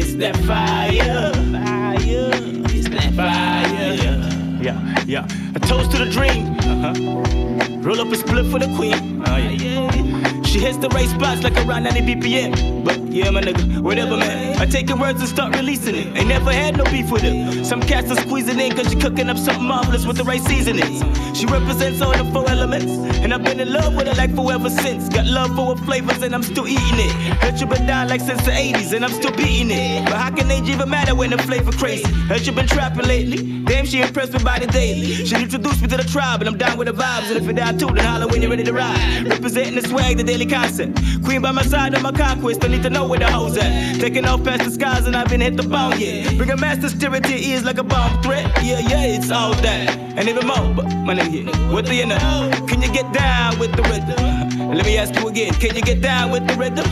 It's 0.08 0.14
that 0.18 0.36
fire, 0.46 1.32
fire. 1.50 2.30
It's 2.70 2.88
that 2.90 3.12
fire. 3.14 4.62
Yeah, 4.62 5.04
yeah. 5.04 5.56
A 5.56 5.58
toast 5.58 5.90
to 5.90 5.98
the 5.98 6.08
dream. 6.08 6.54
Uh-huh. 6.60 7.80
Roll 7.80 8.00
up 8.00 8.12
a 8.12 8.14
split 8.14 8.46
for 8.46 8.60
the 8.60 8.72
queen. 8.76 9.24
Oh 9.26 9.36
yeah. 9.36 10.42
She 10.42 10.60
hits 10.60 10.78
the 10.78 10.90
right 10.90 11.08
spots 11.08 11.42
like 11.42 11.56
around 11.56 11.82
90 11.82 12.02
BPM. 12.02 12.84
But 12.84 13.00
yeah, 13.16 13.30
my 13.30 13.40
nigga, 13.40 13.80
whatever, 13.80 14.16
man. 14.16 14.60
I 14.60 14.66
take 14.66 14.90
her 14.90 14.96
words 14.96 15.20
and 15.20 15.28
start 15.28 15.56
releasing 15.56 15.94
it. 15.94 16.06
Ain't 16.16 16.28
never 16.28 16.52
had 16.52 16.76
no 16.76 16.84
beef 16.84 17.10
with 17.10 17.22
her. 17.22 17.64
Some 17.64 17.80
cats 17.80 18.10
are 18.10 18.16
squeezing 18.16 18.60
in 18.60 18.76
cause 18.76 18.90
she 18.90 18.96
cooking 18.96 19.30
up 19.30 19.38
something 19.38 19.64
marvelous 19.64 20.04
with 20.06 20.18
the 20.18 20.24
right 20.24 20.42
seasonings. 20.42 21.02
She 21.38 21.46
represents 21.46 22.02
all 22.02 22.12
the 22.12 22.24
four 22.32 22.48
elements. 22.48 22.92
And 23.22 23.32
I've 23.32 23.42
been 23.42 23.60
in 23.60 23.72
love 23.72 23.94
with 23.94 24.06
her 24.06 24.14
like 24.14 24.34
forever 24.34 24.68
since. 24.68 25.08
Got 25.08 25.26
love 25.26 25.54
for 25.56 25.74
her 25.74 25.84
flavors 25.84 26.22
and 26.22 26.34
I'm 26.34 26.42
still 26.42 26.68
eating 26.68 26.98
it. 26.98 27.12
Heard 27.42 27.58
you 27.60 27.66
been 27.66 27.86
down 27.86 28.08
like 28.08 28.20
since 28.20 28.42
the 28.44 28.50
80s 28.50 28.92
and 28.94 29.04
I'm 29.04 29.12
still 29.12 29.32
beating 29.32 29.70
it. 29.70 30.04
But 30.04 30.14
how 30.14 30.30
can 30.30 30.50
age 30.50 30.68
even 30.68 30.88
matter 30.90 31.14
when 31.14 31.30
the 31.30 31.38
flavor 31.38 31.72
crazy? 31.72 32.10
Heard 32.28 32.46
you 32.46 32.52
been 32.52 32.66
trapping 32.66 33.06
lately. 33.06 33.62
Damn, 33.64 33.86
she 33.86 34.00
impressed 34.00 34.32
me 34.32 34.42
by 34.44 34.58
the 34.58 34.66
daily. 34.66 35.26
She 35.26 35.34
introduced 35.34 35.80
me 35.82 35.88
to 35.88 35.96
the 35.96 36.04
tribe 36.04 36.40
and 36.40 36.48
I'm 36.48 36.58
down 36.58 36.76
with 36.76 36.88
the 36.88 36.94
vibes. 36.94 37.28
And 37.28 37.36
if 37.36 37.44
you 37.44 37.52
down 37.52 37.78
too, 37.78 37.86
then 37.86 38.04
holler 38.04 38.26
when 38.26 38.42
you're 38.42 38.50
ready 38.50 38.64
to 38.64 38.72
ride. 38.72 39.26
Representing 39.26 39.74
the 39.74 39.88
swag, 39.88 40.18
the 40.18 40.24
daily 40.24 40.46
concept. 40.46 40.98
Queen 41.24 41.42
by 41.42 41.52
my 41.52 41.62
side 41.62 41.94
on 41.94 42.02
my 42.02 42.12
conquest. 42.12 42.60
Don't 42.60 42.70
need 42.70 42.82
to 42.82 42.90
know 42.90 43.05
where 43.08 43.18
the 43.18 43.30
hoes 43.30 43.56
at. 43.56 44.00
Taking 44.00 44.24
off 44.24 44.44
past 44.44 44.64
the 44.64 44.70
skies 44.70 45.06
and 45.06 45.16
I've 45.16 45.28
been 45.28 45.40
hit 45.40 45.56
the 45.56 45.62
bone 45.62 45.98
yet. 45.98 46.36
Bring 46.36 46.50
a 46.50 46.56
master 46.56 46.88
stereo 46.88 47.20
to 47.20 47.30
your 47.30 47.38
ears 47.38 47.64
like 47.64 47.78
a 47.78 47.84
bomb 47.84 48.22
threat. 48.22 48.46
Yeah, 48.62 48.80
yeah, 48.80 49.16
it's 49.16 49.30
all 49.30 49.54
that. 49.54 49.96
And 50.16 50.28
even 50.28 50.46
more, 50.46 50.74
but 50.74 50.86
my 51.04 51.14
nigga, 51.14 51.72
what 51.72 51.86
do 51.86 51.94
you 51.94 52.06
know? 52.06 52.50
Can 52.68 52.82
you 52.82 52.92
get 52.92 53.12
down 53.12 53.58
with 53.58 53.74
the 53.76 53.82
rhythm? 53.82 54.74
Let 54.74 54.84
me 54.84 54.96
ask 54.98 55.14
you 55.14 55.28
again, 55.28 55.52
can 55.54 55.76
you 55.76 55.82
get 55.82 56.00
down 56.00 56.30
with 56.30 56.46
the 56.46 56.54
rhythm? 56.54 56.86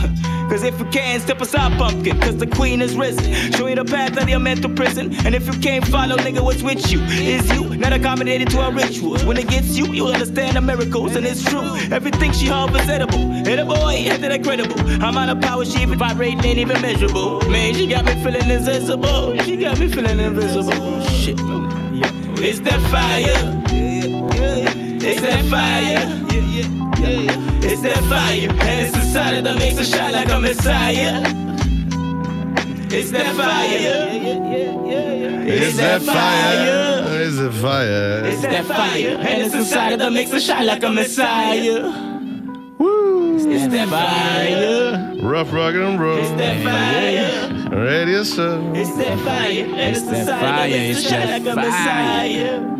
Cause 0.49 0.61
if 0.63 0.77
you 0.79 0.85
can, 0.85 1.19
step 1.19 1.41
aside, 1.41 1.75
pumpkin, 1.79 2.19
cause 2.21 2.37
the 2.37 2.45
queen 2.45 2.79
is 2.79 2.95
risen. 2.95 3.33
Show 3.53 3.65
you 3.65 3.75
the 3.75 3.83
path 3.83 4.11
out 4.11 4.23
of 4.23 4.29
your 4.29 4.39
mental 4.39 4.69
prison. 4.69 5.13
And 5.25 5.33
if 5.33 5.47
you 5.47 5.59
can't 5.59 5.85
follow, 5.87 6.17
nigga, 6.17 6.41
what's 6.41 6.61
with 6.61 6.91
you? 6.91 7.01
Is 7.01 7.51
you 7.51 7.75
not 7.75 7.93
accommodated 7.93 8.51
to 8.51 8.59
our 8.59 8.71
rituals? 8.71 9.25
When 9.25 9.37
it 9.37 9.47
gets 9.47 9.75
you, 9.75 9.87
you'll 9.87 10.13
understand 10.13 10.55
the 10.55 10.61
miracles, 10.61 11.15
and 11.15 11.25
it's 11.25 11.43
true. 11.43 11.75
Everything 11.91 12.31
she 12.31 12.45
harbors 12.45 12.87
edible. 12.87 13.27
Hit 13.43 13.57
a 13.57 13.65
boy, 13.65 14.05
after 14.07 14.29
that 14.29 14.43
credible. 14.43 14.79
I'm 15.03 15.17
on 15.17 15.29
a 15.29 15.35
power, 15.35 15.65
she 15.65 15.81
even 15.81 15.97
vibrating, 16.07 16.45
ain't 16.45 16.59
even 16.59 16.81
measurable. 16.81 17.41
Man, 17.49 17.73
she 17.73 17.87
got 17.87 18.05
me 18.05 18.13
feeling 18.23 18.49
invisible. 18.49 19.37
She 19.39 19.57
got 19.57 19.79
me 19.79 19.87
feeling 19.87 20.19
invisible. 20.19 21.01
Shit. 21.01 21.39
It's 22.47 22.59
that 22.59 22.81
fire. 22.93 23.63
It's 25.01 25.21
that 25.21 25.45
fire. 25.45 26.03
It's 27.63 27.81
that 27.81 28.03
fire. 28.03 28.49
And 28.49 28.85
it's 28.85 28.95
inside 28.95 29.45
that 29.45 29.57
makes 29.57 29.77
her 29.77 29.83
shine 29.83 30.11
like 30.11 30.29
a 30.29 30.39
messiah. 30.39 31.23
It's 32.97 33.11
that 33.11 33.35
fire. 33.35 34.07
It's 35.47 35.77
that 35.77 36.01
fire. 36.01 37.03
It's 37.21 37.37
that 37.37 37.53
fire. 37.53 38.25
It's 38.25 38.41
that 38.41 38.65
fire. 38.65 39.17
And 39.17 39.41
it's 39.43 39.55
inside 39.55 39.99
that 39.99 40.13
makes 40.13 40.31
her 40.31 40.39
shine 40.39 40.65
like 40.67 40.83
a 40.83 40.91
messiah. 40.91 42.14
It's 43.47 43.67
that 43.67 43.89
fire. 43.89 45.15
Rough 45.21 45.53
rock 45.53 45.75
and 45.75 45.99
roll. 45.99 46.17
It's 46.17 46.31
that 46.31 46.63
fire. 46.63 47.69
Radio 47.69 48.23
show. 48.23 48.71
It's 48.73 48.95
that 48.97 49.19
fire. 49.19 49.65
And 49.65 49.95
it's 49.95 50.01
that 50.05 50.19
inside 50.19 50.39
fire. 50.39 50.69
It's 50.71 51.03
that 51.09 51.41
a 51.41 51.53
fire. 51.55 52.75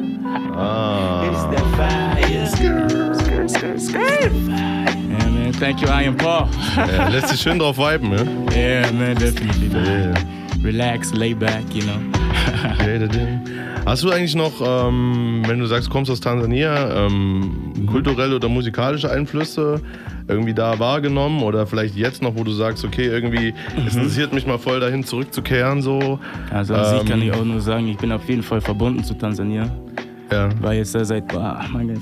It's 1.30 1.44
that 1.54 1.68
fire. 1.78 2.46
Skirt, 2.48 3.50
skirt, 3.52 3.82
skirt. 3.82 4.32
Yeah, 4.34 5.30
man. 5.30 5.54
Thank 5.54 5.82
you, 5.82 5.88
Iron 5.88 6.18
Paul. 6.18 6.50
Ja, 6.76 7.10
lässt 7.10 7.30
sich 7.30 7.42
schön 7.42 7.60
drauf 7.60 7.78
viben, 7.78 8.10
ne? 8.10 8.26
Yeah, 8.56 8.92
man, 8.92 9.16
definitely. 9.16 9.68
Yeah. 9.68 10.14
Relax, 10.64 11.14
lay 11.14 11.34
back, 11.34 11.64
you 11.74 11.84
know. 11.84 12.00
Hast 13.86 14.04
du 14.04 14.10
eigentlich 14.12 14.36
noch, 14.36 14.54
ähm, 14.62 15.44
wenn 15.46 15.60
du 15.60 15.68
sagst, 15.68 15.88
du 15.88 15.92
kommst 15.92 16.10
aus 16.10 16.20
Tansania, 16.20 17.06
ähm, 17.06 17.72
kulturelle 17.86 18.36
oder 18.36 18.50
musikalische 18.50 19.12
Einflüsse 19.12 19.80
irgendwie 20.28 20.54
da 20.54 20.80
wahrgenommen 20.80 21.44
oder 21.44 21.68
vielleicht 21.68 21.96
jetzt 21.96 22.22
noch, 22.22 22.36
wo 22.36 22.44
du 22.44 22.52
sagst, 22.52 22.84
okay, 22.84 23.06
irgendwie 23.06 23.54
es 23.86 23.96
interessiert 23.96 24.34
mich 24.34 24.48
mal 24.48 24.58
voll 24.58 24.80
dahin 24.80 25.04
zurückzukehren 25.04 25.82
so. 25.82 26.20
Also 26.52 26.74
an 26.74 27.00
sich 27.00 27.10
kann 27.10 27.22
Ähm, 27.22 27.28
ich 27.28 27.34
auch 27.34 27.46
nur 27.46 27.62
sagen, 27.62 27.88
ich 27.88 27.98
bin 27.98 28.12
auf 28.12 28.28
jeden 28.28 28.44
Fall 28.44 28.62
verbunden 28.62 29.04
zu 29.04 29.14
Tansania. 29.14 29.70
Ja. 30.32 30.50
War 30.62 30.74
jetzt 30.74 30.96
da 30.96 31.06
seit 31.06 31.28
boah, 31.28 31.64
meine, 31.72 31.94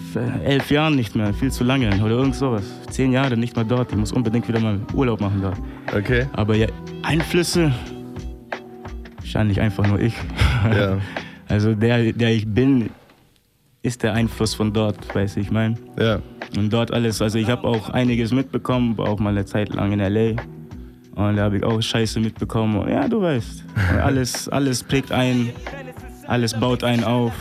elf 0.45 0.71
Jahren 0.71 0.95
nicht 0.95 1.15
mehr, 1.15 1.33
viel 1.33 1.51
zu 1.51 1.63
lange 1.65 1.89
oder 2.01 2.15
irgend 2.15 2.35
sowas. 2.35 2.63
Zehn 2.89 3.11
Jahre 3.11 3.35
nicht 3.35 3.55
mehr 3.55 3.65
dort. 3.65 3.91
Ich 3.91 3.97
muss 3.97 4.13
unbedingt 4.13 4.47
wieder 4.47 4.59
mal 4.59 4.79
Urlaub 4.93 5.19
machen 5.19 5.41
dort. 5.41 5.57
Okay. 5.93 6.25
Aber 6.33 6.55
ja, 6.55 6.67
Einflüsse, 7.01 7.73
wahrscheinlich 9.17 9.59
einfach 9.59 9.85
nur 9.87 9.99
ich. 9.99 10.15
Ja. 10.75 10.97
Also 11.49 11.75
der, 11.75 12.13
der 12.13 12.33
ich 12.33 12.47
bin, 12.47 12.89
ist 13.83 14.01
der 14.01 14.13
Einfluss 14.13 14.53
von 14.55 14.71
dort, 14.73 15.13
weiß 15.13 15.37
ich 15.37 15.51
mein. 15.51 15.77
Ja. 15.99 16.19
Und 16.57 16.71
dort 16.71 16.91
alles, 16.91 17.21
also 17.21 17.37
ich 17.37 17.49
habe 17.49 17.67
auch 17.67 17.89
einiges 17.89 18.31
mitbekommen, 18.31 18.97
war 18.97 19.09
auch 19.09 19.19
mal 19.19 19.29
eine 19.31 19.45
Zeit 19.45 19.73
lang 19.73 19.91
in 19.91 19.99
L.A. 19.99 20.41
Und 21.15 21.35
da 21.35 21.43
habe 21.43 21.57
ich 21.57 21.63
auch 21.63 21.79
Scheiße 21.81 22.19
mitbekommen. 22.19 22.77
Und 22.79 22.89
Ja, 22.89 23.07
du 23.07 23.21
weißt, 23.21 23.63
alles, 24.03 24.47
alles 24.49 24.83
prägt 24.83 25.11
ein, 25.11 25.49
alles 26.27 26.53
baut 26.59 26.83
einen 26.83 27.03
auf. 27.03 27.33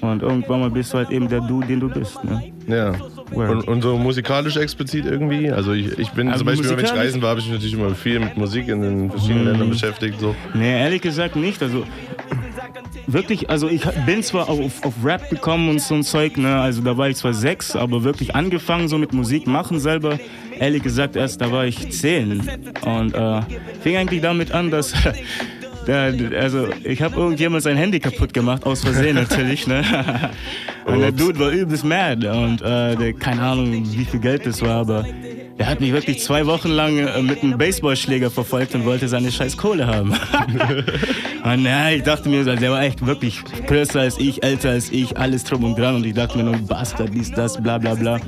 Und 0.00 0.22
irgendwann 0.22 0.60
mal 0.60 0.70
bist 0.70 0.92
du 0.94 0.98
halt 0.98 1.10
eben 1.10 1.28
der 1.28 1.40
Du, 1.42 1.60
den 1.60 1.80
du 1.80 1.88
bist. 1.88 2.22
Ne? 2.24 2.52
Ja. 2.68 2.92
Und, 3.32 3.66
und 3.68 3.82
so 3.82 3.96
musikalisch 3.96 4.56
explizit 4.56 5.04
irgendwie? 5.06 5.50
Also 5.50 5.72
ich, 5.72 5.98
ich 5.98 6.10
bin 6.10 6.28
Also 6.28 6.38
zum 6.44 6.46
Beispiel, 6.46 6.70
wenn 6.76 6.84
ich 6.84 6.92
reisen 6.92 7.22
war, 7.22 7.30
habe 7.30 7.40
ich 7.40 7.46
mich 7.46 7.54
natürlich 7.54 7.74
immer 7.74 7.94
viel 7.94 8.18
mit 8.20 8.36
Musik 8.36 8.68
in 8.68 8.82
den 8.82 9.10
verschiedenen 9.10 9.42
Mhm. 9.44 9.48
Ländern 9.50 9.70
beschäftigt. 9.70 10.20
So. 10.20 10.34
Nee, 10.54 10.80
ehrlich 10.80 11.02
gesagt 11.02 11.34
nicht. 11.36 11.62
Also 11.62 11.84
wirklich, 13.06 13.50
also 13.50 13.68
ich 13.68 13.84
bin 14.06 14.22
zwar 14.22 14.48
auf, 14.48 14.84
auf 14.84 14.94
Rap 15.04 15.28
gekommen 15.30 15.68
und 15.68 15.80
so 15.80 15.94
ein 15.94 16.02
Zeug, 16.02 16.36
ne? 16.36 16.60
Also 16.60 16.82
da 16.82 16.96
war 16.96 17.08
ich 17.08 17.16
zwar 17.16 17.34
sechs, 17.34 17.76
aber 17.76 18.04
wirklich 18.04 18.34
angefangen 18.34 18.88
so 18.88 18.98
mit 18.98 19.12
Musik 19.12 19.46
machen 19.46 19.80
selber. 19.80 20.18
Ehrlich 20.58 20.82
gesagt, 20.82 21.16
erst 21.16 21.40
da 21.40 21.50
war 21.50 21.66
ich 21.66 21.90
zehn. 21.92 22.40
Und 22.84 23.14
äh, 23.14 23.40
fing 23.82 23.96
eigentlich 23.96 24.20
damit 24.22 24.52
an, 24.52 24.70
dass. 24.70 24.92
Also 25.84 26.68
ich 26.84 27.02
habe 27.02 27.16
irgendjemand 27.16 27.64
sein 27.64 27.76
Handy 27.76 27.98
kaputt 27.98 28.32
gemacht, 28.32 28.64
aus 28.64 28.82
Versehen 28.82 29.16
natürlich. 29.16 29.66
Ne? 29.66 29.82
Und 30.84 31.00
der 31.00 31.10
Dude 31.10 31.40
war 31.40 31.50
übelst 31.50 31.84
mad 31.84 32.24
und 32.26 32.62
äh, 32.62 32.96
der, 32.96 33.12
keine 33.14 33.42
Ahnung, 33.42 33.84
wie 33.84 34.04
viel 34.04 34.20
Geld 34.20 34.46
das 34.46 34.62
war, 34.62 34.80
aber 34.80 35.04
der 35.58 35.66
hat 35.66 35.80
mich 35.80 35.92
wirklich 35.92 36.20
zwei 36.20 36.46
Wochen 36.46 36.70
lang 36.70 36.98
äh, 36.98 37.22
mit 37.22 37.42
einem 37.42 37.58
Baseballschläger 37.58 38.30
verfolgt 38.30 38.74
und 38.74 38.84
wollte 38.84 39.08
seine 39.08 39.30
scheiß 39.30 39.56
Kohle 39.56 39.86
haben. 39.86 40.12
und 41.44 41.64
ja, 41.64 41.90
ich 41.90 42.02
dachte 42.02 42.28
mir, 42.28 42.44
der 42.44 42.70
war 42.70 42.82
echt 42.82 43.04
wirklich 43.04 43.42
größer 43.66 44.00
als 44.00 44.18
ich, 44.18 44.42
älter 44.42 44.70
als 44.70 44.90
ich, 44.90 45.16
alles 45.16 45.44
drum 45.44 45.64
und 45.64 45.78
dran 45.78 45.96
und 45.96 46.06
ich 46.06 46.14
dachte 46.14 46.38
mir 46.38 46.44
nur, 46.44 46.58
Bastard, 46.58 47.10
dies, 47.12 47.30
das, 47.30 47.62
bla 47.62 47.78
bla 47.78 47.94
bla. 47.94 48.20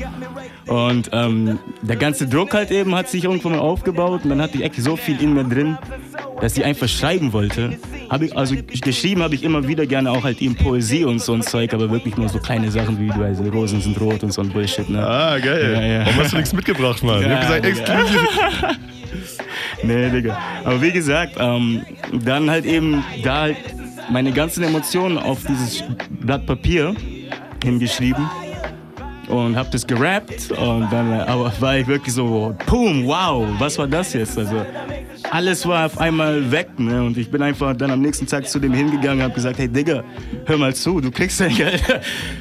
Und 0.67 1.11
ähm, 1.13 1.59
der 1.83 1.97
ganze 1.97 2.27
Druck 2.27 2.55
halt 2.55 2.71
eben 2.71 2.95
hat 2.95 3.09
sich 3.09 3.25
irgendwann 3.25 3.53
mal 3.53 3.59
aufgebaut 3.59 4.23
und 4.25 4.31
dann 4.31 4.41
hatte 4.41 4.57
ich 4.57 4.65
echt 4.65 4.77
so 4.77 4.97
viel 4.97 5.21
in 5.21 5.35
mir 5.35 5.45
drin, 5.45 5.77
dass 6.41 6.57
ich 6.57 6.65
einfach 6.65 6.89
schreiben 6.89 7.33
wollte. 7.33 7.79
Hab 8.09 8.23
ich, 8.23 8.37
also 8.37 8.55
geschrieben 8.83 9.23
habe 9.23 9.35
ich 9.35 9.43
immer 9.43 9.67
wieder 9.67 9.87
gerne 9.87 10.11
auch 10.11 10.25
halt 10.25 10.41
eben 10.43 10.55
Poesie 10.55 11.05
und 11.05 11.21
so 11.21 11.33
ein 11.33 11.43
Zeug, 11.43 11.73
aber 11.73 11.91
wirklich 11.91 12.17
nur 12.17 12.29
so 12.29 12.39
kleine 12.39 12.71
Sachen 12.71 12.99
wie, 12.99 13.09
du 13.09 13.19
weißt, 13.19 13.41
Rosen 13.53 13.81
sind 13.81 14.01
rot 14.01 14.23
und 14.23 14.33
so 14.33 14.43
ein 14.43 14.51
Bullshit. 14.51 14.89
Ne? 14.89 15.07
Ah, 15.07 15.39
geil. 15.39 15.73
Ja, 15.75 15.83
ja. 15.83 16.07
Warum 16.07 16.21
hast 16.21 16.33
du 16.33 16.37
nichts 16.37 16.53
mitgebracht, 16.53 17.03
Mann? 17.03 17.23
ich 17.23 17.29
hab 17.29 17.41
gesagt, 17.41 17.67
exklusiv. 17.67 18.29
nee, 19.83 20.11
Digga. 20.11 20.39
Aber 20.65 20.83
wie 20.83 20.93
gesagt, 20.93 21.37
ähm, 21.39 21.83
dann 22.13 22.51
halt 22.51 22.65
eben 22.65 23.05
da 23.23 23.43
halt 23.43 23.57
meine 24.11 24.33
ganzen 24.33 24.65
Emotionen 24.65 25.19
auf 25.19 25.39
dieses 25.49 25.85
Blatt 26.21 26.47
Papier 26.47 26.95
hingeschrieben 27.63 28.29
und 29.29 29.57
hab 29.57 29.71
das 29.71 29.87
gerappt 29.87 30.51
und 30.51 30.89
dann 30.91 31.13
aber 31.21 31.53
war 31.61 31.79
ich 31.79 31.87
wirklich 31.87 32.15
so, 32.15 32.55
boom, 32.67 33.07
wow, 33.07 33.47
was 33.59 33.79
war 33.79 33.87
das 33.87 34.13
jetzt? 34.13 34.39
Also 34.39 34.65
alles 35.31 35.67
war 35.67 35.87
auf 35.87 35.99
einmal 35.99 36.51
weg 36.51 36.69
ne? 36.79 37.03
und 37.03 37.17
ich 37.17 37.31
bin 37.31 37.43
einfach 37.43 37.77
dann 37.77 37.91
am 37.91 38.01
nächsten 38.01 38.27
Tag 38.27 38.49
zu 38.49 38.59
dem 38.59 38.73
hingegangen 38.73 39.19
und 39.19 39.25
hab 39.25 39.35
gesagt, 39.35 39.59
hey 39.59 39.69
Digga, 39.69 40.05
hör 40.47 40.59
mal 40.59 40.75
zu, 40.75 41.01
du 41.01 41.11
kriegst 41.11 41.41
dein 41.41 41.55
Geld, 41.55 41.83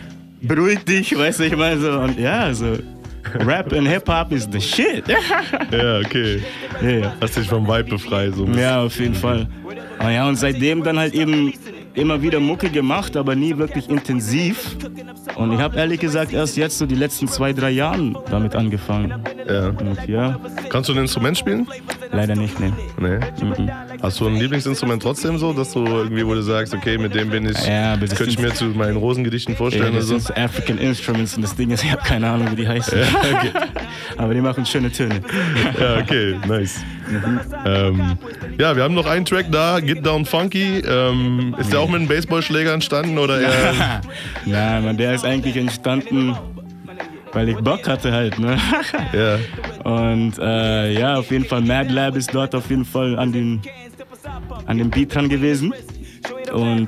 beruhig 0.41 0.83
dich, 0.85 1.17
weißt 1.17 1.39
du, 1.39 1.43
ich 1.43 1.55
meine 1.55 1.79
so 1.79 1.91
und 1.91 2.19
ja, 2.19 2.53
so 2.53 2.77
Rap 3.45 3.73
and 3.73 3.87
Hip-Hop 3.87 4.31
is 4.31 4.47
the 4.51 4.61
shit. 4.61 5.05
Ja, 5.71 5.99
okay. 5.99 6.41
Ja. 6.81 7.13
Hast 7.21 7.37
dich 7.37 7.47
vom 7.47 7.65
Vibe 7.65 7.89
befreit. 7.91 8.35
So. 8.35 8.45
Ja, 8.45 8.83
auf 8.83 8.99
jeden 8.99 9.15
Fall. 9.15 9.47
Ah 9.97 10.09
ja, 10.09 10.27
und 10.27 10.35
seitdem 10.35 10.83
dann 10.83 10.99
halt 10.99 11.13
eben 11.13 11.53
immer 11.93 12.21
wieder 12.21 12.39
Mucke 12.39 12.69
gemacht, 12.69 13.15
aber 13.17 13.35
nie 13.35 13.57
wirklich 13.57 13.89
intensiv. 13.89 14.77
Und 15.35 15.53
ich 15.53 15.59
habe 15.59 15.77
ehrlich 15.77 15.99
gesagt 15.99 16.33
erst 16.33 16.57
jetzt 16.57 16.77
so 16.77 16.85
die 16.85 16.95
letzten 16.95 17.27
zwei, 17.27 17.53
drei 17.53 17.71
Jahren 17.71 18.17
damit 18.29 18.55
angefangen. 18.55 19.13
Ja. 19.47 19.67
Und 19.69 20.07
ja, 20.07 20.39
Kannst 20.69 20.89
du 20.89 20.93
ein 20.93 20.99
Instrument 20.99 21.37
spielen? 21.37 21.67
leider 22.11 22.35
nicht, 22.35 22.59
ne. 22.59 22.71
Nee. 22.99 23.19
Hast 24.03 24.19
du 24.19 24.27
ein 24.27 24.35
Lieblingsinstrument 24.35 25.01
trotzdem 25.01 25.37
so, 25.37 25.53
dass 25.53 25.71
du 25.71 25.85
irgendwie, 25.85 26.25
wo 26.25 26.33
du 26.33 26.41
sagst, 26.41 26.73
okay, 26.73 26.97
mit 26.97 27.15
dem 27.15 27.29
bin 27.29 27.45
ich, 27.45 27.65
Ja, 27.65 27.95
das 27.95 28.13
könnte 28.13 28.31
ich 28.33 28.37
mir 28.37 28.53
zu 28.53 28.65
meinen 28.65 28.97
Rosengedichten 28.97 29.53
Ja, 29.53 29.57
vorstellen 29.57 29.91
oder 29.91 29.99
das 29.99 30.07
so? 30.07 30.19
sind 30.19 30.37
African 30.37 30.77
Instruments 30.77 31.37
und 31.37 31.41
das 31.41 31.55
Ding 31.55 31.71
ist, 31.71 31.85
ich 31.85 31.91
habe 31.93 32.01
keine 32.03 32.29
Ahnung, 32.29 32.51
wie 32.51 32.57
die 32.57 32.67
heißen. 32.67 32.99
Ja, 32.99 33.05
okay. 33.37 33.51
aber 34.17 34.33
die 34.33 34.41
machen 34.41 34.65
schöne 34.65 34.91
Töne. 34.91 35.21
Ja, 35.79 35.99
okay, 35.99 36.35
nice. 36.45 36.81
Ähm, 37.65 38.17
ja, 38.59 38.75
wir 38.75 38.83
haben 38.83 38.93
noch 38.93 39.05
einen 39.05 39.23
Track 39.23 39.45
da, 39.49 39.79
Get 39.79 40.05
Down 40.05 40.25
Funky. 40.25 40.79
Ähm, 40.79 41.55
ist 41.57 41.71
der 41.71 41.79
auch 41.79 41.87
mit 41.87 42.01
einem 42.01 42.09
Baseballschläger 42.09 42.73
entstanden 42.73 43.17
oder 43.17 43.39
eher? 43.39 44.01
ja, 44.45 44.81
man, 44.81 44.97
der 44.97 45.13
ist 45.13 45.23
eigentlich 45.23 45.55
entstanden, 45.55 46.35
weil 47.31 47.47
ich 47.47 47.57
Bock 47.57 47.87
hatte 47.87 48.11
halt, 48.11 48.37
ne? 48.37 48.57
ja. 49.13 49.39
Und 49.89 50.37
äh, 50.39 50.93
ja, 50.99 51.15
auf 51.17 51.31
jeden 51.31 51.45
Fall 51.45 51.61
Mad 51.61 51.89
Lab 51.91 52.15
ist 52.15 52.33
dort 52.33 52.53
auf 52.55 52.69
jeden 52.69 52.85
Fall 52.85 53.17
an 53.17 53.31
dem, 53.33 53.61
an 54.67 54.77
dem 54.77 54.89
Beat 54.89 55.13
dran 55.13 55.29
gewesen. 55.29 55.73
Und 56.53 56.87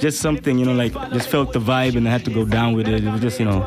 just 0.00 0.20
something, 0.20 0.58
you 0.58 0.64
know, 0.64 0.74
like 0.74 0.92
just 1.12 1.28
felt 1.28 1.52
the 1.52 1.58
vibe 1.60 1.96
and 1.96 2.06
I 2.06 2.10
had 2.10 2.24
to 2.24 2.30
go 2.30 2.44
down 2.44 2.74
with 2.74 2.86
it. 2.88 3.02
It 3.02 3.10
was 3.10 3.20
just, 3.20 3.38
you 3.40 3.46
know, 3.46 3.64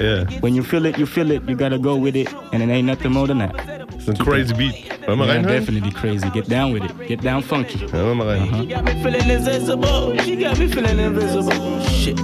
Yeah. 0.00 0.24
When 0.40 0.54
you 0.54 0.62
feel 0.62 0.86
it, 0.86 0.96
you 0.98 1.06
feel 1.06 1.30
it. 1.30 1.42
You 1.46 1.54
gotta 1.54 1.78
go 1.78 1.94
with 1.96 2.16
it, 2.16 2.26
and 2.52 2.62
it 2.62 2.68
ain't 2.70 2.86
nothing 2.86 3.12
more 3.12 3.26
than 3.26 3.38
that. 3.38 3.54
It's 3.94 4.08
a 4.08 4.14
crazy 4.24 4.54
beat. 4.54 4.74
Wollen 5.06 5.18
wir 5.18 5.26
Yeah, 5.26 5.34
reinhören? 5.34 5.48
definitely 5.48 5.90
crazy. 5.92 6.28
Get 6.30 6.48
down 6.48 6.72
with 6.72 6.82
it. 6.84 7.08
Get 7.08 7.20
down 7.22 7.42
funky. 7.42 7.78
Hören 7.78 8.06
wir 8.08 8.14
mal 8.14 8.26
rein. 8.26 8.68
got 8.68 8.84
me 8.84 8.94
feeling 9.02 9.30
invisible. 9.30 10.16
She 10.24 10.34
got 10.36 10.58
me 10.58 10.66
feeling 10.68 10.98
invisible. 10.98 11.80
Shit. 11.84 12.18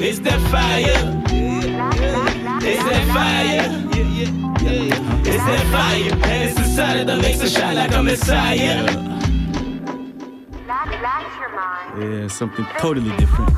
It's 0.00 0.18
that 0.20 0.40
fire. 0.50 1.22
It's 2.64 2.84
that 2.84 3.04
fire. 3.12 3.68
It's 5.24 5.44
that 5.44 5.66
fire. 5.70 6.12
And 6.24 6.42
it's 6.42 6.54
the 6.54 6.64
side 6.64 7.06
that 7.06 7.20
makes 7.20 7.42
it 7.42 7.50
shine 7.50 7.76
like 7.76 7.94
a 7.94 8.02
messiah. 8.02 9.11
Yeah, 11.98 12.28
something 12.28 12.64
totally 12.78 13.10
different. 13.16 13.52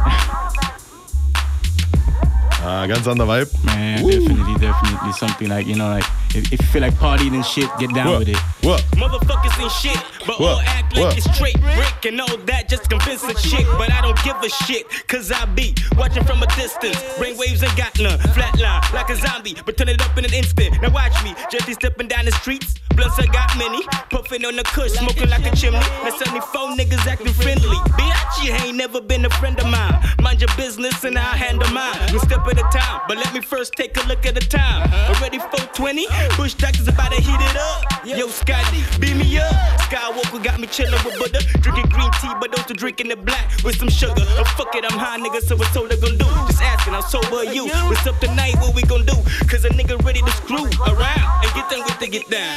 Ah, 2.66 2.86
ganz 2.86 3.06
anderer 3.06 3.28
Vibe. 3.28 3.50
Man, 3.64 4.04
definitely, 4.06 4.54
definitely 4.58 5.12
something 5.12 5.48
like 5.48 5.66
you 5.68 5.76
know, 5.76 5.88
like 5.88 6.04
if, 6.36 6.52
if 6.52 6.60
you 6.60 6.66
feel 6.68 6.82
like 6.82 6.94
partying 6.94 7.34
and 7.34 7.44
shit, 7.44 7.68
get 7.78 7.92
down 7.94 8.08
What? 8.10 8.18
with 8.20 8.28
it. 8.30 8.36
What? 8.62 8.80
Motherfuckers 8.96 9.60
ain't 9.62 9.72
shit, 9.72 9.98
but 10.26 10.40
all 10.40 10.56
What? 10.56 10.66
act 10.66 10.94
like 10.96 11.04
What? 11.06 11.16
it's 11.18 11.34
straight 11.34 11.60
brick 11.60 12.04
and 12.06 12.20
all 12.20 12.36
that 12.46 12.68
just 12.68 12.88
convince 12.90 13.22
a 13.24 13.34
chick. 13.34 13.66
But 13.78 13.92
I 13.92 14.00
don't 14.00 14.18
give 14.24 14.36
a 14.42 14.48
shit, 14.64 14.86
cause 15.08 15.30
I 15.32 15.44
be 15.46 15.74
watching 15.96 16.24
from 16.24 16.42
a 16.42 16.46
distance. 16.56 16.96
Brainwaves 17.18 17.62
ain't 17.62 17.76
got 17.76 17.98
none, 18.00 18.18
flatline 18.34 18.82
like 18.94 19.10
a 19.10 19.16
zombie, 19.16 19.56
but 19.66 19.76
turn 19.76 19.88
it 19.88 20.00
up 20.02 20.16
in 20.18 20.24
an 20.24 20.34
instant. 20.34 20.80
Now 20.82 20.90
watch 20.90 21.14
me, 21.24 21.34
just 21.50 21.66
be 21.66 21.74
stepping 21.74 22.08
down 22.08 22.24
the 22.24 22.32
streets. 22.32 22.74
Blunts 22.94 23.18
I 23.18 23.26
got 23.26 23.50
many, 23.58 23.82
puffing 24.08 24.44
on 24.44 24.54
the 24.54 24.62
kush, 24.62 24.92
smoking 24.92 25.28
like 25.28 25.44
a 25.44 25.54
chimney. 25.56 25.80
Now 26.04 26.10
74 26.16 26.78
niggas 26.78 27.04
acting 27.08 27.32
friendly. 27.34 27.76
Bitch, 27.98 28.44
you 28.44 28.52
ain't 28.52 28.76
never 28.76 29.00
been 29.00 29.24
a 29.24 29.30
friend 29.30 29.58
of 29.58 29.66
mine. 29.66 29.98
Mind 30.22 30.40
your 30.40 30.46
business 30.56 30.63
and 30.78 31.18
I'll 31.18 31.36
handle 31.36 31.68
mine. 31.70 31.94
One 32.10 32.18
step 32.26 32.46
at 32.46 32.58
a 32.58 32.66
time, 32.76 33.02
but 33.06 33.16
let 33.16 33.32
me 33.32 33.40
first 33.40 33.74
take 33.74 33.96
a 33.96 34.06
look 34.08 34.26
at 34.26 34.34
the 34.34 34.40
time. 34.40 34.90
Already 35.08 35.38
420, 35.38 36.06
Bush 36.36 36.54
doctors 36.54 36.88
about 36.88 37.12
to 37.12 37.20
heat 37.20 37.38
it 37.38 37.56
up. 37.56 37.84
Yo, 38.04 38.26
Scotty, 38.28 38.82
beat 38.98 39.16
me 39.16 39.38
up. 39.38 39.52
Skywalker 39.86 40.42
got 40.42 40.58
me 40.58 40.66
chillin' 40.66 40.98
with 41.04 41.16
Buddha. 41.18 41.40
Drinking 41.60 41.90
green 41.90 42.10
tea, 42.20 42.32
but 42.40 42.50
those 42.50 42.68
are 42.70 42.74
drinking 42.74 43.10
it 43.10 43.24
black 43.24 43.50
with 43.62 43.76
some 43.76 43.88
sugar. 43.88 44.24
Oh, 44.34 44.44
fuck 44.56 44.74
it, 44.74 44.84
I'm 44.84 44.98
high, 44.98 45.18
nigga, 45.18 45.40
so 45.42 45.56
what's 45.56 45.76
all 45.76 45.86
they 45.86 45.96
gon' 45.96 46.18
do? 46.18 46.26
Just 46.50 46.62
asking, 46.62 46.94
how 46.94 47.00
sober 47.00 47.36
are 47.36 47.44
you? 47.44 47.68
What's 47.86 48.06
up 48.06 48.18
tonight, 48.18 48.56
what 48.58 48.74
we 48.74 48.82
gon' 48.82 49.06
do? 49.06 49.14
Cause 49.46 49.64
a 49.64 49.70
nigga 49.70 50.02
ready 50.04 50.20
to 50.22 50.30
screw 50.32 50.64
around 50.90 51.44
and 51.44 51.50
get 51.54 51.70
down 51.70 51.84
with 51.84 51.98
the 52.00 52.08
get 52.08 52.28
down. 52.28 52.50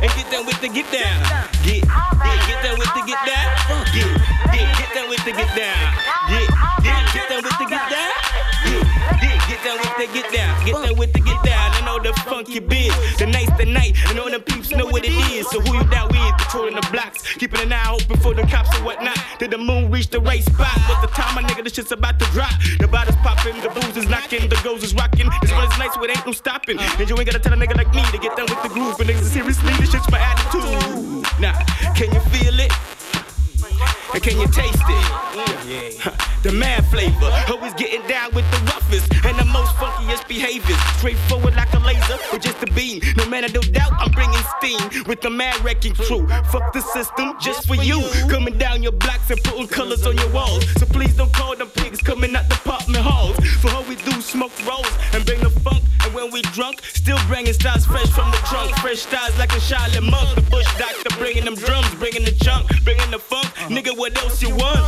And 0.00 0.10
get 0.16 0.30
down 0.30 0.46
with 0.46 0.60
the 0.60 0.68
get 0.68 0.88
down. 0.92 1.20
Get, 1.64 1.84
get, 1.84 2.38
get 2.48 2.62
down 2.64 2.78
with 2.78 2.92
the 2.96 3.02
get 3.06 3.20
down. 3.28 3.48
Get, 3.92 4.08
get, 4.52 4.66
get 4.78 4.90
down 4.94 5.08
with 5.08 5.24
the 5.24 5.32
get 5.32 5.50
down. 5.56 5.94
Get, 6.28 6.33
get 10.12 10.32
down 10.32 10.44
get 10.64 10.74
down. 10.82 10.96
With 10.96 11.12
the 11.12 11.20
get 11.20 11.42
down. 11.44 11.72
I 11.72 11.80
know 11.84 11.98
the 11.98 12.12
funky 12.24 12.58
biz. 12.58 12.94
The 13.18 13.26
night's 13.26 13.52
the 13.58 13.66
night, 13.66 13.94
and 14.08 14.18
all 14.18 14.30
them 14.30 14.42
peeps 14.42 14.70
know 14.70 14.86
what 14.86 15.04
it 15.04 15.12
is. 15.32 15.48
So 15.50 15.60
who 15.60 15.76
you 15.76 15.84
down 15.90 16.08
with? 16.08 16.20
Patrolling 16.38 16.74
the 16.74 16.86
blocks, 16.90 17.22
keeping 17.36 17.60
an 17.60 17.72
eye 17.72 17.92
open 17.92 18.16
for 18.18 18.34
the 18.34 18.42
cops 18.42 18.74
and 18.76 18.84
whatnot. 18.84 19.18
Did 19.38 19.50
the 19.50 19.58
moon 19.58 19.90
reach 19.90 20.08
the 20.08 20.20
right 20.20 20.42
spot? 20.42 20.74
But 20.88 21.00
the 21.00 21.08
time 21.08 21.34
my 21.34 21.42
nigga, 21.42 21.64
this 21.64 21.74
shit's 21.74 21.92
about 21.92 22.18
to 22.18 22.26
drop. 22.32 22.52
The 22.78 22.88
bottles 22.88 23.16
popping, 23.16 23.60
the 23.60 23.68
booze 23.68 23.96
is 23.96 24.08
knocking, 24.08 24.48
the 24.48 24.60
goes 24.64 24.82
is 24.82 24.94
rocking. 24.94 25.28
This 25.42 25.52
one 25.52 25.64
is 25.64 25.78
nice, 25.78 25.94
so 25.94 26.04
it 26.04 26.10
ain't 26.10 26.26
no 26.26 26.32
stopping. 26.32 26.78
And 26.78 27.08
you 27.08 27.16
ain't 27.16 27.26
gotta 27.26 27.38
tell 27.38 27.52
a 27.52 27.56
nigga 27.56 27.76
like 27.76 27.92
me 27.94 28.02
to 28.10 28.18
get 28.18 28.36
down 28.36 28.46
with 28.48 28.62
the 28.62 28.68
groove. 28.68 28.96
But 28.98 29.06
niggas 29.06 29.30
seriously, 29.30 29.72
this 29.74 29.92
shit's 29.92 30.10
my 30.10 30.18
attitude. 30.18 31.24
Nah, 31.40 31.52
can 31.94 32.12
you 32.12 32.20
feel? 32.30 32.53
And 34.14 34.22
can 34.22 34.38
you 34.40 34.46
taste 34.46 34.78
it? 34.78 36.24
The 36.44 36.52
mad 36.52 36.84
flavor, 36.88 37.32
always 37.48 37.72
getting 37.72 38.06
down 38.06 38.30
with 38.34 38.44
the 38.50 38.58
roughest 38.70 39.10
and 39.24 39.38
the 39.38 39.46
most 39.46 39.72
funkiest 39.76 40.28
behaviors. 40.28 40.78
Straightforward 40.98 41.56
like 41.56 41.72
a 41.72 41.78
laser 41.78 42.18
with 42.30 42.42
just 42.42 42.62
a 42.62 42.66
beam. 42.66 43.00
No 43.16 43.24
matter 43.30 43.50
no 43.50 43.62
doubt, 43.62 43.92
I'm 43.96 44.10
bringing 44.12 44.44
steam 44.58 45.04
with 45.06 45.22
the 45.22 45.30
mad 45.30 45.58
wrecking 45.64 45.94
crew. 45.94 46.28
Fuck 46.52 46.74
the 46.74 46.82
system 46.82 47.32
just 47.40 47.66
for 47.66 47.76
you. 47.76 48.02
Coming 48.28 48.58
down 48.58 48.82
your 48.82 48.92
blocks 48.92 49.30
and 49.30 49.42
putting 49.42 49.68
colors 49.68 50.06
on 50.06 50.18
your 50.18 50.28
walls. 50.32 50.68
So 50.78 50.84
please 50.84 51.16
don't 51.16 51.32
call 51.32 51.56
them 51.56 51.68
pigs 51.68 52.02
coming 52.02 52.36
out 52.36 52.46
the 52.50 52.56
apartment 52.56 53.02
halls. 53.02 53.38
For 53.62 53.70
all 53.70 53.84
we 53.84 53.96
do, 53.96 54.12
smoke 54.20 54.52
rolls 54.68 54.92
and 55.14 55.24
bring 55.24 55.40
the 55.40 55.48
when 56.24 56.32
we 56.32 56.42
drunk, 56.52 56.80
still 56.84 57.18
bringing 57.26 57.52
styles 57.52 57.84
fresh 57.84 58.08
from 58.10 58.30
the 58.30 58.38
trunk. 58.48 58.74
Fresh 58.78 59.00
styles 59.00 59.38
like 59.38 59.52
a 59.52 59.60
Charlotte 59.60 60.02
monk. 60.02 60.34
The 60.34 60.40
bush 60.42 60.66
doctor 60.78 61.10
bringing 61.18 61.44
them 61.44 61.54
drums, 61.54 61.94
bringing 61.96 62.24
the 62.24 62.32
chunk, 62.32 62.68
bringing 62.84 63.10
the 63.10 63.18
funk. 63.18 63.46
Nigga, 63.68 63.96
what 63.96 64.16
else 64.22 64.40
you 64.40 64.54
want? 64.54 64.78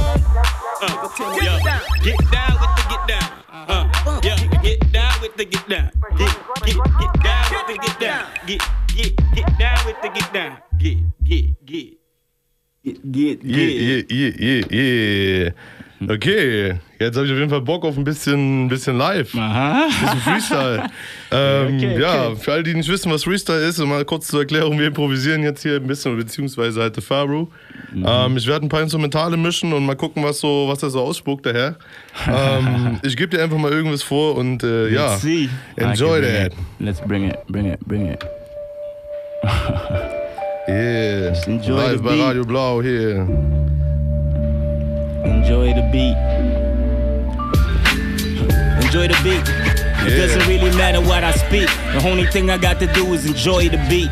Uh, 0.83 1.09
yeah. 1.43 1.81
Get 2.03 2.19
down 2.31 2.57
with 2.61 2.73
the 2.77 2.85
get 2.89 3.09
down. 3.09 3.33
Uh, 3.53 4.21
yeah, 4.23 4.63
get 4.63 4.93
down 4.93 5.21
with 5.21 5.37
the 5.37 5.45
get 5.45 5.69
down. 5.69 5.91
Get, 6.17 6.33
get, 6.65 6.77
get 6.77 7.23
down 7.23 7.45
with 7.53 7.67
the 7.67 7.79
get 7.83 8.01
down. 8.01 8.27
Get, 8.47 8.63
get, 8.89 9.35
get 9.35 9.59
down 9.59 9.87
with 9.87 10.03
the 10.03 10.09
get 10.09 10.33
down. 10.33 10.59
Get, 10.79 10.97
get, 11.25 11.67
get. 11.67 11.99
Get, 12.85 13.13
get, 13.13 13.43
Yeah, 13.43 13.67
yeah, 13.67 14.03
yeah, 14.09 14.33
yeah, 14.39 14.65
yeah. 14.71 15.51
Okay, 16.09 16.75
jetzt 16.99 17.17
habe 17.17 17.27
ich 17.27 17.33
auf 17.33 17.39
jeden 17.39 17.49
Fall 17.49 17.63
Bock 17.63 17.85
auf 17.85 17.97
ein 17.97 18.05
bisschen, 18.05 18.69
bisschen 18.69 18.99
live. 18.99 19.35
Aha. 19.35 19.85
Ein 19.87 19.89
bisschen 19.89 20.21
Freestyle. 20.21 20.83
ähm, 21.33 21.77
Okay, 21.77 21.91
okay. 21.93 22.01
Ja, 22.03 22.35
für 22.35 22.53
alle, 22.53 22.63
die 22.63 22.75
nicht 22.75 22.89
wissen, 22.91 23.11
was 23.11 23.25
Freestyle 23.25 23.61
ist, 23.67 23.79
mal 23.79 24.05
kurz 24.05 24.27
zur 24.27 24.41
Erklärung, 24.41 24.79
wir 24.79 24.89
improvisieren 24.89 25.43
jetzt 25.43 25.63
hier 25.63 25.77
ein 25.77 25.87
bisschen, 25.87 26.17
beziehungsweise 26.17 26.83
halt 26.83 27.03
Faru. 27.03 27.49
Mhm. 27.93 28.05
Ähm, 28.07 28.37
ich 28.37 28.47
werde 28.47 28.67
ein 28.67 28.69
paar 28.69 28.83
Instrumentale 28.83 29.37
mischen 29.39 29.73
und 29.73 29.87
mal 29.87 29.97
gucken, 29.97 30.23
was 30.23 30.41
so, 30.41 30.67
was 30.69 30.81
da 30.81 30.91
so 30.91 31.01
ausspuckt 31.01 31.47
daher. 31.47 31.77
ähm, 32.29 33.01
ich 33.03 33.17
gebe 33.17 33.35
dir 33.35 33.43
einfach 33.43 33.59
mal 33.59 33.73
irgendwas 33.73 34.03
vor 34.03 34.37
und 34.37 34.63
äh, 34.63 34.89
ja, 34.89 35.13
Let's 35.13 35.23
see. 35.23 35.49
enjoy 35.77 36.21
that. 36.21 36.53
it. 36.53 36.59
Let's 36.79 37.01
bring 37.01 37.31
it, 37.31 37.37
bring 37.49 37.67
it, 37.67 37.81
bring 37.81 38.07
it. 38.09 38.25
Yeah, 40.69 41.33
enjoy 41.47 41.77
live 41.77 41.99
the 41.99 42.03
bei. 42.03 42.21
Radio 42.21 42.45
Blau 42.45 42.83
hier. 42.83 43.66
Enjoy 45.27 45.75
the 45.75 45.83
beat. 45.93 46.17
Enjoy 48.85 49.09
the 49.09 49.19
beat. 49.25 49.43
It 50.07 50.13
Yeah. 50.13 50.19
doesn't 50.27 50.47
really 50.47 50.71
matter 50.77 51.01
what 51.01 51.25
I 51.25 51.33
speak. 51.33 51.69
The 51.95 52.09
only 52.09 52.27
thing 52.27 52.51
I 52.51 52.57
got 52.59 52.79
to 52.81 52.87
do 52.87 53.13
is 53.15 53.27
enjoy 53.27 53.69
the 53.69 53.79
beat. 53.89 54.11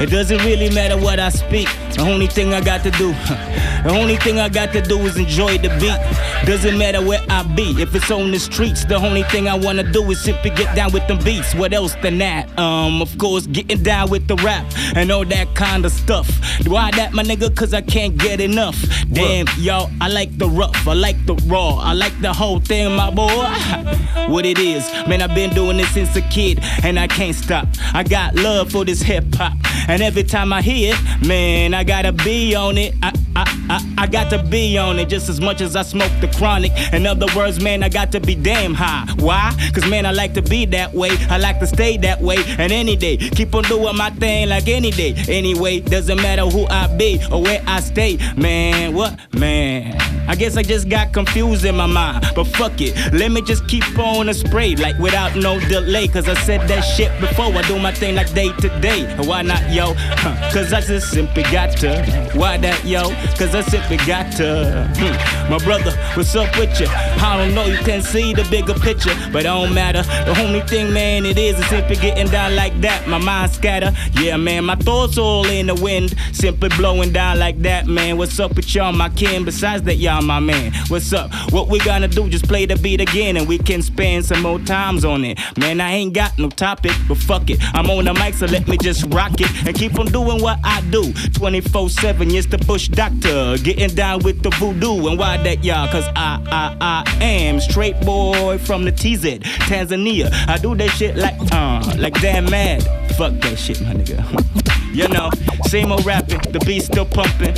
It 0.00 0.10
doesn't 0.10 0.42
really 0.44 0.70
matter 0.70 0.96
what 0.96 1.18
I 1.18 1.28
speak. 1.30 1.68
The 1.94 2.02
only 2.02 2.26
thing 2.26 2.52
I 2.54 2.60
got 2.60 2.82
to 2.84 2.90
do, 2.92 3.12
the 3.84 3.90
only 3.90 4.16
thing 4.16 4.40
I 4.40 4.48
got 4.48 4.72
to 4.72 4.80
do 4.82 4.98
is 5.06 5.16
enjoy 5.16 5.58
the 5.58 5.68
beat. 5.80 5.98
Doesn't 6.46 6.76
matter 6.78 7.02
where 7.02 7.20
I 7.36 7.42
be. 7.54 7.82
If 7.82 7.94
it's 7.94 8.10
on 8.10 8.30
the 8.30 8.38
streets, 8.38 8.86
the 8.86 8.94
only 8.94 9.22
thing 9.24 9.46
I 9.46 9.54
wanna 9.54 9.82
do 9.82 10.02
is 10.10 10.22
simply 10.22 10.48
get 10.48 10.74
down 10.74 10.90
with 10.92 11.06
them 11.06 11.18
beats. 11.18 11.54
What 11.54 11.74
else 11.74 11.94
than 11.96 12.16
that? 12.18 12.58
Um, 12.58 13.02
of 13.02 13.18
course, 13.18 13.46
getting 13.46 13.82
down 13.82 14.08
with 14.08 14.26
the 14.26 14.36
rap 14.36 14.64
and 14.94 15.12
all 15.12 15.26
that 15.26 15.54
kind 15.54 15.84
of 15.84 15.92
stuff. 15.92 16.26
Why 16.66 16.90
that, 16.92 17.12
my 17.12 17.22
nigga? 17.22 17.54
Cause 17.54 17.74
I 17.74 17.82
can't 17.82 18.16
get 18.16 18.40
enough. 18.40 18.82
Damn, 19.12 19.46
yo, 19.58 19.88
I 20.00 20.08
like 20.08 20.38
the 20.38 20.48
rough, 20.48 20.88
I 20.88 20.94
like 20.94 21.26
the 21.26 21.34
raw, 21.46 21.76
I 21.76 21.92
like 21.92 22.18
the 22.22 22.32
whole 22.32 22.58
thing, 22.58 22.96
my 22.96 23.10
boy. 23.10 23.28
what 24.32 24.46
it 24.46 24.58
is, 24.58 24.90
man, 25.06 25.20
I've 25.20 25.34
been 25.34 25.50
doing 25.50 25.76
this 25.76 25.90
since 25.90 26.16
a 26.16 26.22
kid, 26.22 26.60
and 26.82 26.98
I 26.98 27.06
can't 27.06 27.36
stop. 27.36 27.68
I 27.92 28.02
got 28.02 28.34
love 28.34 28.72
for 28.72 28.86
this 28.86 29.02
hip 29.02 29.26
hop, 29.34 29.52
and 29.88 30.00
every 30.00 30.24
time 30.24 30.54
I 30.54 30.62
hear 30.62 30.94
it, 30.94 31.26
man, 31.26 31.74
I 31.74 31.84
gotta 31.84 32.12
be 32.12 32.54
on 32.54 32.78
it. 32.78 32.94
I, 33.02 33.12
I, 33.36 33.44
I, 33.68 34.04
I 34.04 34.06
got 34.06 34.30
to 34.30 34.42
be 34.42 34.78
on 34.78 34.98
it 34.98 35.10
just 35.10 35.28
as 35.28 35.42
much 35.42 35.60
as 35.60 35.76
I 35.76 35.82
smoke 35.82 36.12
the 36.22 36.28
chronic. 36.28 36.72
and 36.92 37.06
other 37.06 37.25
words, 37.34 37.60
man, 37.62 37.82
I 37.82 37.88
got 37.88 38.12
to 38.12 38.20
be 38.20 38.34
damn 38.34 38.74
high. 38.74 39.06
Why? 39.18 39.54
Cause 39.72 39.88
man, 39.88 40.06
I 40.06 40.12
like 40.12 40.34
to 40.34 40.42
be 40.42 40.66
that 40.66 40.92
way. 40.92 41.10
I 41.28 41.38
like 41.38 41.58
to 41.60 41.66
stay 41.66 41.96
that 41.98 42.20
way. 42.20 42.36
And 42.58 42.72
any 42.72 42.96
day, 42.96 43.16
keep 43.16 43.54
on 43.54 43.64
doing 43.64 43.96
my 43.96 44.10
thing 44.10 44.48
like 44.48 44.68
any 44.68 44.90
day. 44.90 45.14
Anyway, 45.28 45.80
doesn't 45.80 46.16
matter 46.16 46.46
who 46.46 46.66
I 46.66 46.86
be 46.96 47.20
or 47.30 47.42
where 47.42 47.62
I 47.66 47.80
stay. 47.80 48.18
Man, 48.36 48.94
what? 48.94 49.18
Man. 49.34 49.96
I 50.28 50.34
guess 50.34 50.56
I 50.56 50.62
just 50.62 50.88
got 50.88 51.12
confused 51.12 51.64
in 51.64 51.76
my 51.76 51.86
mind. 51.86 52.26
But 52.34 52.44
fuck 52.44 52.80
it. 52.80 52.94
Let 53.12 53.30
me 53.30 53.42
just 53.42 53.66
keep 53.68 53.84
on 53.98 54.28
a 54.28 54.34
spray 54.34 54.74
like 54.74 54.98
without 54.98 55.36
no 55.36 55.60
delay. 55.60 56.08
Cause 56.08 56.28
I 56.28 56.34
said 56.34 56.68
that 56.68 56.80
shit 56.82 57.12
before. 57.20 57.46
I 57.46 57.62
do 57.62 57.78
my 57.78 57.92
thing 57.92 58.16
like 58.16 58.32
day 58.34 58.52
to 58.52 58.80
day. 58.80 59.06
Why 59.24 59.42
not, 59.42 59.70
yo? 59.72 59.94
Huh. 59.96 60.50
Cause 60.52 60.72
I 60.72 60.80
just 60.80 61.10
simply 61.10 61.44
got 61.44 61.76
to. 61.78 62.02
Why 62.34 62.56
that, 62.58 62.84
yo? 62.84 63.10
Cause 63.36 63.54
I 63.54 63.62
simply 63.62 63.98
got 63.98 64.32
to. 64.36 64.90
Hmm. 64.96 65.50
My 65.50 65.58
brother, 65.58 65.92
what's 66.14 66.34
up 66.34 66.56
with 66.58 66.80
you? 66.80 66.86
I 67.18 67.36
don't 67.36 67.54
know, 67.54 67.64
you 67.66 67.78
can't 67.78 68.04
see 68.04 68.32
the 68.32 68.44
bigger 68.50 68.74
picture, 68.74 69.14
but 69.32 69.40
it 69.40 69.44
don't 69.44 69.74
matter. 69.74 70.02
The 70.02 70.40
only 70.40 70.60
thing, 70.60 70.92
man, 70.92 71.26
it 71.26 71.38
is 71.38 71.58
is 71.58 71.66
simply 71.66 71.96
getting 71.96 72.28
down 72.28 72.54
like 72.54 72.78
that. 72.82 73.08
My 73.08 73.18
mind 73.18 73.52
scatter. 73.52 73.92
Yeah, 74.20 74.36
man, 74.36 74.64
my 74.64 74.76
thoughts 74.76 75.18
all 75.18 75.46
in 75.46 75.66
the 75.66 75.74
wind, 75.74 76.14
simply 76.32 76.68
blowing 76.70 77.12
down 77.12 77.38
like 77.38 77.60
that, 77.62 77.86
man. 77.86 78.16
What's 78.16 78.38
up 78.38 78.54
with 78.56 78.74
y'all, 78.74 78.92
my 78.92 79.08
kin? 79.10 79.44
Besides 79.44 79.82
that, 79.84 79.96
y'all, 79.96 80.22
my 80.22 80.40
man. 80.40 80.72
What's 80.88 81.12
up? 81.12 81.32
What 81.52 81.68
we 81.68 81.78
gonna 81.80 82.08
do? 82.08 82.28
Just 82.28 82.46
play 82.46 82.66
the 82.66 82.76
beat 82.76 83.00
again, 83.00 83.36
and 83.36 83.48
we 83.48 83.58
can 83.58 83.82
spend 83.82 84.24
some 84.24 84.42
more 84.42 84.58
times 84.60 85.04
on 85.04 85.24
it. 85.24 85.38
Man, 85.58 85.80
I 85.80 85.92
ain't 85.92 86.12
got 86.12 86.38
no 86.38 86.48
topic, 86.50 86.92
but 87.08 87.16
fuck 87.18 87.50
it. 87.50 87.58
I'm 87.74 87.90
on 87.90 88.04
the 88.04 88.14
mic, 88.14 88.34
so 88.34 88.46
let 88.46 88.68
me 88.68 88.76
just 88.76 89.04
rock 89.12 89.40
it 89.40 89.66
and 89.66 89.74
keep 89.74 89.98
on 89.98 90.06
doing 90.06 90.42
what 90.42 90.58
I 90.62 90.80
do. 90.90 91.02
24/7, 91.02 92.32
yes, 92.32 92.46
the 92.46 92.58
Bush 92.58 92.88
Doctor 92.88 93.06
doctor, 93.10 93.62
getting 93.62 93.94
down 93.94 94.20
with 94.20 94.42
the 94.42 94.50
voodoo. 94.50 95.08
And 95.08 95.18
why 95.18 95.36
that, 95.42 95.64
y'all? 95.64 95.88
Cause 95.88 96.06
I, 96.16 96.40
I, 96.46 96.76
I 96.80 97.05
am 97.20 97.60
straight 97.60 98.00
boy 98.00 98.58
from 98.58 98.84
the 98.84 98.92
TZ, 98.92 99.38
Tanzania. 99.68 100.30
I 100.48 100.58
do 100.58 100.74
that 100.76 100.90
shit 100.90 101.16
like, 101.16 101.34
uh, 101.52 101.94
like 101.98 102.20
damn 102.20 102.50
mad. 102.50 102.82
Fuck 103.16 103.34
that 103.40 103.58
shit, 103.58 103.80
my 103.82 103.94
nigga. 103.94 104.62
You 104.96 105.06
know, 105.08 105.28
same 105.66 105.92
old 105.92 106.06
rapping, 106.06 106.40
the 106.52 106.58
beat 106.60 106.80
still 106.80 107.04
pumping. 107.04 107.54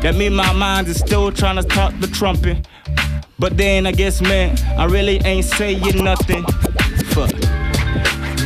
That 0.00 0.14
mean 0.16 0.34
my 0.34 0.54
mind 0.54 0.88
is 0.88 0.98
still 0.98 1.30
trying 1.30 1.56
to 1.56 1.62
talk 1.62 1.92
the 2.00 2.06
trumpet. 2.06 2.66
But 3.38 3.58
then 3.58 3.86
I 3.86 3.92
guess, 3.92 4.22
man, 4.22 4.56
I 4.78 4.86
really 4.86 5.18
ain't 5.18 5.44
saying 5.44 6.02
nothing. 6.02 6.44
Fuck. 7.12 7.30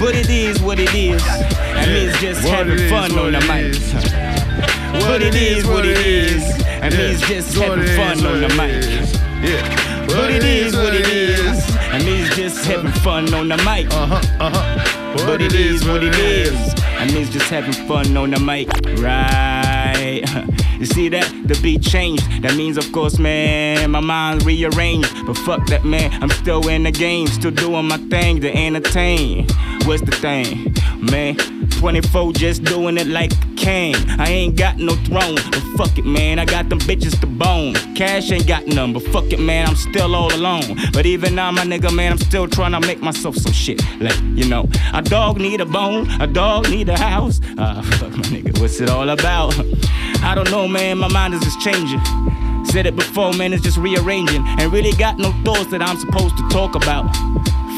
But 0.01 0.17
it 0.17 0.29
is 0.29 0.61
what 0.61 0.81
it 0.81 0.93
is. 0.93 1.23
And 1.25 1.93
me 1.93 2.07
it's 2.07 2.21
just 2.21 2.43
What 2.43 2.67
having 2.67 2.89
fun 2.89 3.17
on 3.17 3.31
the 3.31 3.41
mic. 3.43 5.05
But 5.05 5.23
it 5.23 5.37
is 5.37 5.65
what 5.65 5.87
it 5.87 5.99
is. 6.05 6.43
And 6.67 6.93
me 6.93 7.01
it's 7.01 7.29
just 7.29 7.55
having 7.55 7.87
fun 7.97 8.27
on 8.27 8.41
the 8.41 8.49
mic. 8.57 8.83
Yeah. 9.49 9.82
But 10.07 10.31
it 10.31 10.45
is 10.45 10.77
what 10.77 10.95
it 10.95 11.07
is. 11.07 11.77
And 11.93 12.03
it's 12.05 12.35
just 12.37 12.65
having 12.65 12.93
fun 13.03 13.33
on 13.35 13.49
the 13.49 13.57
mic. 13.59 13.87
Uh 13.91 14.07
huh, 14.07 14.21
uh 14.41 14.51
huh. 14.51 15.27
But 15.27 15.43
it 15.43 15.53
is 15.53 15.87
what 15.87 16.03
it 16.03 16.15
is. 16.15 16.75
And 17.03 17.13
means 17.13 17.31
just 17.31 17.51
having 17.51 17.73
fun 17.89 18.17
on 18.17 18.31
the 18.31 18.39
mic, 18.39 18.69
right? 19.01 20.23
You 20.83 20.87
see 20.87 21.09
that? 21.11 21.31
The 21.47 21.57
beat 21.63 21.81
changed. 21.81 22.43
That 22.43 22.57
means, 22.57 22.77
of 22.77 22.91
course, 22.91 23.17
man, 23.21 23.93
my 23.93 24.01
mind 24.01 24.45
rearranged. 24.45 25.15
But 25.27 25.39
fuck 25.39 25.65
that, 25.67 25.85
man. 25.85 26.11
I'm 26.21 26.31
still 26.31 26.67
in 26.67 26.83
the 26.83 26.91
game, 26.91 27.29
still 27.29 27.53
doing 27.53 27.87
my 27.87 27.99
thing 27.99 28.41
to 28.41 28.53
entertain. 28.53 29.47
What's 29.85 30.03
the 30.03 30.11
thing, 30.11 30.75
man? 30.99 31.37
24 31.83 32.33
just 32.35 32.63
doing 32.63 32.97
it 32.97 33.09
like 33.09 33.33
a 33.33 33.55
king. 33.57 33.97
I 34.17 34.29
ain't 34.29 34.57
got 34.57 34.79
no 34.79 34.95
throne, 34.95 35.35
but 35.35 35.63
fuck 35.77 35.99
it, 35.99 36.07
man. 36.07 36.39
I 36.39 36.45
got 36.45 36.69
them 36.69 36.79
bitches 36.79 37.21
to 37.23 37.27
bone. 37.27 37.75
Cash 37.97 38.31
ain't 38.31 38.47
got 38.47 38.69
none, 38.69 38.93
but 38.93 39.03
fuck 39.03 39.33
it, 39.33 39.41
man. 39.41 39.67
I'm 39.67 39.75
still 39.75 40.15
all 40.15 40.33
alone. 40.33 40.79
But 40.93 41.07
even 41.07 41.35
now, 41.35 41.51
my 41.51 41.65
nigga, 41.65 41.93
man, 41.93 42.13
I'm 42.13 42.19
still 42.19 42.47
trying 42.47 42.71
to 42.71 42.79
make 42.79 43.01
myself 43.01 43.35
some 43.35 43.51
shit. 43.51 43.83
Like, 44.01 44.17
you 44.21 44.49
know, 44.49 44.69
a 44.95 45.03
dog 45.03 45.39
need 45.39 45.61
a 45.61 45.67
bone, 45.67 46.09
a 46.21 46.29
dog 46.29 46.71
need 46.71 46.89
a 46.89 46.97
house. 46.97 47.41
Ah, 47.59 47.83
fuck 47.99 48.13
my 48.13 48.23
nigga, 48.31 48.57
what's 48.61 48.81
it 48.81 48.89
all 48.89 49.11
about? 49.11 49.53
I 50.23 50.37
don't 50.37 50.53
know, 50.53 50.69
man. 50.69 50.99
My 50.99 51.09
mind 51.09 51.35
is 51.35 51.41
just 51.41 51.61
changing. 51.61 52.01
Said 52.65 52.87
it 52.87 52.95
before, 52.95 53.33
man, 53.33 53.53
it's 53.53 53.65
just 53.65 53.77
rearranging. 53.77 54.45
And 54.47 54.73
really 54.73 54.93
got 54.93 55.19
no 55.19 55.33
thoughts 55.45 55.73
that 55.73 55.83
I'm 55.83 55.97
supposed 55.97 56.37
to 56.37 56.49
talk 56.49 56.77
about. 56.77 57.13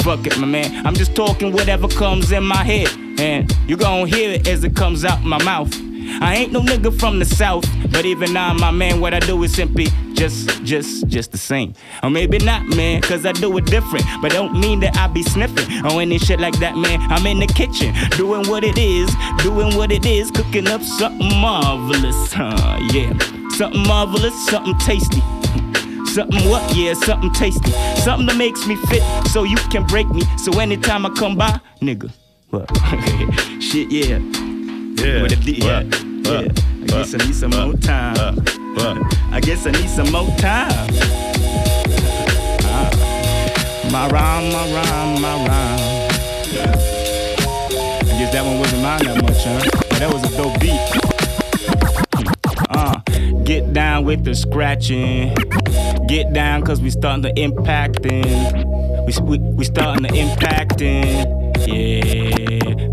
Fuck 0.03 0.27
it, 0.27 0.39
my 0.39 0.47
man. 0.47 0.87
I'm 0.87 0.95
just 0.95 1.17
talking 1.17 1.53
whatever 1.53 1.89
comes 1.89 2.33
in 2.33 2.45
my 2.45 2.63
head. 2.63 3.04
And 3.19 3.51
you 3.69 3.77
gon' 3.77 4.07
hear 4.07 4.31
it 4.33 4.49
as 4.49 4.65
it 4.65 4.75
comes 4.75 5.05
out 5.05 5.23
my 5.23 5.43
mouth. 5.43 5.73
I 6.21 6.37
ain't 6.37 6.53
no 6.53 6.61
nigga 6.61 6.97
from 6.99 7.19
the 7.19 7.25
south, 7.25 7.65
but 7.91 8.05
even 8.05 8.33
now, 8.33 8.53
my 8.53 8.71
man, 8.71 9.01
what 9.01 9.15
I 9.15 9.21
do 9.21 9.43
is 9.43 9.55
simply 9.55 9.87
just, 10.13 10.63
just, 10.63 11.07
just 11.09 11.33
the 11.33 11.39
same. 11.39 11.75
Or 12.03 12.11
maybe 12.11 12.39
not, 12.39 12.63
man, 12.77 13.01
cause 13.03 13.25
I 13.25 13.33
do 13.33 13.57
it 13.57 13.67
different. 13.67 14.05
But 14.21 14.33
don't 14.33 14.59
mean 14.59 14.81
that 14.81 14.97
I 14.97 15.07
be 15.07 15.23
sniffing 15.23 15.85
or 15.87 16.01
any 16.01 16.19
shit 16.19 16.41
like 16.41 16.59
that, 16.61 16.77
man. 16.77 17.01
I'm 17.11 17.27
in 17.27 17.41
the 17.41 17.47
kitchen, 17.47 17.95
doing 18.17 18.49
what 18.49 18.65
it 18.65 18.79
is, 18.79 19.11
doing 19.43 19.77
what 19.77 19.91
it 19.91 20.07
is, 20.07 20.31
cooking 20.31 20.69
up 20.69 20.83
something 20.83 21.29
marvelous, 21.41 22.33
huh? 22.33 22.79
Yeah, 22.93 23.17
something 23.51 23.87
marvelous, 23.87 24.35
something 24.47 24.77
tasty. 24.79 25.23
Something 26.07 26.49
what? 26.49 26.77
Yeah, 26.77 26.95
something 26.95 27.33
tasty. 27.33 27.73
Something 28.01 28.27
that 28.27 28.37
makes 28.37 28.67
me 28.67 28.77
fit 28.87 29.03
so 29.29 29.43
you 29.43 29.57
can 29.57 29.85
break 29.87 30.09
me. 30.11 30.23
So 30.37 30.61
anytime 30.61 31.05
I 31.07 31.11
come 31.11 31.35
by, 31.37 31.61
nigga, 31.81 32.13
what? 32.55 32.71
Shit, 33.63 33.91
yeah. 33.91 34.19
Yeah. 34.19 35.23
What 35.23 35.33
it, 35.33 35.45
yeah. 35.45 35.83
What? 35.83 36.01
yeah. 36.25 36.53
I 36.83 36.87
guess 36.87 37.15
I 37.15 37.19
need 37.19 37.35
some 37.35 37.51
more 37.51 37.75
time. 37.75 38.45
I 39.33 39.41
guess 39.41 39.67
I 39.67 39.73
need 39.73 39.89
some 39.89 40.13
more 40.13 40.29
time. 40.39 40.89
Ah. 42.63 42.91
My 43.91 44.09
rhyme, 44.09 44.53
my 44.53 44.65
rhyme, 44.73 45.21
my 45.21 45.35
rhyme. 45.49 45.81
I 48.03 48.19
guess 48.19 48.33
that 48.33 48.45
one 48.45 48.59
wasn't 48.61 48.83
mine 48.83 49.05
that 49.05 49.23
much, 49.23 49.45
huh? 49.45 49.61
But 49.89 49.99
that 49.99 50.13
was 50.13 50.23
a 50.23 50.37
dope 50.37 50.61
beat. 50.61 50.81
Uh, 52.71 53.01
get 53.45 53.73
down 53.73 54.05
with 54.05 54.25
the 54.25 54.35
scratching. 54.35 55.35
Get 56.07 56.33
down 56.33 56.63
cause 56.63 56.81
we 56.81 56.91
starting 56.91 57.23
to 57.23 57.33
impacting. 57.33 58.85
We, 59.07 59.39
we, 59.39 59.39
we 59.39 59.65
starting 59.65 60.05
to 60.05 60.13
impacting. 60.13 61.45
Yeah, 61.67 62.34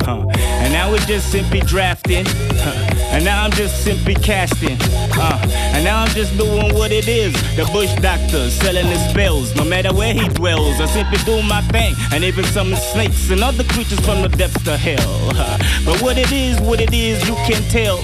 huh. 0.06 0.26
And 0.64 0.74
now 0.74 0.92
we're 0.92 1.00
just 1.00 1.32
simply 1.32 1.62
drafting. 1.62 2.26
Huh. 2.28 2.92
And 3.12 3.26
now 3.26 3.44
I'm 3.44 3.52
just 3.52 3.84
simply 3.84 4.16
casting. 4.16 4.78
Uh, 5.20 5.40
and 5.74 5.84
now 5.84 6.00
I'm 6.00 6.10
just 6.10 6.38
doing 6.38 6.74
what 6.74 6.92
it 6.92 7.08
is. 7.08 7.34
The 7.56 7.66
bush 7.74 7.94
doctor 7.96 8.50
selling 8.50 8.86
his 8.88 9.02
spells. 9.10 9.56
No 9.56 9.66
matter 9.66 9.94
where 9.94 10.14
he 10.14 10.28
dwells, 10.30 10.80
I 10.80 10.86
simply 10.86 11.18
do 11.26 11.42
my 11.44 11.62
thing. 11.74 11.94
And 12.14 12.24
even 12.24 12.46
some 12.46 12.74
snakes 12.76 13.30
and 13.30 13.44
other 13.44 13.64
creatures 13.66 14.00
from 14.00 14.22
the 14.22 14.30
depths 14.30 14.68
of 14.68 14.80
hell. 14.80 15.32
Huh. 15.34 15.58
But 15.86 16.02
what 16.02 16.18
it 16.18 16.32
is, 16.32 16.60
what 16.62 16.80
it 16.80 16.94
is, 16.94 17.28
you 17.28 17.36
can 17.48 17.62
tell. 17.70 17.98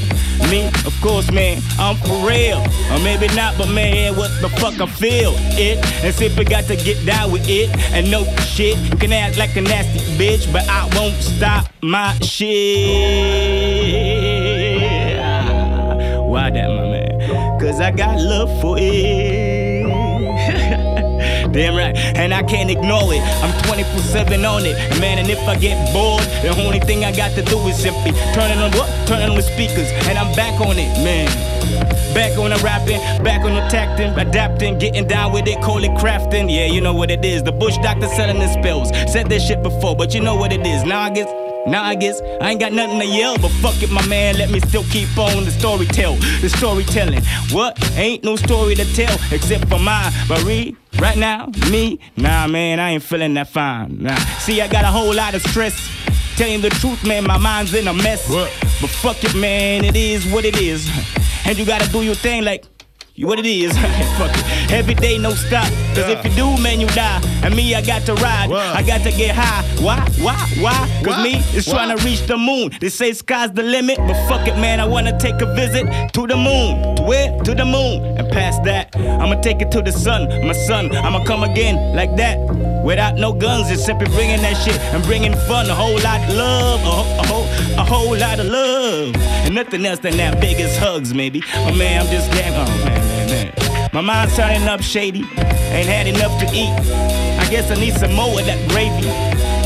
Me, 0.49 0.67
of 0.85 0.95
course, 1.01 1.31
man, 1.31 1.61
I'm 1.77 1.95
for 1.97 2.27
real. 2.27 2.59
Or 2.91 2.99
maybe 3.03 3.27
not, 3.35 3.57
but 3.57 3.69
man, 3.69 4.15
what 4.15 4.31
the 4.41 4.49
fuck 4.49 4.79
I 4.79 4.85
feel 4.85 5.33
it. 5.57 5.83
And 6.03 6.13
simply 6.13 6.45
got 6.45 6.65
to 6.65 6.75
get 6.75 7.05
down 7.05 7.31
with 7.31 7.47
it. 7.49 7.69
And 7.91 8.09
no 8.09 8.23
shit, 8.37 8.77
you 8.77 8.95
can 8.97 9.11
act 9.11 9.37
like 9.37 9.55
a 9.55 9.61
nasty 9.61 9.99
bitch, 10.17 10.51
but 10.53 10.67
I 10.69 10.89
won't 10.95 11.15
stop 11.15 11.67
my 11.81 12.13
shit. 12.19 12.47
Why 16.21 16.49
that, 16.49 16.69
my 16.69 16.89
man? 16.91 17.59
Cause 17.59 17.81
I 17.81 17.91
got 17.91 18.19
love 18.19 18.61
for 18.61 18.77
it. 18.79 19.46
Damn 21.57 21.75
right, 21.75 21.97
and 21.97 22.35
I 22.35 22.43
can't 22.43 22.69
ignore 22.69 23.11
it. 23.11 23.21
I'm 23.41 23.51
24 23.63 23.99
7 24.01 24.45
on 24.45 24.63
it, 24.63 24.77
man. 25.01 25.17
And 25.17 25.27
if 25.27 25.39
I 25.47 25.57
get 25.57 25.91
bored, 25.91 26.21
the 26.43 26.49
only 26.63 26.79
thing 26.79 27.03
I 27.03 27.11
got 27.11 27.31
to 27.31 27.41
do 27.41 27.57
is 27.67 27.81
simply 27.81 28.11
turn 28.35 28.51
it 28.51 28.59
on 28.59 28.71
what? 28.77 28.87
Turn 29.07 29.23
it 29.23 29.29
on 29.31 29.35
the 29.35 29.41
speakers, 29.41 29.89
and 30.05 30.19
I'm 30.19 30.31
back 30.35 30.61
on 30.61 30.77
it, 30.77 30.93
man. 31.03 31.25
Back 32.13 32.37
on 32.37 32.51
the 32.51 32.57
rapping, 32.57 32.99
back 33.23 33.41
on 33.41 33.55
the 33.55 33.67
tacting, 33.69 34.11
adapting, 34.19 34.77
getting 34.77 35.07
down 35.07 35.33
with 35.33 35.47
it, 35.47 35.59
call 35.63 35.83
it 35.83 35.89
crafting. 35.97 36.47
Yeah, 36.47 36.67
you 36.67 36.79
know 36.79 36.93
what 36.93 37.09
it 37.09 37.25
is. 37.25 37.41
The 37.41 37.51
bush 37.51 37.77
doctor 37.77 38.07
selling 38.09 38.37
the 38.37 38.53
spells. 38.53 38.89
Said 39.11 39.27
this 39.27 39.47
shit 39.47 39.63
before, 39.63 39.95
but 39.95 40.13
you 40.13 40.21
know 40.21 40.35
what 40.35 40.53
it 40.53 40.63
is. 40.63 40.83
Now 40.83 41.01
I 41.01 41.09
guess. 41.09 41.46
Now 41.67 41.83
I 41.83 41.95
guess 41.95 42.21
I 42.41 42.51
ain't 42.51 42.61
got 42.61 42.71
nothing 42.71 42.99
to 42.99 43.05
yell, 43.05 43.37
but 43.37 43.49
fuck 43.61 43.81
it, 43.83 43.91
my 43.91 44.05
man. 44.07 44.37
Let 44.37 44.49
me 44.49 44.59
still 44.61 44.83
keep 44.85 45.17
on 45.17 45.43
the 45.43 45.51
story 45.51 45.85
tell, 45.85 46.15
the 46.41 46.49
storytelling. 46.49 47.23
What? 47.51 47.77
Ain't 47.97 48.23
no 48.23 48.37
story 48.37 48.73
to 48.75 48.85
tell 48.93 49.13
except 49.31 49.67
for 49.67 49.77
mine. 49.77 50.13
But 50.29 50.43
read 50.43 50.77
right 50.99 51.17
now, 51.17 51.51
me, 51.69 51.99
nah, 52.15 52.47
man, 52.47 52.79
I 52.79 52.91
ain't 52.91 53.03
feeling 53.03 53.33
that 53.33 53.49
fine. 53.49 54.01
Nah, 54.01 54.15
see, 54.39 54.61
I 54.61 54.67
got 54.67 54.85
a 54.85 54.87
whole 54.87 55.13
lot 55.13 55.35
of 55.35 55.41
stress. 55.41 55.75
Tell 56.37 56.47
you 56.47 56.61
the 56.61 56.69
truth, 56.69 57.03
man, 57.05 57.25
my 57.25 57.37
mind's 57.37 57.73
in 57.73 57.87
a 57.87 57.93
mess. 57.93 58.29
What? 58.29 58.51
But 58.79 58.89
fuck 58.89 59.23
it, 59.23 59.35
man, 59.35 59.83
it 59.83 59.95
is 59.95 60.25
what 60.31 60.45
it 60.45 60.57
is. 60.61 60.89
And 61.45 61.57
you 61.57 61.65
gotta 61.65 61.89
do 61.91 62.01
your 62.01 62.15
thing 62.15 62.43
like 62.43 62.63
what 63.17 63.39
it 63.39 63.45
is. 63.45 63.75
fuck 64.17 64.31
it. 64.37 64.71
Every 64.71 64.93
day, 64.95 65.17
no 65.17 65.31
stop. 65.31 65.67
Cause 65.95 66.09
if 66.09 66.23
you 66.25 66.31
do, 66.31 66.57
man, 66.61 66.79
you 66.81 66.87
die. 66.87 67.21
And 67.43 67.55
me, 67.55 67.73
I 67.75 67.81
got 67.81 68.05
to 68.07 68.13
ride. 68.15 68.51
I 68.51 68.81
got 68.83 69.01
to 69.03 69.11
get 69.11 69.35
high. 69.35 69.63
Why? 69.83 69.99
Why? 70.19 70.35
Why? 70.59 71.01
Cause 71.03 71.23
me 71.23 71.35
is 71.57 71.65
trying 71.65 71.95
to 71.95 72.03
reach 72.03 72.21
the 72.27 72.37
moon. 72.37 72.71
They 72.79 72.89
say 72.89 73.13
sky's 73.13 73.51
the 73.51 73.63
limit, 73.63 73.97
but 73.97 74.15
fuck 74.27 74.47
it, 74.47 74.55
man. 74.57 74.79
I 74.79 74.85
wanna 74.85 75.17
take 75.19 75.41
a 75.41 75.53
visit 75.55 75.85
to 76.13 76.27
the 76.27 76.35
moon. 76.35 76.95
To 76.97 77.03
where? 77.03 77.37
To 77.43 77.53
the 77.55 77.65
moon. 77.65 78.03
And 78.17 78.29
past 78.31 78.63
that, 78.63 78.95
I'ma 78.95 79.35
take 79.41 79.61
it 79.61 79.71
to 79.71 79.81
the 79.81 79.91
sun. 79.91 80.27
My 80.45 80.53
son, 80.53 80.95
I'ma 80.95 81.23
come 81.23 81.43
again 81.43 81.95
like 81.95 82.15
that. 82.17 82.37
Without 82.83 83.15
no 83.15 83.33
guns, 83.33 83.67
just 83.69 83.85
simply 83.85 84.07
bringing 84.07 84.41
that 84.41 84.53
shit 84.63 84.77
and 84.93 85.03
bringing 85.03 85.33
fun, 85.47 85.69
a 85.69 85.75
whole 85.75 85.99
lot 86.01 86.21
of 86.29 86.35
love, 86.35 86.79
a, 86.81 86.85
whole- 86.89 87.19
a 87.19 87.25
whole, 87.27 87.79
a 87.79 87.83
whole 87.83 88.17
lot 88.17 88.39
of 88.39 88.45
love, 88.45 89.15
and 89.45 89.53
nothing 89.55 89.85
else 89.85 89.99
than 89.99 90.15
that 90.17 90.39
biggest 90.39 90.79
hugs, 90.79 91.13
maybe. 91.13 91.43
Oh 91.55 91.73
man, 91.75 92.01
I'm 92.05 92.07
just 92.11 92.31
damn, 92.31 92.53
oh 92.53 92.85
man, 92.85 93.27
man, 93.27 93.53
man. 93.55 93.66
My 93.93 94.01
mind's 94.01 94.35
turning 94.35 94.67
up 94.67 94.81
shady, 94.81 95.23
ain't 95.71 95.87
had 95.87 96.07
enough 96.07 96.39
to 96.39 96.45
eat. 96.53 96.73
I 97.39 97.47
guess 97.49 97.71
I 97.71 97.75
need 97.75 97.95
some 97.95 98.13
more 98.13 98.39
of 98.39 98.45
that 98.45 98.69
gravy. 98.69 99.07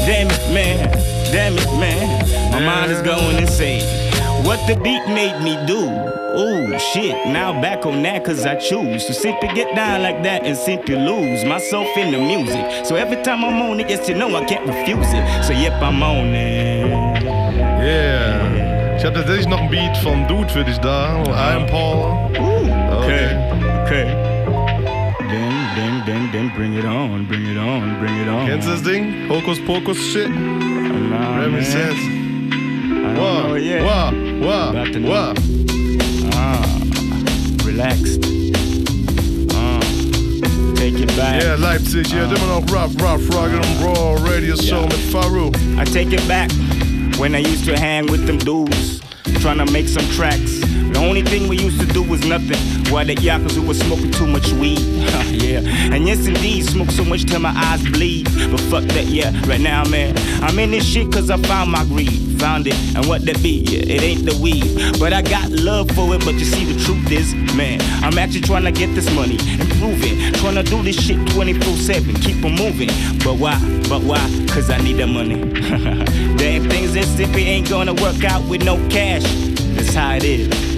Damn 0.05 0.27
it, 0.29 0.53
man, 0.53 0.89
damn 1.31 1.57
it, 1.57 1.65
man. 1.79 2.51
My 2.51 2.59
mind 2.59 2.91
is 2.91 3.01
going 3.01 3.37
insane. 3.37 3.83
What 4.45 4.65
the 4.67 4.75
beat 4.75 5.05
made 5.07 5.41
me 5.43 5.57
do. 5.67 5.87
Oh 6.33 6.77
shit, 6.77 7.13
now 7.27 7.59
back 7.61 7.85
on 7.85 8.01
that 8.03 8.23
cause 8.23 8.45
I 8.45 8.55
choose 8.55 9.05
to 9.05 9.13
simply 9.13 9.49
get 9.49 9.75
down 9.75 10.01
like 10.01 10.23
that 10.23 10.43
and 10.43 10.55
simply 10.55 10.95
lose 10.95 11.43
myself 11.43 11.87
in 11.97 12.11
the 12.11 12.19
music. 12.19 12.85
So 12.85 12.95
every 12.95 13.21
time 13.23 13.43
I'm 13.43 13.61
on 13.61 13.79
it, 13.79 13.89
yes 13.89 14.07
you 14.07 14.15
know 14.15 14.33
I 14.35 14.45
can't 14.45 14.65
refuse 14.65 15.07
it. 15.11 15.43
So 15.43 15.51
yep, 15.51 15.81
I'm 15.81 16.01
on 16.01 16.33
it. 16.33 17.23
Yeah. 17.83 18.97
Ich 18.97 19.03
habe 19.03 19.15
tatsächlich 19.15 19.47
noch 19.47 19.59
ein 19.59 19.69
Beat 19.69 19.97
von 19.97 20.27
Dude 20.27 20.47
für 20.47 20.63
dich 20.63 20.77
da. 20.77 21.21
I 21.25 21.55
am 21.55 21.65
Paul. 21.65 22.29
Okay, 23.01 23.35
okay. 23.35 23.60
Then, 23.91 25.27
then, 25.75 26.05
then, 26.05 26.31
then 26.31 26.55
bring 26.55 26.75
it 26.75 26.85
on, 26.85 27.25
bring 27.27 27.45
it 27.45 27.57
on, 27.57 27.99
bring 27.99 28.15
it 28.19 28.27
on. 28.29 28.47
Kennst 28.47 28.65
du 28.67 28.71
das 28.71 28.81
Ding? 28.83 29.27
Hokus 29.27 29.59
Pokus 29.65 29.97
Shit? 29.97 30.29
Reminiscence. 30.29 31.99
I 31.99 33.13
don't 33.13 33.83
Wah, 33.83 34.11
wah, 34.11 34.11
wah, 34.47 34.69
About 34.69 34.93
to 34.93 34.99
know. 34.99 35.09
wah. 35.09 35.33
Ah, 36.33 36.63
relaxed. 37.65 38.21
Take 40.77 40.97
it 40.97 41.13
back. 41.17 41.41
Yeah, 41.43 41.55
Leipzig, 41.59 42.13
ihr 42.13 42.19
hört 42.21 42.31
immer 42.37 42.47
noch 42.47 42.71
Rough, 42.71 42.95
Rough, 43.01 43.27
Rugged 43.35 43.59
and 43.65 43.81
Raw 43.83 44.15
Radio 44.25 44.55
Show 44.55 44.83
mit 44.83 44.99
Pharu. 45.11 45.51
I 45.77 45.83
take 45.83 46.13
it 46.13 46.25
back 46.29 46.49
when 47.19 47.35
I 47.35 47.39
used 47.39 47.65
to 47.65 47.77
hang 47.77 48.05
with 48.09 48.25
them 48.25 48.37
dudes, 48.37 49.01
trying 49.41 49.57
to 49.57 49.65
make 49.73 49.89
some 49.89 50.07
tracks. 50.15 50.61
Only 51.01 51.23
thing 51.23 51.47
we 51.47 51.57
used 51.57 51.79
to 51.79 51.87
do 51.87 52.03
was 52.03 52.23
nothing. 52.25 52.59
Why 52.93 53.03
the 53.03 53.15
yakas 53.15 53.53
who 53.53 53.63
was 53.63 53.79
smoking 53.79 54.11
too 54.11 54.27
much 54.27 54.47
weed. 54.53 54.79
yeah. 55.31 55.61
And 55.91 56.07
yes, 56.07 56.27
indeed, 56.27 56.65
smoke 56.65 56.91
so 56.91 57.03
much 57.03 57.25
till 57.25 57.39
my 57.39 57.53
eyes 57.55 57.81
bleed. 57.89 58.25
But 58.51 58.59
fuck 58.69 58.83
that, 58.83 59.05
yeah. 59.05 59.31
Right 59.47 59.59
now, 59.59 59.83
man, 59.85 60.15
I'm 60.43 60.59
in 60.59 60.69
this 60.69 60.85
shit 60.85 61.11
cause 61.11 61.31
I 61.31 61.37
found 61.37 61.71
my 61.71 61.83
greed. 61.85 62.39
Found 62.39 62.67
it, 62.67 62.75
and 62.95 63.05
what 63.05 63.25
that 63.25 63.41
be? 63.43 63.63
Yeah, 63.69 63.95
it 63.95 64.01
ain't 64.01 64.25
the 64.25 64.35
weed. 64.41 64.99
But 64.99 65.13
I 65.13 65.21
got 65.21 65.49
love 65.51 65.91
for 65.91 66.13
it, 66.15 66.25
but 66.25 66.33
you 66.35 66.45
see, 66.45 66.65
the 66.65 66.83
truth 66.83 67.11
is, 67.11 67.35
man, 67.55 67.79
I'm 68.03 68.17
actually 68.17 68.41
trying 68.41 68.63
to 68.63 68.71
get 68.71 68.93
this 68.95 69.09
money, 69.13 69.37
improve 69.59 70.01
it. 70.03 70.35
Trying 70.35 70.55
to 70.55 70.63
do 70.63 70.81
this 70.81 70.99
shit 71.03 71.17
24 71.29 71.75
7, 71.75 72.15
keep 72.15 72.43
on 72.43 72.55
moving. 72.55 72.89
But 73.23 73.37
why? 73.37 73.59
But 73.89 74.01
why? 74.03 74.21
Cause 74.49 74.69
I 74.69 74.77
need 74.77 74.93
the 74.93 75.07
money. 75.07 75.35
Damn 76.37 76.69
things 76.69 76.93
that 76.93 77.05
simply 77.05 77.43
ain't 77.43 77.69
gonna 77.69 77.93
work 77.93 78.23
out 78.23 78.43
with 78.49 78.63
no 78.63 78.77
cash. 78.89 79.23
That's 79.75 79.93
how 79.93 80.15
it 80.15 80.23
is. 80.23 80.70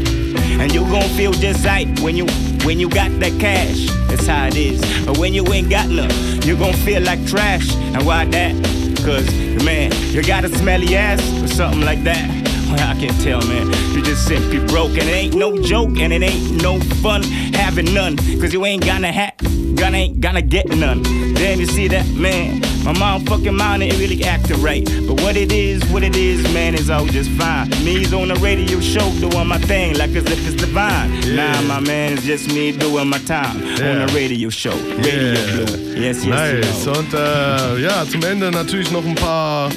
And 0.64 0.74
you 0.74 0.80
gon' 0.86 1.10
feel 1.18 1.34
just 1.34 1.66
right 1.66 1.88
when 2.00 2.16
you 2.16 2.26
when 2.64 2.80
you 2.80 2.88
got 2.88 3.12
that 3.20 3.38
cash. 3.38 3.86
That's 4.08 4.26
how 4.26 4.48
it 4.48 4.56
is. 4.56 4.80
But 5.06 5.18
when 5.18 5.34
you 5.34 5.46
ain't 5.52 5.70
got 5.70 5.90
none, 5.90 6.10
you 6.44 6.56
gon' 6.56 6.74
feel 6.86 7.02
like 7.02 7.20
trash. 7.28 7.76
And 7.76 8.06
why 8.06 8.24
that? 8.24 8.56
Cause 9.04 9.30
man, 9.66 9.92
you 10.14 10.24
got 10.24 10.46
a 10.46 10.50
smelly 10.50 10.96
ass 10.96 11.20
or 11.44 11.48
something 11.48 11.82
like 11.82 12.02
that. 12.06 12.43
I 12.80 12.96
can 13.00 13.14
tell, 13.20 13.42
man. 13.48 13.68
You 13.94 14.02
just 14.02 14.26
simply 14.28 14.60
broke, 14.68 14.92
and 14.92 15.08
it 15.10 15.14
ain't 15.16 15.36
no 15.36 15.58
joke, 15.62 15.98
and 16.00 16.12
it 16.14 16.22
ain't 16.24 16.62
no 16.62 16.80
fun 17.02 17.24
having 17.54 17.94
none. 17.94 18.18
Cause 18.40 18.54
you 18.54 18.66
ain't 18.66 18.86
gonna 18.86 19.12
have, 19.12 19.34
gonna 19.76 19.98
ain't 19.98 20.20
gonna 20.22 20.42
get 20.42 20.68
none. 20.70 21.02
Damn, 21.34 21.60
you 21.60 21.66
see 21.66 21.88
that, 21.90 22.06
man? 22.10 22.62
My 22.84 22.92
mom 22.98 23.26
fucking 23.26 23.56
mind 23.56 23.82
ain't 23.84 23.98
really 23.98 24.24
acting 24.26 24.62
right. 24.62 24.84
But 25.08 25.22
what 25.22 25.38
it 25.38 25.52
is, 25.52 25.84
what 25.86 26.04
it 26.04 26.16
is, 26.16 26.44
man, 26.54 26.74
is 26.76 26.90
all 26.90 27.06
just 27.06 27.30
fine. 27.32 27.70
Me's 27.84 28.14
on 28.14 28.28
the 28.28 28.36
radio 28.36 28.80
show 28.82 29.10
doing 29.20 29.48
my 29.48 29.58
thing 29.60 29.96
like 29.98 30.10
as 30.12 30.26
if 30.26 30.46
it's 30.48 30.56
divine. 30.62 31.10
Nah, 31.36 31.62
my 31.62 31.80
man, 31.80 32.14
it's 32.14 32.24
just 32.24 32.48
me 32.54 32.72
doing 32.78 33.08
my 33.08 33.20
time 33.20 33.56
on 33.58 34.06
the 34.06 34.12
radio 34.14 34.50
show. 34.50 34.76
Radio 34.98 35.32
Yeah. 35.34 35.66
Blue. 35.66 35.94
Yes, 35.96 36.26
yes, 36.26 36.26
Nice. 36.26 36.86
yo. 36.86 36.92
Und 36.94 37.14
äh, 37.14 37.82
ja, 37.84 38.06
zum 38.06 38.24
Ende 38.24 38.52
natürlich 38.52 38.92
noch 38.92 39.06
ein 39.06 39.16
paar 39.16 39.70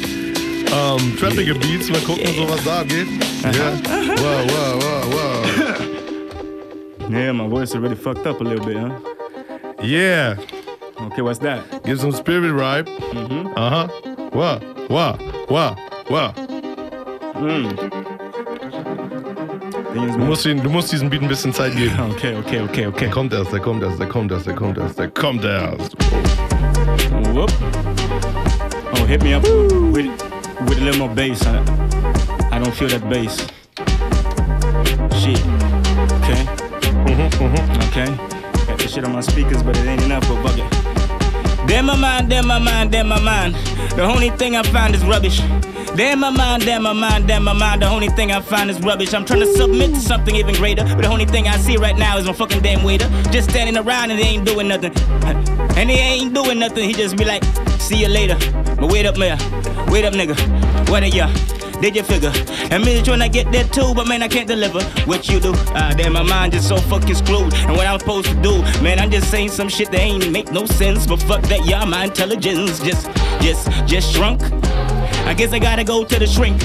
ähm, 0.73 1.17
trappige 1.19 1.55
Beats. 1.55 1.91
Mal 1.91 2.01
gucken, 2.01 2.27
so 2.35 2.49
was 2.49 2.63
da 2.65 2.81
abgeht. 2.81 3.07
Ja. 3.43 3.73
Wow, 4.17 4.47
wow, 4.49 4.79
wow, 4.81 5.03
wow. 5.13 5.43
Yeah, 7.11 7.33
my 7.33 7.49
voice 7.49 7.75
already 7.75 7.95
fucked 7.95 8.27
up 8.27 8.41
a 8.41 8.45
little 8.45 8.65
bit, 8.65 8.77
huh? 8.77 8.91
Yeah. 9.81 10.37
Okay, 11.01 11.23
what's 11.23 11.39
that? 11.41 11.63
Give 11.85 12.01
some 12.01 12.13
spirit 12.13 12.53
ride. 12.53 12.87
Mhm. 13.13 13.53
Aha. 13.57 13.89
Wow, 14.33 14.61
wow, 14.89 15.17
wow, 15.49 15.77
wow. 16.11 16.33
Du 19.95 20.19
musst, 20.19 20.47
ihn, 20.47 20.63
du 20.63 20.69
musst 20.69 20.93
diesem 20.93 21.09
Beat 21.09 21.23
ein 21.23 21.29
bisschen 21.29 21.53
Zeit 21.53 21.77
geben. 21.77 21.95
Okay, 22.11 22.35
okay, 22.37 22.61
okay, 22.63 22.87
okay. 22.87 23.05
Der 23.05 23.11
kommt 23.11 23.33
erst, 23.33 23.53
der 23.53 23.61
kommt 23.61 23.83
erst, 23.83 23.99
der 24.01 24.07
kommt 24.09 24.33
erst, 24.33 24.47
der 24.47 24.55
kommt 24.55 24.79
erst, 24.79 24.99
der 24.99 25.09
kommt 25.11 25.45
erst. 25.45 25.97
Whoop. 27.35 27.53
Oh, 28.95 29.07
hit 29.07 29.23
me 29.23 29.35
up 29.35 29.43
with 29.93 30.26
with 30.65 30.79
a 30.79 30.85
little 30.85 31.07
more 31.07 31.15
bass. 31.15 31.45
I, 31.47 31.59
I 32.51 32.59
don't 32.59 32.75
feel 32.75 32.89
that 32.89 33.09
bass. 33.09 33.37
Shit. 35.21 35.39
Okay. 36.23 36.43
Mm-hmm, 37.07 37.45
mm-hmm. 37.45 37.83
Okay. 37.89 38.67
Got 38.67 38.79
this 38.79 38.95
shit 38.95 39.05
on 39.05 39.13
my 39.13 39.21
speakers, 39.21 39.63
but 39.63 39.77
it 39.77 39.87
ain't 39.87 40.03
enough. 40.03 40.27
But 40.29 40.43
fuck 40.43 40.59
it. 40.59 41.67
Damn 41.67 41.87
my 41.87 41.97
mind, 41.97 42.31
damn 42.31 42.47
my 42.47 42.59
mind, 42.59 42.93
damn 42.93 43.09
my 43.09 43.21
mind. 43.21 43.55
The 43.97 44.03
only 44.03 44.31
thing 44.31 44.57
I 44.57 44.63
find 44.63 44.95
is 44.95 45.05
rubbish. 45.05 45.41
Damn 45.97 46.21
my 46.21 46.31
mind, 46.31 46.65
damn 46.65 46.83
my 46.83 46.93
mind, 46.93 47.27
damn 47.27 47.43
my 47.43 47.53
mind. 47.53 47.83
The 47.83 47.89
only 47.89 48.09
thing 48.09 48.31
I 48.31 48.41
find 48.41 48.71
is 48.71 48.81
rubbish. 48.81 49.15
I'm 49.15 49.25
trying 49.25 49.41
to 49.41 49.53
submit 49.53 49.95
to 49.95 50.01
something 50.01 50.37
even 50.37 50.55
greater. 50.55 50.85
But 50.85 51.03
the 51.03 51.09
only 51.09 51.25
thing 51.25 51.49
I 51.49 51.57
see 51.57 51.77
right 51.77 51.97
now 51.97 52.19
is 52.19 52.27
my 52.27 52.33
fucking 52.33 52.63
damn 52.63 52.85
waiter. 52.85 53.09
Just 53.31 53.51
standing 53.51 53.77
around 53.77 54.11
and 54.11 54.21
they 54.21 54.25
ain't 54.25 54.47
doing 54.47 54.69
nothing. 54.69 54.93
And 55.77 55.91
he 55.91 55.97
ain't 55.97 56.33
doing 56.33 56.59
nothing. 56.59 56.89
He 56.89 56.95
just 56.95 57.19
be 57.19 57.27
like, 57.27 57.45
see 57.79 58.01
you 58.01 58.09
later. 58.09 58.39
But 58.77 58.91
wait 58.91 59.05
up, 59.05 59.19
man. 59.19 59.39
Wait 59.89 60.05
up, 60.05 60.15
nigga. 60.15 60.37
What 60.91 61.03
are 61.03 61.07
ya? 61.07 61.31
Did 61.81 61.95
you 61.95 62.03
figure? 62.03 62.33
And 62.71 62.85
me 62.85 63.03
trying 63.03 63.21
to 63.21 63.29
get 63.29 63.53
there 63.53 63.65
too, 63.65 63.93
but 63.95 64.09
man, 64.09 64.23
I 64.23 64.29
can't 64.29 64.49
deliver. 64.49 64.83
What 65.05 65.29
you 65.29 65.41
do? 65.41 65.53
Ah, 65.75 65.93
damn, 65.97 66.15
my 66.15 66.23
mind 66.23 66.55
just 66.55 66.69
so 66.69 66.77
fucking 66.77 67.15
screwed. 67.15 67.53
And 67.55 67.77
what 67.77 67.87
I'm 67.87 67.99
supposed 67.99 68.29
to 68.29 68.35
do, 68.35 68.63
man, 68.83 68.99
I'm 68.99 69.11
just 69.11 69.31
saying 69.31 69.51
some 69.51 69.69
shit 69.69 69.91
that 69.91 70.01
ain't 70.01 70.31
make 70.33 70.51
no 70.51 70.65
sense. 70.67 71.07
But 71.07 71.21
fuck 71.23 71.43
that, 71.43 71.67
yeah, 71.67 71.85
my 71.85 72.05
intelligence 72.05 72.81
just, 72.81 73.07
just, 73.41 73.71
just 73.87 74.13
shrunk. 74.13 74.43
I 75.27 75.35
guess 75.35 75.53
I 75.53 75.59
gotta 75.59 75.85
go 75.85 76.05
to 76.05 76.19
the 76.19 76.27
shrink. 76.27 76.61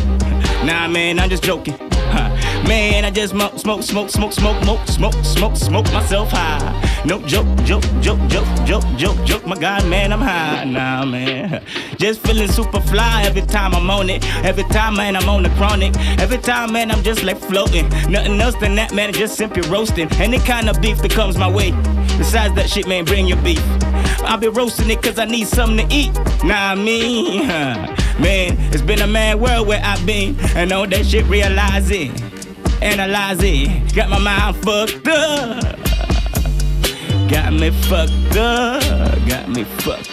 Nah, 0.66 0.88
man, 0.88 1.20
I'm 1.20 1.30
just 1.30 1.44
joking. 1.44 1.76
Huh. 2.14 2.30
Man, 2.68 3.06
I 3.06 3.12
just 3.12 3.32
smoke, 3.32 3.58
smoke, 3.58 3.84
smoke, 3.84 4.10
smoke, 4.10 4.34
smoke, 4.34 4.62
smoke, 4.62 4.88
smoke, 4.88 5.26
smoke, 5.26 5.56
smoke 5.56 5.94
myself 5.94 6.32
high. 6.32 6.91
No 7.04 7.20
joke, 7.24 7.48
joke, 7.64 7.84
joke, 8.00 8.20
joke, 8.30 8.60
joke, 8.68 8.84
joke, 8.96 9.26
joke. 9.26 9.48
My 9.48 9.58
God, 9.58 9.88
man, 9.88 10.14
I'm 10.14 10.22
high. 10.22 10.66
Nah, 10.66 11.04
man. 11.04 11.64
Just 11.98 12.22
feeling 12.22 12.48
super 12.48 12.80
fly 12.80 13.24
every 13.24 13.42
time 13.42 13.74
I'm 13.74 13.90
on 13.90 14.08
it. 14.08 14.24
Every 14.46 14.64
time, 14.66 14.96
man, 14.98 15.16
I'm 15.16 15.28
on 15.28 15.42
the 15.42 15.50
chronic. 15.52 15.98
Every 16.20 16.38
time, 16.38 16.72
man, 16.72 16.92
I'm 16.92 17.02
just 17.02 17.24
like 17.24 17.38
floating. 17.38 17.90
Nothing 18.12 18.40
else 18.40 18.56
than 18.56 18.76
that, 18.76 18.94
man, 18.94 19.14
just 19.14 19.36
simply 19.36 19.68
roasting. 19.68 20.12
Any 20.14 20.38
kind 20.38 20.70
of 20.70 20.80
beef 20.80 21.00
that 21.02 21.10
comes 21.10 21.38
my 21.40 21.50
way. 21.50 21.72
Besides 22.20 22.54
that 22.54 22.70
shit, 22.70 22.88
man, 22.88 23.04
bring 23.06 23.28
your 23.28 23.42
beef. 23.42 23.64
I'll 24.22 24.38
be 24.38 24.50
roasting 24.50 24.92
it 24.92 25.02
cause 25.02 25.18
I 25.18 25.26
need 25.26 25.48
something 25.48 25.88
to 25.88 25.96
eat. 25.96 26.14
Nah, 26.44 26.74
I 26.74 26.76
mean, 26.76 27.48
man, 27.48 28.58
it's 28.72 28.84
been 28.84 29.02
a 29.02 29.08
mad 29.08 29.42
world 29.42 29.68
where 29.68 29.82
I've 29.84 30.06
been. 30.06 30.40
And 30.56 30.72
all 30.72 30.86
that 30.86 31.08
shit 31.08 31.26
realizing, 31.26 32.12
analyzing. 32.80 33.88
Got 33.96 34.12
my 34.12 34.20
mind 34.20 34.56
fucked 34.58 35.08
up. 35.08 35.81
Got 37.32 37.54
me 37.54 37.72
fucked 37.72 38.36
up. 38.36 38.84
Got 39.26 39.48
me 39.48 39.64
fucked. 39.64 40.10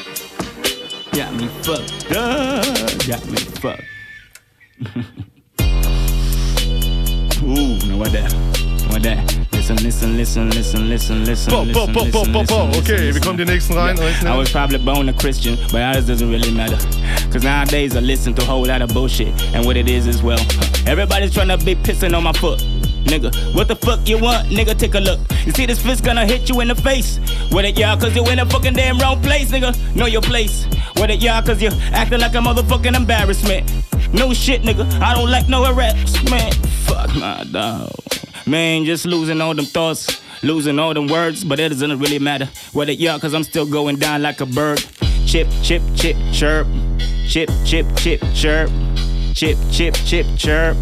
Got 1.13 1.35
me 1.35 1.49
fucked 1.65 2.13
up. 2.13 2.65
Got 3.09 3.27
me 3.27 3.37
fucked. 3.59 3.83
Ooh, 7.43 7.77
now 7.89 7.97
what 7.99 8.13
that? 8.13 8.33
What 8.91 9.03
that? 9.03 9.19
Listen, 9.53 9.77
listen, 9.83 10.17
listen, 10.17 10.51
listen, 10.51 10.89
listen, 10.89 11.25
listen. 11.25 11.53
Po, 11.53 11.65
po, 11.65 11.87
listen, 12.05 12.33
listen, 12.33 12.71
listen, 12.71 12.85
Okay, 12.85 13.11
wir 13.13 13.21
kommen 13.21 13.37
die 13.37 13.45
nächsten 13.47 13.75
rein. 13.75 13.97
Yeah. 13.97 14.33
I 14.33 14.37
was 14.37 14.53
probably 14.53 14.79
born 14.79 15.09
a 15.09 15.13
Christian, 15.13 15.57
but 15.73 15.83
ours 15.83 16.07
doesn't 16.07 16.31
really 16.31 16.53
matter. 16.53 16.77
Cause 17.33 17.43
nowadays 17.43 17.97
I 17.97 18.01
listen 18.01 18.33
to 18.35 18.43
a 18.43 18.45
whole 18.45 18.65
lot 18.65 18.81
of 18.81 18.95
bullshit 18.95 19.35
and 19.55 19.67
what 19.67 19.77
it 19.77 19.89
is 19.89 20.07
as 20.07 20.23
well. 20.23 20.39
Everybody's 20.87 21.35
trying 21.35 21.49
to 21.49 21.59
be 21.59 21.75
pissing 21.75 22.15
on 22.17 22.23
my 22.23 22.33
foot. 22.33 22.63
Nigga, 23.09 23.55
what 23.55 23.69
the 23.69 23.77
fuck 23.77 24.07
you 24.07 24.19
want? 24.19 24.49
Nigga, 24.49 24.79
take 24.79 24.95
a 24.95 25.01
look. 25.01 25.19
You 25.47 25.53
see 25.53 25.65
this 25.65 25.81
fist 25.81 26.05
gonna 26.05 26.27
hit 26.27 26.51
you 26.51 26.61
in 26.61 26.69
the 26.69 26.75
face. 26.75 27.19
What 27.51 27.65
it, 27.65 27.79
y'all? 27.79 27.99
Cause 27.99 28.15
you 28.15 28.23
in 28.27 28.37
the 28.37 28.45
fucking 28.45 28.75
damn 28.75 28.99
wrong 28.99 29.23
place, 29.23 29.51
nigga. 29.51 29.73
Know 29.97 30.05
your 30.05 30.21
place. 30.21 30.67
What 30.97 31.11
it, 31.11 31.23
y'all? 31.23 31.41
Cause 31.43 31.63
you 31.63 31.71
acting 31.93 32.21
like 32.21 32.35
a 32.35 32.39
motherfucking 32.39 32.95
embarrassment. 32.95 33.73
No 34.13 34.35
shit, 34.35 34.61
nigga. 34.61 34.87
I 35.01 35.15
don't 35.15 35.31
like 35.31 35.49
no 35.49 35.65
harassment. 35.65 36.55
Fuck 36.85 37.15
my 37.17 37.45
dog. 37.51 37.91
Man, 38.47 38.85
just 38.85 39.07
losing 39.07 39.41
all 39.41 39.55
them 39.55 39.65
thoughts, 39.65 40.21
losing 40.43 40.79
all 40.79 40.93
them 40.93 41.07
words, 41.07 41.45
but 41.45 41.59
it 41.59 41.71
doesn't 41.71 41.99
really 41.99 42.19
matter. 42.19 42.51
What 42.75 42.91
it, 42.91 42.99
y'all? 42.99 43.19
Cause 43.19 43.33
I'm 43.33 43.43
still 43.43 43.65
going 43.65 43.97
down 43.97 44.21
like 44.21 44.43
a 44.43 44.47
bird. 44.47 44.85
Chip, 45.27 45.49
chip, 45.63 45.83
chip, 45.97 46.17
chirp. 46.31 46.67
Chip, 47.27 47.49
chip, 47.65 47.87
chip, 47.97 48.23
chirp. 48.35 48.71
Chip, 49.35 49.57
chip, 49.71 49.95
chip, 49.95 50.27
chirp. 50.37 50.77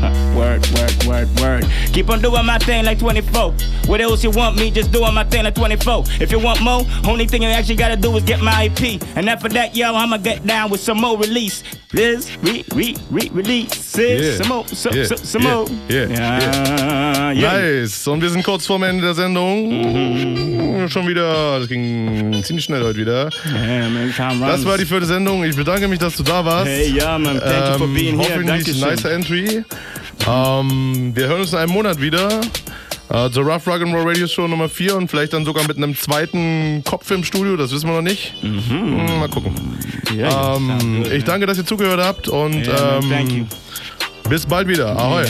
Word, 0.36 0.66
word, 0.72 1.04
word, 1.06 1.28
word. 1.40 1.66
Keep 1.92 2.08
on 2.10 2.20
doing 2.22 2.44
my 2.46 2.58
thing 2.58 2.84
like 2.84 2.98
24. 2.98 3.52
What 3.86 4.00
else 4.00 4.22
you 4.24 4.30
want 4.30 4.56
me? 4.56 4.70
Just 4.70 4.90
doing 4.92 5.12
my 5.14 5.24
thing 5.24 5.44
like 5.44 5.54
24. 5.54 6.04
If 6.20 6.30
you 6.32 6.38
want 6.38 6.60
more, 6.62 6.82
only 7.06 7.26
thing 7.26 7.42
you 7.42 7.48
actually 7.48 7.76
gotta 7.76 7.96
do 7.96 8.16
is 8.16 8.22
get 8.24 8.40
my 8.40 8.64
IP. 8.64 9.02
And 9.16 9.28
after 9.28 9.48
that, 9.50 9.76
yo, 9.76 9.94
I'ma 9.94 10.16
get 10.18 10.46
down 10.46 10.70
with 10.70 10.80
some 10.80 10.98
more 11.00 11.18
release. 11.18 11.62
This 11.92 12.30
re, 12.42 12.64
re, 12.74 12.94
re, 13.10 13.28
release. 13.32 13.96
Yeah. 13.98 14.36
Some 14.36 14.48
more, 14.48 14.64
some, 14.68 14.94
Yeah. 14.94 15.04
some, 15.06 15.18
some 15.18 15.42
Yeah. 15.42 15.54
more. 15.54 15.66
Yeah. 15.88 16.06
Ja, 16.08 17.32
ja. 17.32 17.52
Nice. 17.58 18.06
Und 18.08 18.22
wir 18.22 18.30
sind 18.30 18.44
kurz 18.44 18.66
vorm 18.66 18.84
Ende 18.84 19.02
der 19.02 19.14
Sendung. 19.14 20.88
Schon 20.88 21.06
wieder, 21.08 21.58
das 21.58 21.68
ging 21.68 22.42
ziemlich 22.42 22.64
schnell 22.64 22.82
heute 22.82 22.96
wieder. 22.98 23.24
Das 23.28 24.64
war 24.64 24.78
die 24.78 24.86
vierte 24.86 25.06
Sendung. 25.06 25.44
Ich 25.44 25.54
bedanke 25.56 25.88
mich, 25.88 25.98
dass 25.98 26.16
du 26.16 26.22
da 26.22 26.44
warst. 26.44 26.66
Ähm, 26.68 26.70
Hey, 26.70 26.92
ja, 26.96 27.18
man. 27.18 27.38
Thank 27.40 27.66
you 27.72 27.78
for 27.78 27.86
being 27.88 28.18
here. 28.18 28.34
Hoffentlich 28.34 28.64
Dankeschön. 28.80 28.88
nice 28.88 29.04
Entry. 29.04 29.64
Ähm, 30.28 31.12
wir 31.14 31.26
hören 31.28 31.40
uns 31.40 31.52
in 31.52 31.58
einem 31.58 31.72
Monat 31.72 32.00
wieder. 32.00 32.40
Äh, 33.10 33.28
The 33.30 33.40
Rough 33.40 33.66
Rock 33.66 33.82
and 33.82 33.92
Roll 33.94 34.06
Radio 34.06 34.26
Show 34.26 34.46
Nummer 34.46 34.68
4 34.68 34.96
und 34.96 35.08
vielleicht 35.10 35.32
dann 35.32 35.44
sogar 35.44 35.66
mit 35.66 35.76
einem 35.76 35.96
zweiten 35.96 36.82
Kopf 36.84 37.10
im 37.10 37.24
Studio, 37.24 37.56
das 37.56 37.72
wissen 37.72 37.88
wir 37.88 37.96
noch 37.96 38.02
nicht. 38.02 38.34
Hm, 38.40 39.18
Mal 39.18 39.28
gucken. 39.28 39.52
Ja, 40.16 40.56
ähm, 40.56 41.02
good, 41.02 41.12
ich 41.12 41.24
danke, 41.24 41.46
dass 41.46 41.58
ihr 41.58 41.66
zugehört 41.66 42.00
habt 42.00 42.28
und 42.28 42.66
Yeah, 42.66 43.00
ähm, 43.02 43.46
bis 44.28 44.46
bald 44.46 44.68
wieder. 44.68 44.96
Ahoi. 44.96 45.24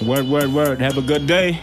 Word, 0.00 0.28
word, 0.28 0.52
word. 0.52 0.80
Have 0.80 0.98
a 0.98 1.02
good 1.02 1.28
day. 1.28 1.58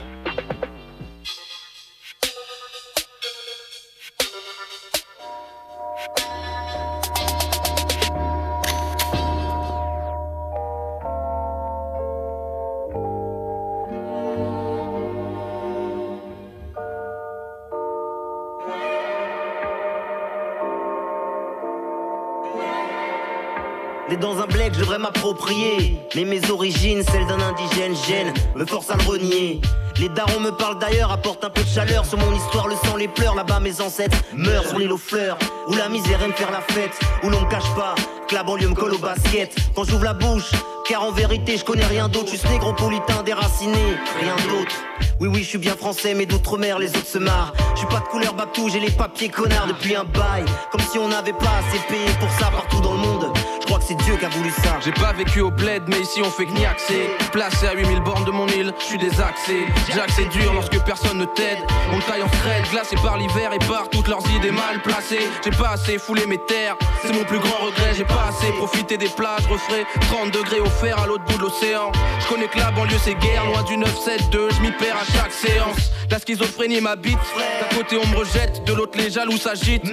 Les 33.02 33.08
pleurs. 33.08 33.36
Là-bas, 33.36 33.60
mes 33.60 33.82
ancêtres 33.82 34.18
meurent 34.34 34.68
sur 34.68 34.78
l'île 34.80 34.92
aux 34.92 34.98
fleurs. 34.98 35.38
Où 35.68 35.74
la 35.74 35.90
misère 35.90 36.22
aime 36.24 36.34
faire 36.34 36.52
la 36.52 36.62
fête, 36.62 36.98
où 37.24 37.30
l'on 37.30 37.42
me 37.42 37.50
cache 37.50 37.74
pas 37.76 37.96
que 38.28 38.36
la 38.36 38.44
banlieue 38.44 38.70
me 38.70 38.76
colle 38.76 38.94
au 38.94 39.00
basket. 39.00 39.56
Quand 39.76 39.84
j'ouvre 39.84 40.06
la 40.06 40.14
bouche, 40.14 40.52
car 40.88 41.04
en 41.04 41.12
vérité, 41.12 41.58
je 41.58 41.66
connais 41.66 41.86
rien 41.86 42.08
d'autre. 42.08 42.30
Je 42.32 42.38
suis 42.38 42.50
négropolitain, 42.50 43.24
déraciné, 43.24 43.98
rien 44.20 44.36
d'autre. 44.50 44.76
Oui, 45.20 45.30
oui, 45.32 45.44
je 45.44 45.50
suis 45.50 45.58
bien 45.58 45.76
français, 45.76 46.14
mais 46.14 46.26
d'outre-mer, 46.26 46.80
les 46.80 46.90
autres 46.90 47.08
se 47.08 47.18
marrent. 47.18 47.54
Suis 47.76 47.88
pas 47.88 48.00
de 48.00 48.08
couleur 48.08 48.34
babtou, 48.34 48.70
j'ai 48.70 48.80
les 48.80 48.92
papiers 48.92 49.30
connards 49.30 49.68
depuis 49.68 49.96
un 49.96 50.04
bail. 50.04 50.46
Comme 50.72 50.82
si 50.82 51.00
on 51.00 51.08
n'avait 51.08 51.34
pas 51.34 51.60
assez 51.60 51.80
payé 51.88 52.06
pour 52.20 52.30
ça 52.32 52.52
partout 52.52 52.82
dans 52.82 52.94
le 52.94 53.00
monde. 53.00 53.34
Je 53.60 53.66
crois 53.66 53.80
que 53.80 53.86
c'est 53.86 53.96
Dieu 54.04 54.16
qui 54.18 54.26
a 54.26 54.30
voulu 54.30 54.52
ça. 54.52 54.80
J'ai 54.84 54.92
pas 54.92 55.14
vécu 55.14 55.42
au 55.42 55.50
bled, 55.50 55.84
mais 55.88 56.00
ici 56.00 56.22
on 56.22 56.30
fait 56.30 56.46
que 56.46 56.52
accès. 56.66 57.10
Placé 57.32 57.68
à 57.68 57.74
8000 57.74 58.02
bornes 58.02 58.26
de 58.26 58.32
mon 58.32 58.48
île, 58.48 58.74
je 58.80 58.84
suis 58.84 58.98
désaxé. 58.98 59.66
Jack, 59.96 60.10
c'est 60.16 60.30
dur 60.30 60.54
lorsque 60.54 60.78
personne 60.84 61.18
ne 61.20 61.26
t'aide. 61.26 61.60
On 61.94 62.00
taille 62.00 62.22
en 62.22 62.28
scred, 62.28 62.70
glacé 62.72 62.96
par 62.98 63.18
l'hiver 63.18 63.52
et 63.54 63.60
par 63.60 63.90
toutes 63.90 64.08
leurs 64.08 64.28
idées 64.32 64.52
mal 64.52 64.82
placées. 64.84 65.28
J'ai 65.44 65.52
pas 65.52 65.70
assez 65.70 65.98
foulé 65.98 66.26
mes 66.26 66.40
terres, 66.40 66.76
c'est 67.02 67.14
mon 67.14 67.24
plus 67.24 67.40
grand 67.40 67.66
regret. 67.66 67.94
J'ai 67.96 68.06
pas 68.06 68.30
assez 68.30 68.52
profité 68.54 68.98
des 68.98 69.10
plages, 69.10 69.48
refrais 69.50 69.86
30 70.10 70.32
degrés 70.32 70.60
offerts 70.60 71.00
à 71.00 71.08
l'autre 71.08 71.24
bout 71.26 71.38
de 71.38 71.44
l'océan. 71.44 71.92
Je 72.20 72.28
connais 72.28 72.48
que 72.48 72.58
la 72.58 72.72
banlieue 72.72 73.00
c'est 73.02 73.16
guerre, 73.16 73.46
loin 73.46 73.64
du 73.64 73.78
972, 73.78 74.56
je 74.56 74.62
m'y 74.62 74.72
perds 74.72 74.98
à 74.98 75.06
chaque 75.18 75.32
séance. 75.32 75.92
La 76.10 76.20
schizophrénie 76.20 76.82
m'habite, 76.82 77.18
d'un 77.62 77.76
côté 77.76 77.98
on 77.98 78.08
me 78.08 78.18
rejette, 78.18 78.64
de 78.64 78.74
l'autre 78.74 78.98
les 78.98 79.12
jaloux 79.12 79.38
s'agitent. 79.38 79.86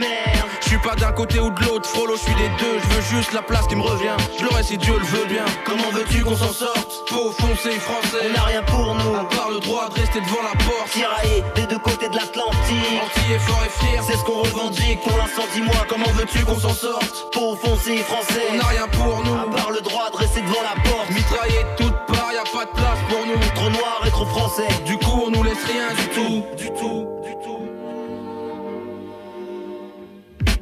Je 0.62 0.68
suis 0.68 0.78
pas 0.78 0.94
d'un 0.94 1.12
côté 1.12 1.40
ou 1.40 1.50
de 1.50 1.64
l'autre, 1.64 1.88
frollo, 1.88 2.14
je 2.16 2.22
suis 2.22 2.34
des 2.34 2.48
deux, 2.58 2.78
je 2.82 2.94
veux 2.94 3.18
juste 3.18 3.32
la 3.32 3.42
place 3.42 3.66
qui 3.66 3.76
me 3.76 3.82
revient. 3.82 4.16
Je 4.38 4.44
l'aurai 4.44 4.62
si 4.62 4.76
Dieu 4.78 4.94
le 4.98 5.04
veut 5.04 5.26
bien. 5.26 5.44
Comment 5.64 5.90
veux-tu 5.92 6.22
qu'on 6.22 6.36
s'en 6.36 6.52
sorte? 6.52 7.08
Faux, 7.08 7.32
foncé, 7.32 7.70
français. 7.78 8.26
On 8.28 8.32
n'a 8.32 8.44
rien 8.44 8.62
pour 8.62 8.94
nous. 8.94 9.14
À 9.14 9.24
part 9.24 9.50
le 9.50 9.60
droit 9.60 9.88
de 9.88 10.00
rester 10.00 10.20
devant 10.20 10.42
la 10.42 10.52
porte. 10.64 10.90
Tiraillé 10.90 11.42
des 11.54 11.66
deux 11.66 11.78
côtés 11.78 12.08
de 12.08 12.16
l'Atlantique. 12.16 13.00
Anti 13.02 13.32
est 13.32 13.38
fort 13.38 13.62
et 13.64 13.84
fier. 13.84 14.02
C'est 14.06 14.16
ce 14.16 14.24
qu'on 14.24 14.42
revendique. 14.42 15.00
Pour 15.02 15.16
l'instant, 15.16 15.44
dis-moi, 15.54 15.86
comment 15.88 16.10
veux-tu 16.12 16.44
qu'on 16.44 16.58
s'en 16.58 16.74
sorte? 16.74 17.32
Pour 17.32 17.58
foncé, 17.58 17.98
français. 17.98 18.42
On 18.52 18.56
n'a 18.56 18.66
rien 18.66 18.88
pour 18.88 19.22
nous. 19.24 19.34
À 19.34 19.50
part 19.50 19.70
le 19.70 19.80
droit 19.80 20.10
de 20.10 20.16
rester 20.16 20.42
devant 20.42 20.62
la 20.62 20.80
porte. 20.88 21.10
Mitraillé 21.10 21.64
de 21.64 21.84
toutes 21.84 22.06
parts, 22.06 22.32
y 22.32 22.38
a 22.38 22.44
pas 22.44 22.64
de 22.66 22.72
place 22.72 23.00
pour 23.08 23.26
nous. 23.26 23.40
Trop 23.54 23.70
noir 23.70 24.02
et 24.06 24.10
trop 24.10 24.26
français. 24.26 24.68
Du 24.84 24.98
coup, 24.98 25.24
on 25.26 25.30
nous 25.30 25.42
laisse 25.42 25.64
rien 25.64 25.88
du 25.94 26.08
tout. 26.08 26.44
Du 26.56 26.70
tout. 26.78 27.17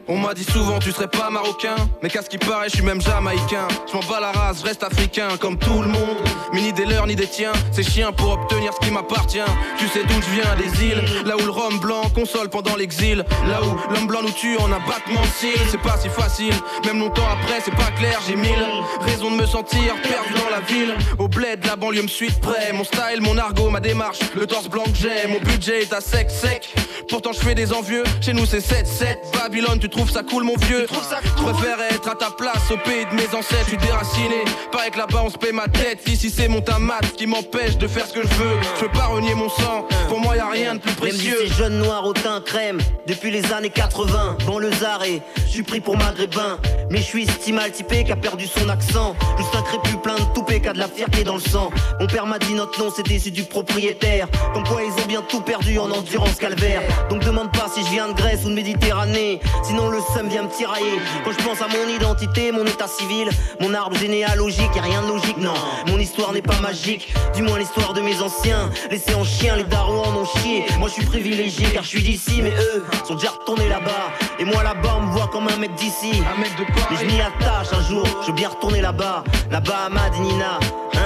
On 0.08 0.18
m'a 0.18 0.34
dit 0.34 0.44
souvent 0.44 0.78
tu 0.78 0.92
serais 0.92 1.08
pas 1.08 1.30
marocain. 1.30 1.74
Mais 2.00 2.08
qu'à 2.08 2.22
ce 2.22 2.28
qui 2.28 2.38
paraît 2.38 2.68
je 2.68 2.76
suis 2.76 2.84
même 2.84 3.00
jamaïcain. 3.00 3.66
Je 3.88 3.94
m'en 3.94 4.02
bats 4.04 4.20
la 4.20 4.30
race, 4.30 4.62
reste 4.62 4.84
africain 4.84 5.28
comme 5.40 5.58
tout 5.58 5.82
le 5.82 5.88
monde. 5.88 6.18
Mais 6.52 6.60
ni 6.60 6.72
des 6.72 6.84
leurs 6.84 7.08
ni 7.08 7.16
des 7.16 7.26
tiens. 7.26 7.52
C'est 7.72 7.82
chien 7.82 8.12
pour 8.12 8.32
obtenir 8.32 8.72
ce 8.72 8.86
qui 8.86 8.92
m'appartient. 8.92 9.38
Tu 9.78 9.88
sais 9.88 10.04
d'où 10.04 10.14
je 10.14 10.40
viens, 10.40 10.54
des 10.56 10.84
îles. 10.84 11.02
Là 11.24 11.36
où 11.36 11.40
le 11.40 11.50
rhum 11.50 11.80
blanc 11.80 12.02
console 12.14 12.48
pendant 12.48 12.76
l'exil. 12.76 13.24
Là 13.48 13.60
où 13.64 13.92
l'homme 13.92 14.06
blanc 14.06 14.22
nous 14.22 14.30
tue 14.30 14.56
en 14.58 14.66
un 14.66 14.78
battement 14.86 15.22
de 15.22 15.26
cils. 15.38 15.60
C'est 15.70 15.82
pas 15.82 15.98
si 15.98 16.08
facile, 16.08 16.54
même 16.84 17.00
longtemps 17.00 17.28
après 17.28 17.60
c'est 17.64 17.74
pas 17.74 17.90
clair 17.98 18.20
J'ai 18.28 18.36
mille 18.36 18.64
raisons 19.00 19.32
de 19.32 19.36
me 19.36 19.46
sentir 19.46 19.94
perdu 20.02 20.34
dans 20.34 20.50
la 20.54 20.60
ville. 20.60 20.94
Au 21.18 21.26
bled, 21.26 21.64
la 21.66 21.74
banlieue 21.74 22.02
me 22.02 22.08
suit 22.08 22.30
de 22.30 22.38
près. 22.38 22.72
Mon 22.72 22.84
style, 22.84 23.20
mon 23.22 23.36
argot, 23.38 23.70
ma 23.70 23.80
démarche, 23.80 24.20
le 24.36 24.46
torse 24.46 24.68
blanc 24.68 24.84
que 24.84 24.96
j'ai 24.96 25.26
Mon 25.28 25.40
budget 25.40 25.82
est 25.82 25.92
à 25.92 26.00
sec 26.00 26.30
sec. 26.30 26.72
Pourtant 27.08 27.32
je 27.32 27.40
fais 27.40 27.54
des 27.54 27.72
envieux, 27.72 28.04
chez 28.20 28.32
nous 28.32 28.46
c'est 28.46 28.58
7-7 28.58 29.16
Babylone 29.32 29.78
tu 29.78 29.88
trouves 29.96 30.10
ça 30.10 30.22
cool 30.22 30.44
mon 30.44 30.56
vieux. 30.56 30.86
Je 30.88 31.42
préfère 31.42 31.80
être 31.90 32.08
à 32.08 32.14
ta 32.14 32.30
place 32.30 32.70
au 32.70 32.76
pays 32.76 33.06
de 33.10 33.14
mes 33.14 33.26
ancêtres 33.34 33.64
Je 33.64 33.68
suis 33.70 33.76
déraciné, 33.78 34.44
pareil 34.70 34.90
que 34.90 34.98
là-bas 34.98 35.22
on 35.24 35.30
se 35.30 35.38
paie 35.38 35.52
ma 35.52 35.68
tête. 35.68 36.06
Ici 36.06 36.30
c'est 36.30 36.48
mon 36.48 36.60
tamat 36.60 37.00
qui 37.16 37.26
m'empêche 37.26 37.78
de 37.78 37.88
faire 37.88 38.06
ce 38.06 38.12
que 38.12 38.22
je 38.22 38.34
veux. 38.34 38.56
Je 38.76 38.82
veux 38.82 38.92
pas 38.92 39.06
renier 39.06 39.34
mon 39.34 39.48
sang, 39.48 39.86
pour 40.08 40.20
moi 40.20 40.36
y 40.36 40.40
a 40.40 40.48
rien 40.48 40.74
de 40.74 40.80
plus 40.80 40.92
précieux. 40.92 41.38
Même 41.38 41.48
ces 41.48 41.54
jeunes 41.54 41.78
noirs 41.78 42.04
au 42.04 42.12
teint 42.12 42.40
crème. 42.40 42.78
Depuis 43.06 43.30
les 43.30 43.52
années 43.52 43.70
80 43.70 44.38
Dans 44.46 44.58
le 44.58 44.70
et 45.06 45.22
je 45.46 45.50
suis 45.50 45.62
pris 45.62 45.80
pour 45.80 45.96
maghrébin. 45.96 46.58
Mais 46.90 46.98
je 46.98 47.04
suis 47.04 47.26
si 47.40 47.52
mal 47.52 47.70
typé 47.70 48.04
qui 48.04 48.12
a 48.12 48.16
perdu 48.16 48.46
son 48.46 48.68
accent. 48.68 49.14
Juste 49.38 49.54
un 49.54 49.62
crépus 49.62 49.96
plein 50.02 50.16
de 50.16 50.34
toupé 50.34 50.60
qui 50.60 50.68
a 50.68 50.72
de 50.72 50.78
la 50.78 50.88
fierté 50.88 51.24
dans 51.24 51.34
le 51.34 51.40
sang. 51.40 51.70
Mon 52.00 52.06
père 52.06 52.26
m'a 52.26 52.38
dit 52.38 52.52
notre 52.54 52.78
nom 52.78 52.90
c'était 52.94 53.18
celui 53.18 53.30
du 53.30 53.44
propriétaire. 53.44 54.28
Comme 54.52 54.64
quoi 54.64 54.82
ils 54.82 55.02
ont 55.02 55.06
bien 55.06 55.22
tout 55.22 55.40
perdu 55.40 55.78
en 55.78 55.90
endurance 55.90 56.36
calvaire. 56.36 56.82
Donc 57.08 57.24
demande 57.24 57.52
pas 57.52 57.66
si 57.72 57.84
je 57.84 57.90
viens 57.90 58.08
de 58.08 58.14
Grèce 58.14 58.44
ou 58.44 58.50
de 58.50 58.54
Méditerranée. 58.54 59.40
Sinon 59.62 59.85
le 59.90 60.00
seum 60.14 60.28
vient 60.28 60.42
me 60.42 60.48
tirailler. 60.48 61.00
Quand 61.24 61.32
je 61.32 61.44
pense 61.44 61.60
à 61.62 61.68
mon 61.68 61.88
identité, 61.88 62.52
mon 62.52 62.64
état 62.64 62.88
civil 62.88 63.28
Mon 63.60 63.74
arbre 63.74 63.96
généalogique, 63.96 64.70
y 64.74 64.78
a 64.78 64.82
rien 64.82 65.02
de 65.02 65.08
logique, 65.08 65.38
non. 65.38 65.54
Mon 65.86 65.98
histoire 65.98 66.32
n'est 66.32 66.42
pas 66.42 66.58
magique 66.60 67.12
Du 67.34 67.42
moins 67.42 67.58
l'histoire 67.58 67.92
de 67.92 68.00
mes 68.00 68.20
anciens. 68.20 68.70
Laissés 68.90 69.14
en 69.14 69.24
chien, 69.24 69.56
les 69.56 69.64
darons 69.64 70.02
en 70.02 70.16
ont 70.16 70.24
chié. 70.24 70.64
Moi 70.78 70.88
je 70.88 70.94
suis 70.94 71.06
privilégié 71.06 71.66
car 71.72 71.82
je 71.82 71.88
suis 71.88 72.02
d'ici 72.02 72.42
Mais 72.42 72.52
eux 72.52 72.84
sont 73.06 73.14
déjà 73.14 73.30
retournés 73.30 73.68
là-bas. 73.68 74.10
Et 74.38 74.44
moi 74.44 74.62
là-bas 74.62 74.98
on 74.98 75.06
me 75.06 75.12
voit 75.12 75.28
comme 75.28 75.48
un 75.48 75.56
mec 75.56 75.74
d'ici. 75.74 76.12
Un 76.34 76.40
mec 76.40 76.52
de 76.58 76.64
Paris. 76.72 76.86
Mais 76.90 76.96
je 76.98 77.04
m'y 77.06 77.20
attache 77.20 77.68
un 77.72 77.82
jour, 77.88 78.06
je 78.22 78.26
veux 78.28 78.32
bien 78.32 78.48
retourner 78.48 78.80
là-bas. 78.80 79.24
Là-bas 79.50 79.86
à 79.86 79.88
Madinina, 79.88 80.58
hein 80.94 81.05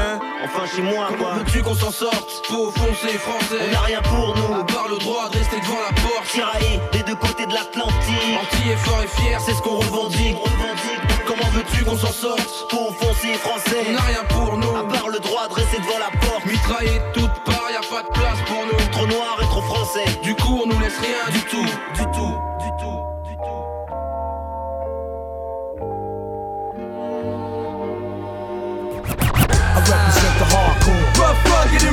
Enfin 0.52 0.66
chez 0.66 0.82
moi 0.82 1.06
quoi 1.08 1.16
Comment 1.18 1.34
veux-tu 1.34 1.62
qu'on 1.62 1.74
s'en 1.74 1.90
sorte 1.90 2.46
Faux, 2.46 2.72
foncé, 2.72 3.18
français. 3.18 3.56
On 3.68 3.72
n'a 3.72 3.80
rien 3.80 4.02
pour 4.02 4.34
nous. 4.36 4.54
À 4.54 4.64
part 4.64 4.88
le 4.88 4.98
droit 4.98 5.28
de 5.28 5.38
rester 5.38 5.60
devant 5.60 5.78
la 5.80 5.92
porte. 6.02 6.26
Tiraillé 6.32 6.80
des 6.92 7.02
deux 7.04 7.14
côtés 7.14 7.46
de 7.46 7.52
l'Atlantique. 7.52 8.38
Anti 8.40 8.70
est 8.70 8.76
fort 8.76 9.02
et 9.02 9.06
fier, 9.06 9.40
c'est 9.40 9.54
ce 9.54 9.62
qu'on 9.62 9.76
revendique, 9.76 10.36
revendique. 10.36 11.00
Comment 11.26 11.48
veux-tu 11.52 11.84
qu'on 11.84 11.96
s'en 11.96 12.12
sorte 12.12 12.68
Pour 12.68 12.94
foncé 12.96 13.34
français. 13.34 13.84
On 13.88 13.92
n'a 13.92 14.00
rien 14.00 14.24
pour 14.28 14.56
nous. 14.56 14.76
À 14.76 14.88
part 14.88 15.08
le 15.08 15.20
droit 15.20 15.46
de 15.48 15.54
rester 15.54 15.78
devant 15.78 15.98
la 15.98 16.10
porte. 16.18 16.44
Mitraillé 16.46 16.98
de 16.98 17.20
toutes 17.20 17.44
parts, 17.44 17.70
y 17.70 17.76
a 17.76 17.86
pas 17.88 18.02
de 18.02 18.08
place 18.08 18.40
pour 18.46 18.66
nous. 18.66 18.88
Trop 18.90 19.06
noir 19.06 19.38
et 19.40 19.46
trop 19.46 19.62
français. 19.62 20.04
Du 20.22 20.34
coup 20.34 20.62
on 20.64 20.66
nous 20.66 20.80
laisse 20.80 20.98
rien 20.98 21.30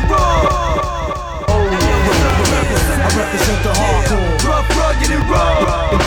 I 0.09 0.13
represent 3.17 3.63
the 3.63 3.73
hardcore. 3.73 4.47
Rough, 4.47 4.69
rugged, 4.77 5.11
and 5.11 5.29
raw. 5.29 6.06